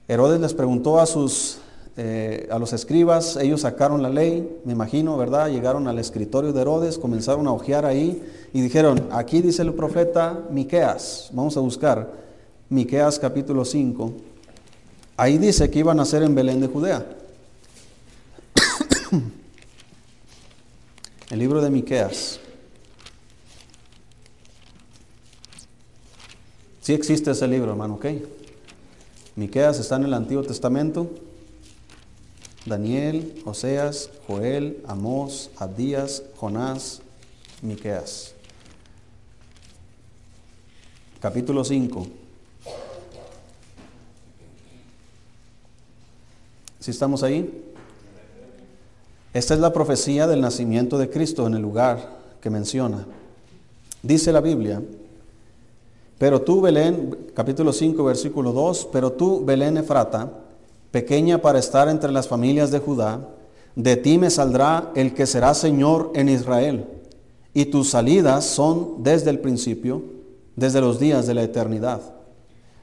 Herodes 0.06 0.40
les 0.40 0.54
preguntó 0.54 1.00
a 1.00 1.06
sus 1.06 1.58
eh, 1.98 2.46
a 2.50 2.58
los 2.58 2.74
escribas, 2.74 3.36
ellos 3.36 3.62
sacaron 3.62 4.02
la 4.02 4.10
ley, 4.10 4.60
me 4.66 4.72
imagino, 4.72 5.16
¿verdad? 5.16 5.48
Llegaron 5.48 5.88
al 5.88 5.98
escritorio 5.98 6.52
de 6.52 6.60
Herodes, 6.60 6.98
comenzaron 6.98 7.46
a 7.46 7.52
hojear 7.52 7.86
ahí 7.86 8.22
y 8.52 8.60
dijeron, 8.60 9.08
aquí 9.12 9.40
dice 9.40 9.62
el 9.62 9.72
profeta 9.72 10.44
Miqueas, 10.50 11.30
vamos 11.32 11.56
a 11.56 11.60
buscar 11.60 12.12
Miqueas 12.68 13.18
capítulo 13.18 13.64
5. 13.64 14.12
Ahí 15.16 15.38
dice 15.38 15.70
que 15.70 15.78
iban 15.78 15.96
a 15.98 16.02
nacer 16.02 16.22
en 16.22 16.34
Belén 16.34 16.60
de 16.60 16.66
Judea. 16.66 17.06
el 21.30 21.38
libro 21.38 21.62
de 21.62 21.70
Miqueas. 21.70 22.40
Sí 26.82 26.92
existe 26.92 27.30
ese 27.30 27.48
libro, 27.48 27.70
hermano, 27.70 27.94
¿ok? 27.94 28.04
Miqueas 29.36 29.80
está 29.80 29.96
en 29.96 30.04
el 30.04 30.12
Antiguo 30.12 30.42
Testamento. 30.42 31.10
Daniel, 32.66 33.42
Oseas, 33.44 34.10
Joel, 34.26 34.82
Amós, 34.88 35.50
Abdías, 35.56 36.24
Jonás, 36.36 37.00
Miqueas. 37.62 38.34
Capítulo 41.20 41.64
5. 41.64 42.06
¿Si 46.80 46.90
estamos 46.90 47.22
ahí? 47.22 47.64
Esta 49.32 49.54
es 49.54 49.60
la 49.60 49.72
profecía 49.72 50.26
del 50.26 50.40
nacimiento 50.40 50.98
de 50.98 51.08
Cristo 51.08 51.46
en 51.46 51.54
el 51.54 51.62
lugar 51.62 52.18
que 52.40 52.50
menciona. 52.50 53.06
Dice 54.02 54.32
la 54.32 54.40
Biblia, 54.40 54.82
pero 56.18 56.42
tú, 56.42 56.60
Belén, 56.60 57.30
capítulo 57.32 57.72
5, 57.72 58.02
versículo 58.02 58.52
2, 58.52 58.88
pero 58.90 59.12
tú, 59.12 59.44
Belén 59.44 59.76
Efrata, 59.76 60.32
pequeña 60.90 61.38
para 61.38 61.58
estar 61.58 61.88
entre 61.88 62.12
las 62.12 62.28
familias 62.28 62.70
de 62.70 62.78
Judá, 62.78 63.28
de 63.74 63.96
ti 63.96 64.18
me 64.18 64.30
saldrá 64.30 64.90
el 64.94 65.12
que 65.12 65.26
será 65.26 65.52
Señor 65.54 66.12
en 66.14 66.28
Israel, 66.28 66.86
y 67.52 67.66
tus 67.66 67.90
salidas 67.90 68.44
son 68.44 69.02
desde 69.02 69.30
el 69.30 69.40
principio, 69.40 70.02
desde 70.56 70.80
los 70.80 70.98
días 70.98 71.26
de 71.26 71.34
la 71.34 71.42
eternidad. 71.42 72.00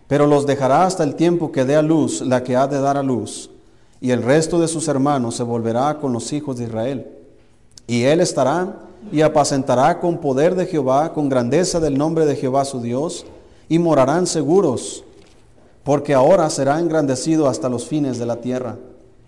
pero 0.07 0.27
los 0.27 0.45
dejará 0.45 0.85
hasta 0.85 1.03
el 1.03 1.15
tiempo 1.15 1.51
que 1.51 1.65
dé 1.65 1.75
a 1.75 1.81
luz 1.81 2.21
la 2.21 2.43
que 2.43 2.55
ha 2.55 2.67
de 2.67 2.79
dar 2.79 2.97
a 2.97 3.01
luz, 3.03 3.49
y 3.99 4.11
el 4.11 4.21
resto 4.21 4.59
de 4.59 4.67
sus 4.67 4.87
hermanos 4.87 5.35
se 5.35 5.43
volverá 5.43 5.97
con 5.97 6.13
los 6.13 6.33
hijos 6.33 6.57
de 6.57 6.65
Israel. 6.65 7.07
Y 7.87 8.03
él 8.03 8.19
estará 8.19 8.79
y 9.11 9.21
apacentará 9.21 9.99
con 9.99 10.19
poder 10.19 10.55
de 10.55 10.65
Jehová, 10.65 11.13
con 11.13 11.29
grandeza 11.29 11.79
del 11.79 11.97
nombre 11.97 12.25
de 12.25 12.35
Jehová 12.35 12.63
su 12.65 12.79
Dios, 12.79 13.25
y 13.69 13.79
morarán 13.79 14.27
seguros, 14.27 15.03
porque 15.83 16.13
ahora 16.13 16.49
será 16.49 16.79
engrandecido 16.79 17.47
hasta 17.47 17.69
los 17.69 17.85
fines 17.85 18.17
de 18.17 18.25
la 18.25 18.37
tierra, 18.37 18.77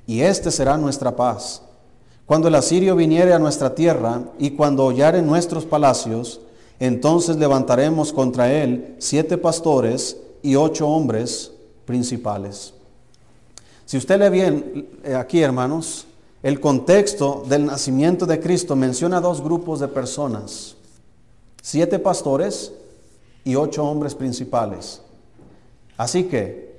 y 0.07 0.21
este 0.21 0.51
será 0.51 0.77
nuestra 0.77 1.15
paz. 1.15 1.61
Cuando 2.25 2.47
el 2.47 2.55
asirio 2.55 2.95
viniere 2.95 3.33
a 3.33 3.39
nuestra 3.39 3.75
tierra, 3.75 4.23
y 4.39 4.51
cuando 4.51 4.85
hollare 4.85 5.21
nuestros 5.21 5.65
palacios, 5.65 6.41
entonces 6.79 7.37
levantaremos 7.37 8.11
contra 8.11 8.51
él 8.51 8.95
siete 8.99 9.37
pastores 9.37 10.17
y 10.41 10.55
ocho 10.55 10.87
hombres 10.87 11.51
principales. 11.85 12.73
Si 13.85 13.97
usted 13.97 14.19
lee 14.19 14.29
bien 14.29 14.89
eh, 15.03 15.15
aquí, 15.15 15.41
hermanos, 15.41 16.07
el 16.41 16.59
contexto 16.59 17.43
del 17.47 17.65
nacimiento 17.65 18.25
de 18.25 18.39
Cristo 18.39 18.75
menciona 18.75 19.21
dos 19.21 19.41
grupos 19.41 19.79
de 19.79 19.87
personas, 19.87 20.75
siete 21.61 21.99
pastores 21.99 22.71
y 23.43 23.55
ocho 23.55 23.83
hombres 23.83 24.15
principales. 24.15 25.01
Así 25.97 26.25
que, 26.25 26.75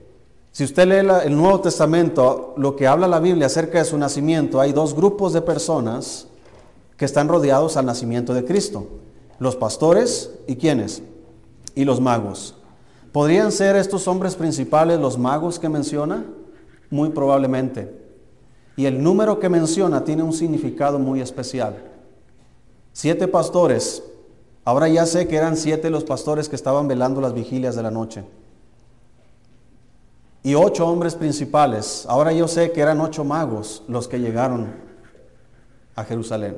si 0.52 0.64
usted 0.64 0.86
lee 0.86 1.08
el 1.24 1.36
Nuevo 1.36 1.60
Testamento, 1.60 2.54
lo 2.56 2.76
que 2.76 2.86
habla 2.86 3.06
la 3.06 3.20
Biblia 3.20 3.46
acerca 3.46 3.78
de 3.78 3.84
su 3.84 3.98
nacimiento, 3.98 4.60
hay 4.60 4.72
dos 4.72 4.94
grupos 4.94 5.32
de 5.32 5.42
personas 5.42 6.28
que 6.96 7.04
están 7.04 7.28
rodeados 7.28 7.76
al 7.76 7.86
nacimiento 7.86 8.32
de 8.34 8.44
Cristo. 8.44 8.86
Los 9.38 9.56
pastores 9.56 10.30
y 10.46 10.56
quiénes? 10.56 11.02
Y 11.74 11.84
los 11.84 12.00
magos. 12.00 12.54
¿Podrían 13.12 13.52
ser 13.52 13.76
estos 13.76 14.08
hombres 14.08 14.34
principales 14.34 14.98
los 14.98 15.18
magos 15.18 15.58
que 15.58 15.68
menciona? 15.68 16.24
Muy 16.90 17.10
probablemente. 17.10 17.94
Y 18.76 18.86
el 18.86 19.02
número 19.02 19.38
que 19.38 19.48
menciona 19.48 20.04
tiene 20.04 20.22
un 20.22 20.32
significado 20.32 20.98
muy 20.98 21.20
especial. 21.20 21.76
Siete 22.92 23.28
pastores. 23.28 24.02
Ahora 24.64 24.88
ya 24.88 25.06
sé 25.06 25.28
que 25.28 25.36
eran 25.36 25.56
siete 25.56 25.90
los 25.90 26.04
pastores 26.04 26.48
que 26.48 26.56
estaban 26.56 26.88
velando 26.88 27.20
las 27.20 27.34
vigilias 27.34 27.76
de 27.76 27.82
la 27.82 27.90
noche. 27.90 28.24
Y 30.46 30.54
ocho 30.54 30.86
hombres 30.86 31.16
principales. 31.16 32.06
Ahora 32.08 32.30
yo 32.30 32.46
sé 32.46 32.70
que 32.70 32.80
eran 32.80 33.00
ocho 33.00 33.24
magos 33.24 33.82
los 33.88 34.06
que 34.06 34.20
llegaron 34.20 34.68
a 35.96 36.04
Jerusalén. 36.04 36.56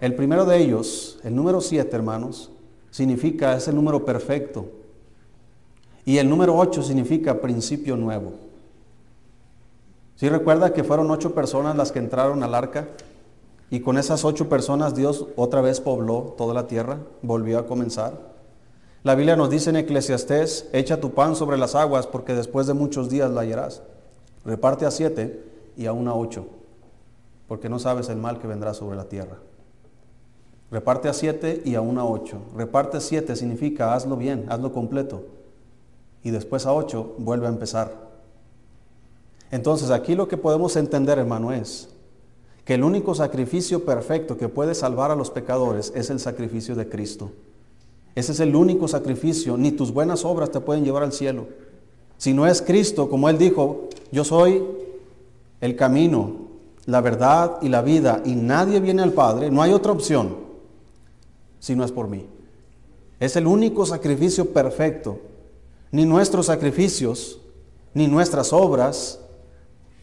El 0.00 0.16
primero 0.16 0.44
de 0.44 0.58
ellos, 0.58 1.20
el 1.22 1.36
número 1.36 1.60
siete, 1.60 1.94
hermanos, 1.94 2.50
significa, 2.90 3.54
es 3.54 3.68
el 3.68 3.76
número 3.76 4.04
perfecto. 4.04 4.66
Y 6.04 6.18
el 6.18 6.28
número 6.28 6.56
ocho 6.56 6.82
significa 6.82 7.40
principio 7.40 7.96
nuevo. 7.96 8.32
¿Sí 10.16 10.28
recuerda 10.28 10.72
que 10.72 10.82
fueron 10.82 11.12
ocho 11.12 11.32
personas 11.32 11.76
las 11.76 11.92
que 11.92 12.00
entraron 12.00 12.42
al 12.42 12.56
arca? 12.56 12.88
Y 13.70 13.78
con 13.78 13.96
esas 13.96 14.24
ocho 14.24 14.48
personas 14.48 14.96
Dios 14.96 15.26
otra 15.36 15.60
vez 15.60 15.80
pobló 15.80 16.34
toda 16.36 16.54
la 16.54 16.66
tierra, 16.66 16.98
volvió 17.22 17.60
a 17.60 17.68
comenzar. 17.68 18.29
La 19.02 19.14
Biblia 19.14 19.34
nos 19.34 19.48
dice 19.48 19.70
en 19.70 19.76
Eclesiastés, 19.76 20.68
echa 20.74 21.00
tu 21.00 21.12
pan 21.12 21.34
sobre 21.34 21.56
las 21.56 21.74
aguas 21.74 22.06
porque 22.06 22.34
después 22.34 22.66
de 22.66 22.74
muchos 22.74 23.08
días 23.08 23.30
la 23.30 23.40
hallarás. 23.40 23.82
Reparte 24.44 24.84
a 24.84 24.90
siete 24.90 25.42
y 25.74 25.86
aún 25.86 26.06
a 26.06 26.14
ocho, 26.14 26.46
porque 27.48 27.70
no 27.70 27.78
sabes 27.78 28.10
el 28.10 28.18
mal 28.18 28.38
que 28.38 28.46
vendrá 28.46 28.74
sobre 28.74 28.98
la 28.98 29.04
tierra. 29.04 29.38
Reparte 30.70 31.08
a 31.08 31.14
siete 31.14 31.62
y 31.64 31.76
aún 31.76 31.96
a 31.96 32.04
ocho. 32.04 32.42
Reparte 32.54 33.00
siete 33.00 33.36
significa 33.36 33.94
hazlo 33.94 34.18
bien, 34.18 34.44
hazlo 34.50 34.70
completo. 34.70 35.24
Y 36.22 36.30
después 36.30 36.66
a 36.66 36.74
ocho 36.74 37.14
vuelve 37.16 37.46
a 37.46 37.50
empezar. 37.50 38.10
Entonces 39.50 39.90
aquí 39.90 40.14
lo 40.14 40.28
que 40.28 40.36
podemos 40.36 40.76
entender, 40.76 41.18
hermano, 41.18 41.52
es 41.52 41.88
que 42.66 42.74
el 42.74 42.84
único 42.84 43.14
sacrificio 43.14 43.82
perfecto 43.86 44.36
que 44.36 44.50
puede 44.50 44.74
salvar 44.74 45.10
a 45.10 45.16
los 45.16 45.30
pecadores 45.30 45.90
es 45.96 46.10
el 46.10 46.20
sacrificio 46.20 46.76
de 46.76 46.86
Cristo. 46.86 47.32
Ese 48.20 48.32
es 48.32 48.40
el 48.40 48.54
único 48.54 48.86
sacrificio, 48.86 49.56
ni 49.56 49.72
tus 49.72 49.94
buenas 49.94 50.26
obras 50.26 50.50
te 50.50 50.60
pueden 50.60 50.84
llevar 50.84 51.02
al 51.02 51.12
cielo. 51.14 51.46
Si 52.18 52.34
no 52.34 52.46
es 52.46 52.60
Cristo, 52.60 53.08
como 53.08 53.30
Él 53.30 53.38
dijo, 53.38 53.88
yo 54.12 54.24
soy 54.24 54.62
el 55.62 55.74
camino, 55.74 56.32
la 56.84 57.00
verdad 57.00 57.56
y 57.62 57.70
la 57.70 57.80
vida, 57.80 58.20
y 58.26 58.34
nadie 58.34 58.78
viene 58.80 59.00
al 59.00 59.14
Padre, 59.14 59.50
no 59.50 59.62
hay 59.62 59.72
otra 59.72 59.92
opción 59.92 60.36
si 61.60 61.74
no 61.74 61.82
es 61.82 61.92
por 61.92 62.08
mí. 62.08 62.26
Es 63.20 63.36
el 63.36 63.46
único 63.46 63.86
sacrificio 63.86 64.52
perfecto. 64.52 65.18
Ni 65.90 66.04
nuestros 66.04 66.46
sacrificios, 66.46 67.40
ni 67.94 68.06
nuestras 68.06 68.52
obras, 68.52 69.18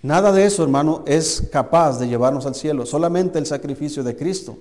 Nada 0.01 0.31
de 0.31 0.45
eso, 0.45 0.63
hermano, 0.63 1.03
es 1.05 1.49
capaz 1.51 1.99
de 1.99 2.07
llevarnos 2.07 2.45
al 2.45 2.55
cielo, 2.55 2.85
solamente 2.85 3.39
el 3.39 3.45
sacrificio 3.45 4.03
de 4.03 4.15
Cristo. 4.15 4.57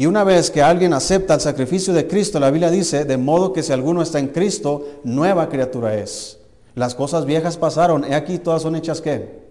Y 0.00 0.06
una 0.06 0.24
vez 0.24 0.50
que 0.50 0.62
alguien 0.62 0.94
acepta 0.94 1.34
el 1.34 1.42
sacrificio 1.42 1.92
de 1.92 2.06
Cristo, 2.06 2.40
la 2.40 2.50
Biblia 2.50 2.70
dice, 2.70 3.04
de 3.04 3.18
modo 3.18 3.52
que 3.52 3.62
si 3.62 3.70
alguno 3.70 4.00
está 4.00 4.18
en 4.18 4.28
Cristo, 4.28 4.88
nueva 5.04 5.50
criatura 5.50 5.94
es. 5.94 6.38
Las 6.74 6.94
cosas 6.94 7.26
viejas 7.26 7.58
pasaron, 7.58 8.06
he 8.06 8.14
aquí 8.14 8.38
todas 8.38 8.62
son 8.62 8.76
hechas 8.76 9.02
qué? 9.02 9.42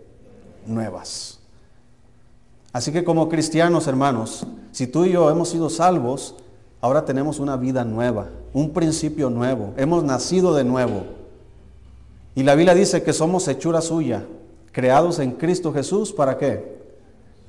Nuevas. 0.66 1.38
Así 2.74 2.92
que 2.92 3.04
como 3.04 3.30
cristianos, 3.30 3.86
hermanos, 3.86 4.44
si 4.72 4.88
tú 4.88 5.06
y 5.06 5.12
yo 5.12 5.30
hemos 5.30 5.50
sido 5.50 5.70
salvos, 5.70 6.34
ahora 6.82 7.06
tenemos 7.06 7.38
una 7.38 7.56
vida 7.56 7.86
nueva, 7.86 8.30
un 8.52 8.72
principio 8.72 9.30
nuevo, 9.30 9.76
hemos 9.78 10.04
nacido 10.04 10.56
de 10.56 10.64
nuevo. 10.64 11.04
Y 12.34 12.42
la 12.42 12.56
Biblia 12.56 12.74
dice 12.74 13.04
que 13.04 13.14
somos 13.14 13.48
hechura 13.48 13.82
suya, 13.82 14.26
creados 14.72 15.20
en 15.20 15.34
Cristo 15.34 15.72
Jesús, 15.72 16.12
¿para 16.12 16.40
qué? 16.40 16.79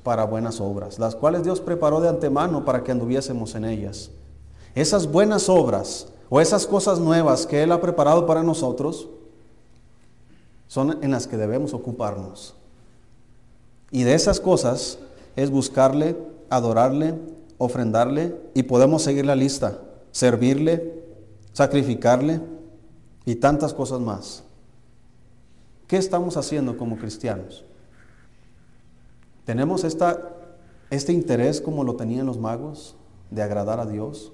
Para 0.03 0.25
buenas 0.25 0.59
obras, 0.59 0.97
las 0.97 1.15
cuales 1.15 1.43
Dios 1.43 1.61
preparó 1.61 2.01
de 2.01 2.09
antemano 2.09 2.65
para 2.65 2.83
que 2.83 2.91
anduviésemos 2.91 3.53
en 3.55 3.65
ellas. 3.65 4.11
Esas 4.73 5.11
buenas 5.11 5.49
obras 5.49 6.07
o 6.29 6.41
esas 6.41 6.65
cosas 6.65 6.99
nuevas 6.99 7.45
que 7.45 7.61
Él 7.61 7.71
ha 7.71 7.81
preparado 7.81 8.25
para 8.25 8.41
nosotros 8.41 9.09
son 10.67 10.97
en 11.03 11.11
las 11.11 11.27
que 11.27 11.37
debemos 11.37 11.73
ocuparnos. 11.73 12.55
Y 13.91 14.03
de 14.03 14.13
esas 14.13 14.39
cosas 14.39 14.97
es 15.35 15.51
buscarle, 15.51 16.17
adorarle, 16.49 17.15
ofrendarle 17.57 18.35
y 18.53 18.63
podemos 18.63 19.03
seguir 19.03 19.25
la 19.25 19.35
lista, 19.35 19.79
servirle, 20.11 21.03
sacrificarle 21.51 22.39
y 23.25 23.35
tantas 23.35 23.73
cosas 23.73 23.99
más. 23.99 24.43
¿Qué 25.87 25.97
estamos 25.97 26.37
haciendo 26.37 26.77
como 26.77 26.97
cristianos? 26.97 27.65
¿Tenemos 29.45 29.83
esta, 29.83 30.19
este 30.89 31.13
interés 31.13 31.61
como 31.61 31.83
lo 31.83 31.95
tenían 31.95 32.25
los 32.25 32.37
magos 32.37 32.95
de 33.29 33.41
agradar 33.41 33.79
a 33.79 33.85
Dios? 33.85 34.31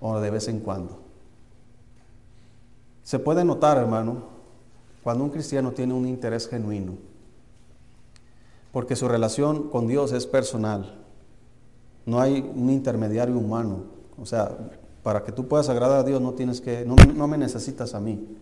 ¿O 0.00 0.18
de 0.20 0.30
vez 0.30 0.48
en 0.48 0.60
cuando? 0.60 1.00
Se 3.02 3.18
puede 3.18 3.44
notar, 3.44 3.78
hermano, 3.78 4.24
cuando 5.02 5.24
un 5.24 5.30
cristiano 5.30 5.72
tiene 5.72 5.94
un 5.94 6.06
interés 6.06 6.48
genuino, 6.48 6.92
porque 8.72 8.96
su 8.96 9.08
relación 9.08 9.70
con 9.70 9.86
Dios 9.86 10.12
es 10.12 10.26
personal. 10.26 10.98
No 12.04 12.20
hay 12.20 12.40
un 12.54 12.70
intermediario 12.70 13.38
humano. 13.38 13.84
O 14.20 14.26
sea, 14.26 14.56
para 15.02 15.24
que 15.24 15.32
tú 15.32 15.48
puedas 15.48 15.68
agradar 15.68 16.00
a 16.00 16.04
Dios 16.04 16.20
no 16.20 16.32
tienes 16.34 16.60
que, 16.60 16.84
no, 16.84 16.96
no 16.96 17.26
me 17.26 17.38
necesitas 17.38 17.94
a 17.94 18.00
mí. 18.00 18.36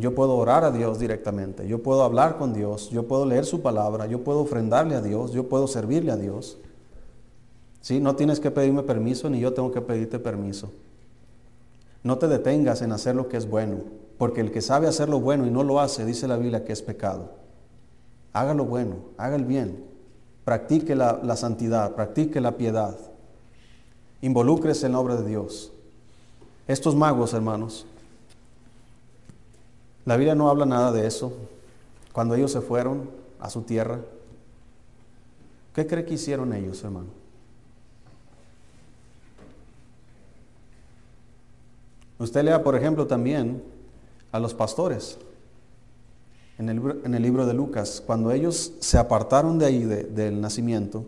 Yo 0.00 0.14
puedo 0.14 0.36
orar 0.36 0.64
a 0.64 0.70
Dios 0.70 0.98
directamente, 0.98 1.68
yo 1.68 1.82
puedo 1.82 2.02
hablar 2.02 2.38
con 2.38 2.54
Dios, 2.54 2.88
yo 2.88 3.06
puedo 3.06 3.26
leer 3.26 3.44
su 3.44 3.60
palabra, 3.60 4.06
yo 4.06 4.24
puedo 4.24 4.40
ofrendarle 4.40 4.94
a 4.94 5.02
Dios, 5.02 5.32
yo 5.32 5.48
puedo 5.48 5.66
servirle 5.66 6.10
a 6.10 6.16
Dios. 6.16 6.58
¿Sí? 7.82 8.00
No 8.00 8.16
tienes 8.16 8.40
que 8.40 8.50
pedirme 8.50 8.82
permiso 8.82 9.28
ni 9.28 9.40
yo 9.40 9.52
tengo 9.52 9.70
que 9.72 9.82
pedirte 9.82 10.18
permiso. 10.18 10.70
No 12.02 12.16
te 12.16 12.28
detengas 12.28 12.80
en 12.80 12.92
hacer 12.92 13.14
lo 13.14 13.28
que 13.28 13.36
es 13.36 13.48
bueno, 13.48 13.78
porque 14.16 14.40
el 14.40 14.50
que 14.50 14.62
sabe 14.62 14.88
hacer 14.88 15.10
lo 15.10 15.20
bueno 15.20 15.46
y 15.46 15.50
no 15.50 15.64
lo 15.64 15.80
hace, 15.80 16.06
dice 16.06 16.26
la 16.26 16.38
Biblia 16.38 16.64
que 16.64 16.72
es 16.72 16.80
pecado. 16.80 17.32
Haga 18.32 18.54
lo 18.54 18.64
bueno, 18.64 18.96
haga 19.18 19.36
el 19.36 19.44
bien, 19.44 19.84
practique 20.44 20.94
la, 20.94 21.20
la 21.22 21.36
santidad, 21.36 21.94
practique 21.94 22.40
la 22.40 22.56
piedad, 22.56 22.96
involúcrese 24.22 24.86
en 24.86 24.92
la 24.92 25.00
obra 25.00 25.16
de 25.16 25.28
Dios. 25.28 25.72
Estos 26.68 26.94
magos, 26.94 27.34
hermanos, 27.34 27.86
la 30.04 30.16
Biblia 30.16 30.34
no 30.34 30.48
habla 30.48 30.66
nada 30.66 30.92
de 30.92 31.06
eso. 31.06 31.32
Cuando 32.12 32.34
ellos 32.34 32.52
se 32.52 32.60
fueron 32.60 33.10
a 33.38 33.50
su 33.50 33.62
tierra, 33.62 34.00
¿qué 35.74 35.86
cree 35.86 36.04
que 36.04 36.14
hicieron 36.14 36.52
ellos, 36.52 36.82
hermano? 36.82 37.08
Usted 42.18 42.44
lea, 42.44 42.62
por 42.62 42.76
ejemplo, 42.76 43.06
también 43.06 43.62
a 44.32 44.38
los 44.38 44.52
pastores 44.52 45.18
en 46.58 46.68
el, 47.14 47.22
libro 47.22 47.46
de 47.46 47.54
Lucas. 47.54 48.02
Cuando 48.04 48.30
ellos 48.30 48.74
se 48.80 48.98
apartaron 48.98 49.58
de 49.58 49.64
ahí, 49.64 49.84
del 49.84 50.40
nacimiento, 50.42 51.06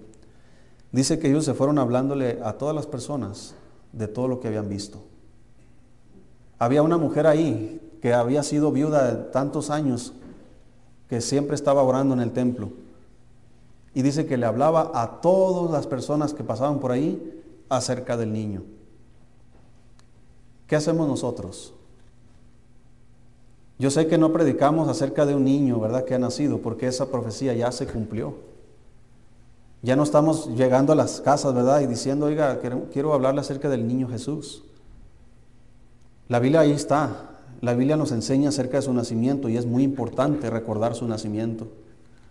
dice 0.90 1.18
que 1.18 1.28
ellos 1.28 1.44
se 1.44 1.52
fueron 1.52 1.78
hablándole 1.78 2.38
a 2.42 2.54
todas 2.54 2.74
las 2.74 2.86
personas 2.86 3.54
de 3.92 4.08
todo 4.08 4.28
lo 4.28 4.40
que 4.40 4.48
habían 4.48 4.70
visto. 4.70 5.02
Había 6.58 6.82
una 6.82 6.96
mujer 6.96 7.26
ahí 7.26 7.81
que 8.02 8.12
había 8.12 8.42
sido 8.42 8.72
viuda 8.72 9.14
de 9.14 9.22
tantos 9.30 9.70
años, 9.70 10.12
que 11.08 11.20
siempre 11.20 11.54
estaba 11.54 11.84
orando 11.84 12.14
en 12.14 12.20
el 12.20 12.32
templo. 12.32 12.70
Y 13.94 14.02
dice 14.02 14.26
que 14.26 14.36
le 14.36 14.44
hablaba 14.44 14.90
a 14.92 15.20
todas 15.20 15.70
las 15.70 15.86
personas 15.86 16.34
que 16.34 16.42
pasaban 16.42 16.80
por 16.80 16.90
ahí 16.90 17.42
acerca 17.68 18.16
del 18.16 18.32
niño. 18.32 18.64
¿Qué 20.66 20.74
hacemos 20.74 21.06
nosotros? 21.06 21.74
Yo 23.78 23.90
sé 23.90 24.08
que 24.08 24.18
no 24.18 24.32
predicamos 24.32 24.88
acerca 24.88 25.24
de 25.24 25.36
un 25.36 25.44
niño, 25.44 25.78
¿verdad?, 25.78 26.04
que 26.04 26.14
ha 26.14 26.18
nacido, 26.18 26.58
porque 26.58 26.88
esa 26.88 27.06
profecía 27.06 27.54
ya 27.54 27.70
se 27.70 27.86
cumplió. 27.86 28.34
Ya 29.80 29.94
no 29.94 30.02
estamos 30.02 30.48
llegando 30.56 30.92
a 30.92 30.96
las 30.96 31.20
casas, 31.20 31.54
¿verdad?, 31.54 31.80
y 31.82 31.86
diciendo, 31.86 32.26
oiga, 32.26 32.58
quiero, 32.58 32.88
quiero 32.92 33.14
hablarle 33.14 33.42
acerca 33.42 33.68
del 33.68 33.86
niño 33.86 34.08
Jesús. 34.08 34.64
La 36.28 36.40
Biblia 36.40 36.60
ahí 36.60 36.72
está. 36.72 37.28
La 37.62 37.74
Biblia 37.74 37.96
nos 37.96 38.10
enseña 38.10 38.48
acerca 38.48 38.78
de 38.78 38.82
su 38.82 38.92
nacimiento 38.92 39.48
y 39.48 39.56
es 39.56 39.66
muy 39.66 39.84
importante 39.84 40.50
recordar 40.50 40.96
su 40.96 41.06
nacimiento. 41.06 41.68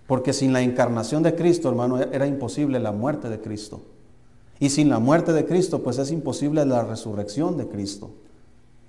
Porque 0.06 0.34
sin 0.34 0.52
la 0.52 0.62
encarnación 0.62 1.24
de 1.24 1.36
Cristo, 1.36 1.70
hermano, 1.70 2.00
era 2.00 2.28
imposible 2.28 2.80
la 2.82 2.92
muerte 2.92 3.30
de 3.30 3.40
Cristo. 3.40 3.80
Y 4.60 4.70
sin 4.70 4.90
la 4.90 5.00
muerte 5.00 5.32
de 5.32 5.46
Cristo, 5.46 5.82
pues 5.84 5.98
es 6.00 6.12
imposible 6.12 6.66
la 6.66 6.84
resurrección 6.84 7.58
de 7.58 7.66
Cristo. 7.68 8.12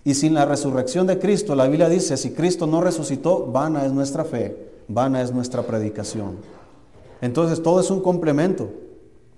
Y 0.02 0.14
sin 0.14 0.34
la 0.34 0.44
resurrección 0.44 1.06
de 1.06 1.20
Cristo, 1.20 1.54
la 1.54 1.68
Biblia 1.68 1.88
dice, 1.88 2.16
si 2.16 2.32
Cristo 2.32 2.66
no 2.66 2.80
resucitó, 2.80 3.46
vana 3.46 3.86
es 3.86 3.92
nuestra 3.92 4.24
fe, 4.24 4.72
vana 4.88 5.22
es 5.22 5.32
nuestra 5.32 5.62
predicación. 5.62 6.38
Entonces 7.20 7.62
todo 7.62 7.78
es 7.78 7.88
un 7.88 8.00
complemento. 8.00 8.68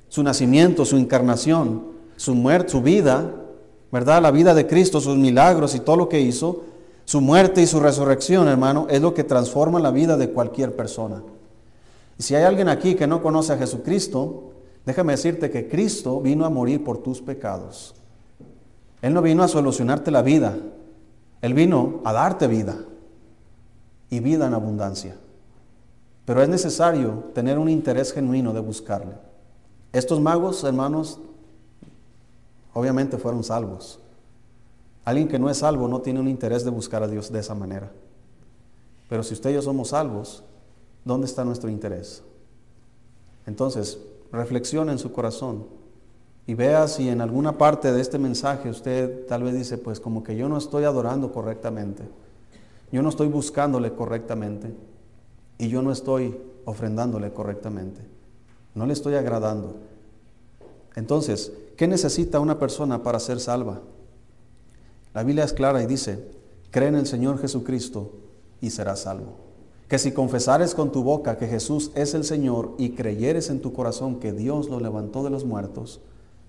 Su 0.09 0.23
nacimiento, 0.23 0.87
su 0.87 0.97
encarnación, 0.97 1.83
su 2.17 2.35
muerte, 2.35 2.71
su 2.71 2.81
vida, 2.81 3.31
¿verdad? 3.93 4.23
La 4.23 4.31
vida 4.31 4.55
de 4.55 4.67
Cristo, 4.67 5.03
sus 5.03 5.19
milagros 5.19 5.75
y 5.75 5.81
todo 5.81 5.97
lo 5.97 6.09
que 6.09 6.21
hizo, 6.23 6.63
su 7.05 7.21
muerte 7.21 7.61
y 7.61 7.67
su 7.67 7.81
resurrección, 7.81 8.49
hermano, 8.49 8.87
es 8.89 9.03
lo 9.03 9.13
que 9.13 9.25
transforma 9.25 9.79
la 9.79 9.91
vida 9.91 10.17
de 10.17 10.31
cualquier 10.31 10.75
persona. 10.75 11.23
Y 12.19 12.23
si 12.23 12.35
hay 12.35 12.45
alguien 12.45 12.69
aquí 12.69 12.95
que 12.95 13.07
no 13.07 13.23
conoce 13.23 13.53
a 13.53 13.59
Jesucristo, 13.59 14.53
déjame 14.87 15.13
decirte 15.13 15.51
que 15.51 15.69
Cristo 15.69 16.21
vino 16.21 16.45
a 16.45 16.51
morir 16.51 16.83
por 16.83 16.99
tus 16.99 17.21
pecados. 17.21 17.95
Él 19.03 19.13
no 19.13 19.21
vino 19.21 19.43
a 19.43 19.49
solucionarte 19.49 20.11
la 20.11 20.23
vida, 20.23 20.57
Él 21.43 21.53
vino 21.53 22.01
a 22.05 22.13
darte 22.13 22.47
vida 22.47 22.79
y 24.09 24.21
vida 24.21 24.47
en 24.47 24.55
abundancia. 24.55 25.17
Pero 26.25 26.43
es 26.43 26.49
necesario 26.49 27.25
tener 27.35 27.59
un 27.59 27.69
interés 27.69 28.13
genuino 28.13 28.55
de 28.55 28.61
buscarle. 28.61 29.15
Estos 29.93 30.21
magos, 30.21 30.65
hermanos, 30.65 31.21
obviamente 32.73 33.19
fueron 33.19 33.45
salvos. 33.45 34.01
Alguien 35.05 35.29
que 35.29 35.39
no 35.39 35.51
es 35.51 35.59
salvo 35.59 35.87
no 35.89 36.01
tiene 36.01 36.21
un 36.21 36.29
interés 36.29 36.65
de 36.65 36.71
buscar 36.71 37.03
a 37.03 37.09
Dios 37.09 37.31
de 37.31 37.41
esa 37.41 37.55
manera. 37.55 37.91
Pero 39.09 39.23
si 39.23 39.35
usted 39.35 39.51
y 39.51 39.55
yo 39.55 39.63
somos 39.63 39.89
salvos, 39.89 40.43
¿dónde 41.05 41.27
está 41.27 41.45
nuestro 41.45 41.69
interés? 41.69 42.23
Entonces, 43.47 43.99
reflexione 44.33 44.93
en 44.93 44.99
su 44.99 45.13
corazón 45.13 45.67
y 46.47 46.55
vea 46.55 46.89
si 46.89 47.09
en 47.09 47.21
alguna 47.21 47.59
parte 47.59 47.93
de 47.93 48.01
este 48.01 48.19
mensaje 48.19 48.69
usted 48.69 49.27
tal 49.27 49.43
vez 49.43 49.55
dice, 49.55 49.79
pues 49.79 50.01
como 50.01 50.23
que 50.23 50.37
yo 50.37 50.49
no 50.49 50.57
estoy 50.57 50.85
adorando 50.85 51.33
correctamente, 51.33 52.03
yo 52.91 53.03
no 53.03 53.09
estoy 53.11 53.29
buscándole 53.29 53.93
correctamente 53.93 54.73
y 55.59 55.69
yo 55.69 55.83
no 55.83 55.93
estoy 55.93 56.37
ofrendándole 56.65 57.33
correctamente, 57.33 58.01
no 58.75 58.87
le 58.87 58.95
estoy 58.95 59.15
agradando. 59.15 59.77
Entonces, 60.97 61.53
¿qué 61.77 61.89
necesita 61.89 62.41
una 62.41 62.59
persona 62.59 63.03
para 63.03 63.21
ser 63.21 63.41
salva? 63.41 63.81
La 65.15 65.23
Biblia 65.23 65.45
es 65.45 65.53
clara 65.53 65.83
y 65.83 65.87
dice, 65.87 66.29
cree 66.71 66.89
en 66.89 66.97
el 66.97 67.07
Señor 67.07 67.41
Jesucristo 67.41 68.11
y 68.61 68.71
serás 68.71 69.01
salvo. 69.01 69.37
Que 69.89 69.99
si 69.99 70.13
confesares 70.13 70.75
con 70.75 70.91
tu 70.91 71.05
boca 71.05 71.39
que 71.39 71.47
Jesús 71.47 71.93
es 71.95 72.15
el 72.15 72.25
Señor 72.25 72.75
y 72.79 72.91
creyeres 72.91 73.49
en 73.49 73.61
tu 73.61 73.73
corazón 73.73 74.19
que 74.19 74.33
Dios 74.33 74.69
lo 74.69 74.81
levantó 74.81 75.23
de 75.23 75.31
los 75.31 75.45
muertos, 75.45 76.01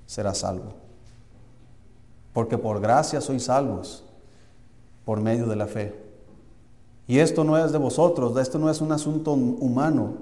serás 0.07 0.39
salvo. 0.39 0.73
Porque 2.33 2.57
por 2.57 2.81
gracia 2.81 3.21
sois 3.21 3.43
salvos, 3.43 4.03
por 5.05 5.21
medio 5.21 5.45
de 5.45 5.55
la 5.55 5.67
fe. 5.67 5.93
Y 7.07 7.19
esto 7.19 7.43
no 7.43 7.57
es 7.63 7.71
de 7.71 7.77
vosotros, 7.77 8.35
esto 8.37 8.57
no 8.57 8.71
es 8.71 8.81
un 8.81 8.91
asunto 8.91 9.33
humano, 9.33 10.15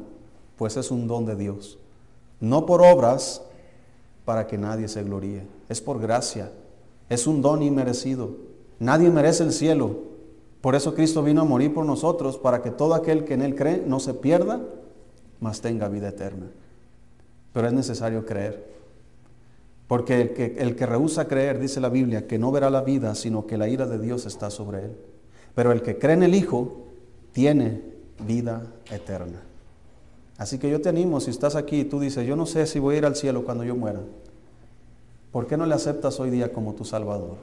pues 0.58 0.76
es 0.76 0.92
un 0.92 1.08
don 1.08 1.26
de 1.26 1.38
Dios. 1.38 1.80
No 2.42 2.66
por 2.66 2.82
obras 2.82 3.42
para 4.26 4.48
que 4.48 4.58
nadie 4.58 4.90
se 4.90 5.04
gloríe, 5.04 5.48
es 5.70 5.80
por 5.80 6.00
gracia, 6.00 6.52
es 7.10 7.28
un 7.28 7.42
don 7.42 7.62
inmerecido. 7.62 8.32
Nadie 8.80 9.10
merece 9.10 9.44
el 9.44 9.52
cielo. 9.52 9.98
Por 10.62 10.76
eso 10.76 10.94
Cristo 10.94 11.24
vino 11.24 11.42
a 11.42 11.46
morir 11.46 11.74
por 11.74 11.86
nosotros, 11.86 12.38
para 12.38 12.62
que 12.62 12.72
todo 12.72 12.94
aquel 12.94 13.26
que 13.26 13.34
en 13.34 13.42
Él 13.42 13.56
cree 13.56 13.84
no 13.86 14.00
se 14.00 14.14
pierda, 14.14 14.62
mas 15.40 15.62
tenga 15.62 15.90
vida 15.90 16.10
eterna. 16.10 16.48
Pero 17.52 17.68
es 17.68 17.74
necesario 17.74 18.26
creer. 18.26 18.72
Porque 19.88 20.56
el 20.58 20.76
que, 20.76 20.86
rehúsa 20.86 21.28
creer, 21.28 21.60
dice 21.60 21.80
la 21.80 21.90
Biblia, 21.90 22.26
que 22.28 22.40
no 22.40 22.52
verá 22.52 22.70
la 22.70 22.82
vida, 22.82 23.14
sino 23.16 23.46
que 23.46 23.58
la 23.58 23.68
ira 23.68 23.86
de 23.86 24.00
Dios 24.00 24.26
está 24.26 24.50
sobre 24.50 24.86
él. 24.86 24.98
Pero 25.54 25.72
el 25.72 25.82
que 25.82 26.00
cree 26.00 26.16
en 26.16 26.24
el 26.24 26.34
Hijo, 26.34 26.86
tiene 27.34 27.82
vida 28.26 28.64
eterna. 28.92 29.42
Así 30.38 30.58
que 30.58 30.70
yo 30.70 30.82
te 30.82 30.90
animo, 30.90 31.20
si 31.20 31.30
estás 31.30 31.56
aquí 31.56 31.82
y 31.82 31.86
tú 31.86 32.00
dices, 32.00 32.26
yo 32.26 32.36
no 32.36 32.46
sé 32.46 32.66
si 32.66 32.80
voy 32.80 32.96
a 32.96 32.98
ir 33.00 33.06
al 33.06 33.16
cielo 33.16 33.44
cuando 33.44 33.64
yo 33.64 33.76
muera, 33.76 34.00
¿por 35.34 35.48
qué 35.48 35.58
no 35.58 35.66
le 35.66 35.76
aceptas 35.76 36.22
hoy 36.22 36.30
día 36.30 36.54
como 36.54 36.76
tu 36.76 36.86
Salvador? 36.86 37.36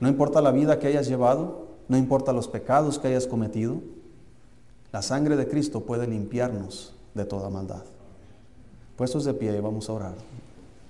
No 0.00 0.08
importa 0.08 0.40
la 0.40 0.50
vida 0.50 0.80
que 0.80 0.88
hayas 0.88 1.06
llevado, 1.06 1.66
no 1.88 1.96
importa 1.96 2.32
los 2.32 2.48
pecados 2.48 2.98
que 2.98 3.08
hayas 3.08 3.28
cometido, 3.28 3.76
la 4.92 5.02
sangre 5.02 5.36
de 5.36 5.46
Cristo 5.46 5.82
puede 5.82 6.08
limpiarnos 6.08 6.94
de 7.14 7.24
toda 7.24 7.50
maldad. 7.50 7.84
Puestos 8.96 9.24
de 9.24 9.34
pie, 9.34 9.60
vamos 9.60 9.88
a 9.88 9.92
orar. 9.92 10.14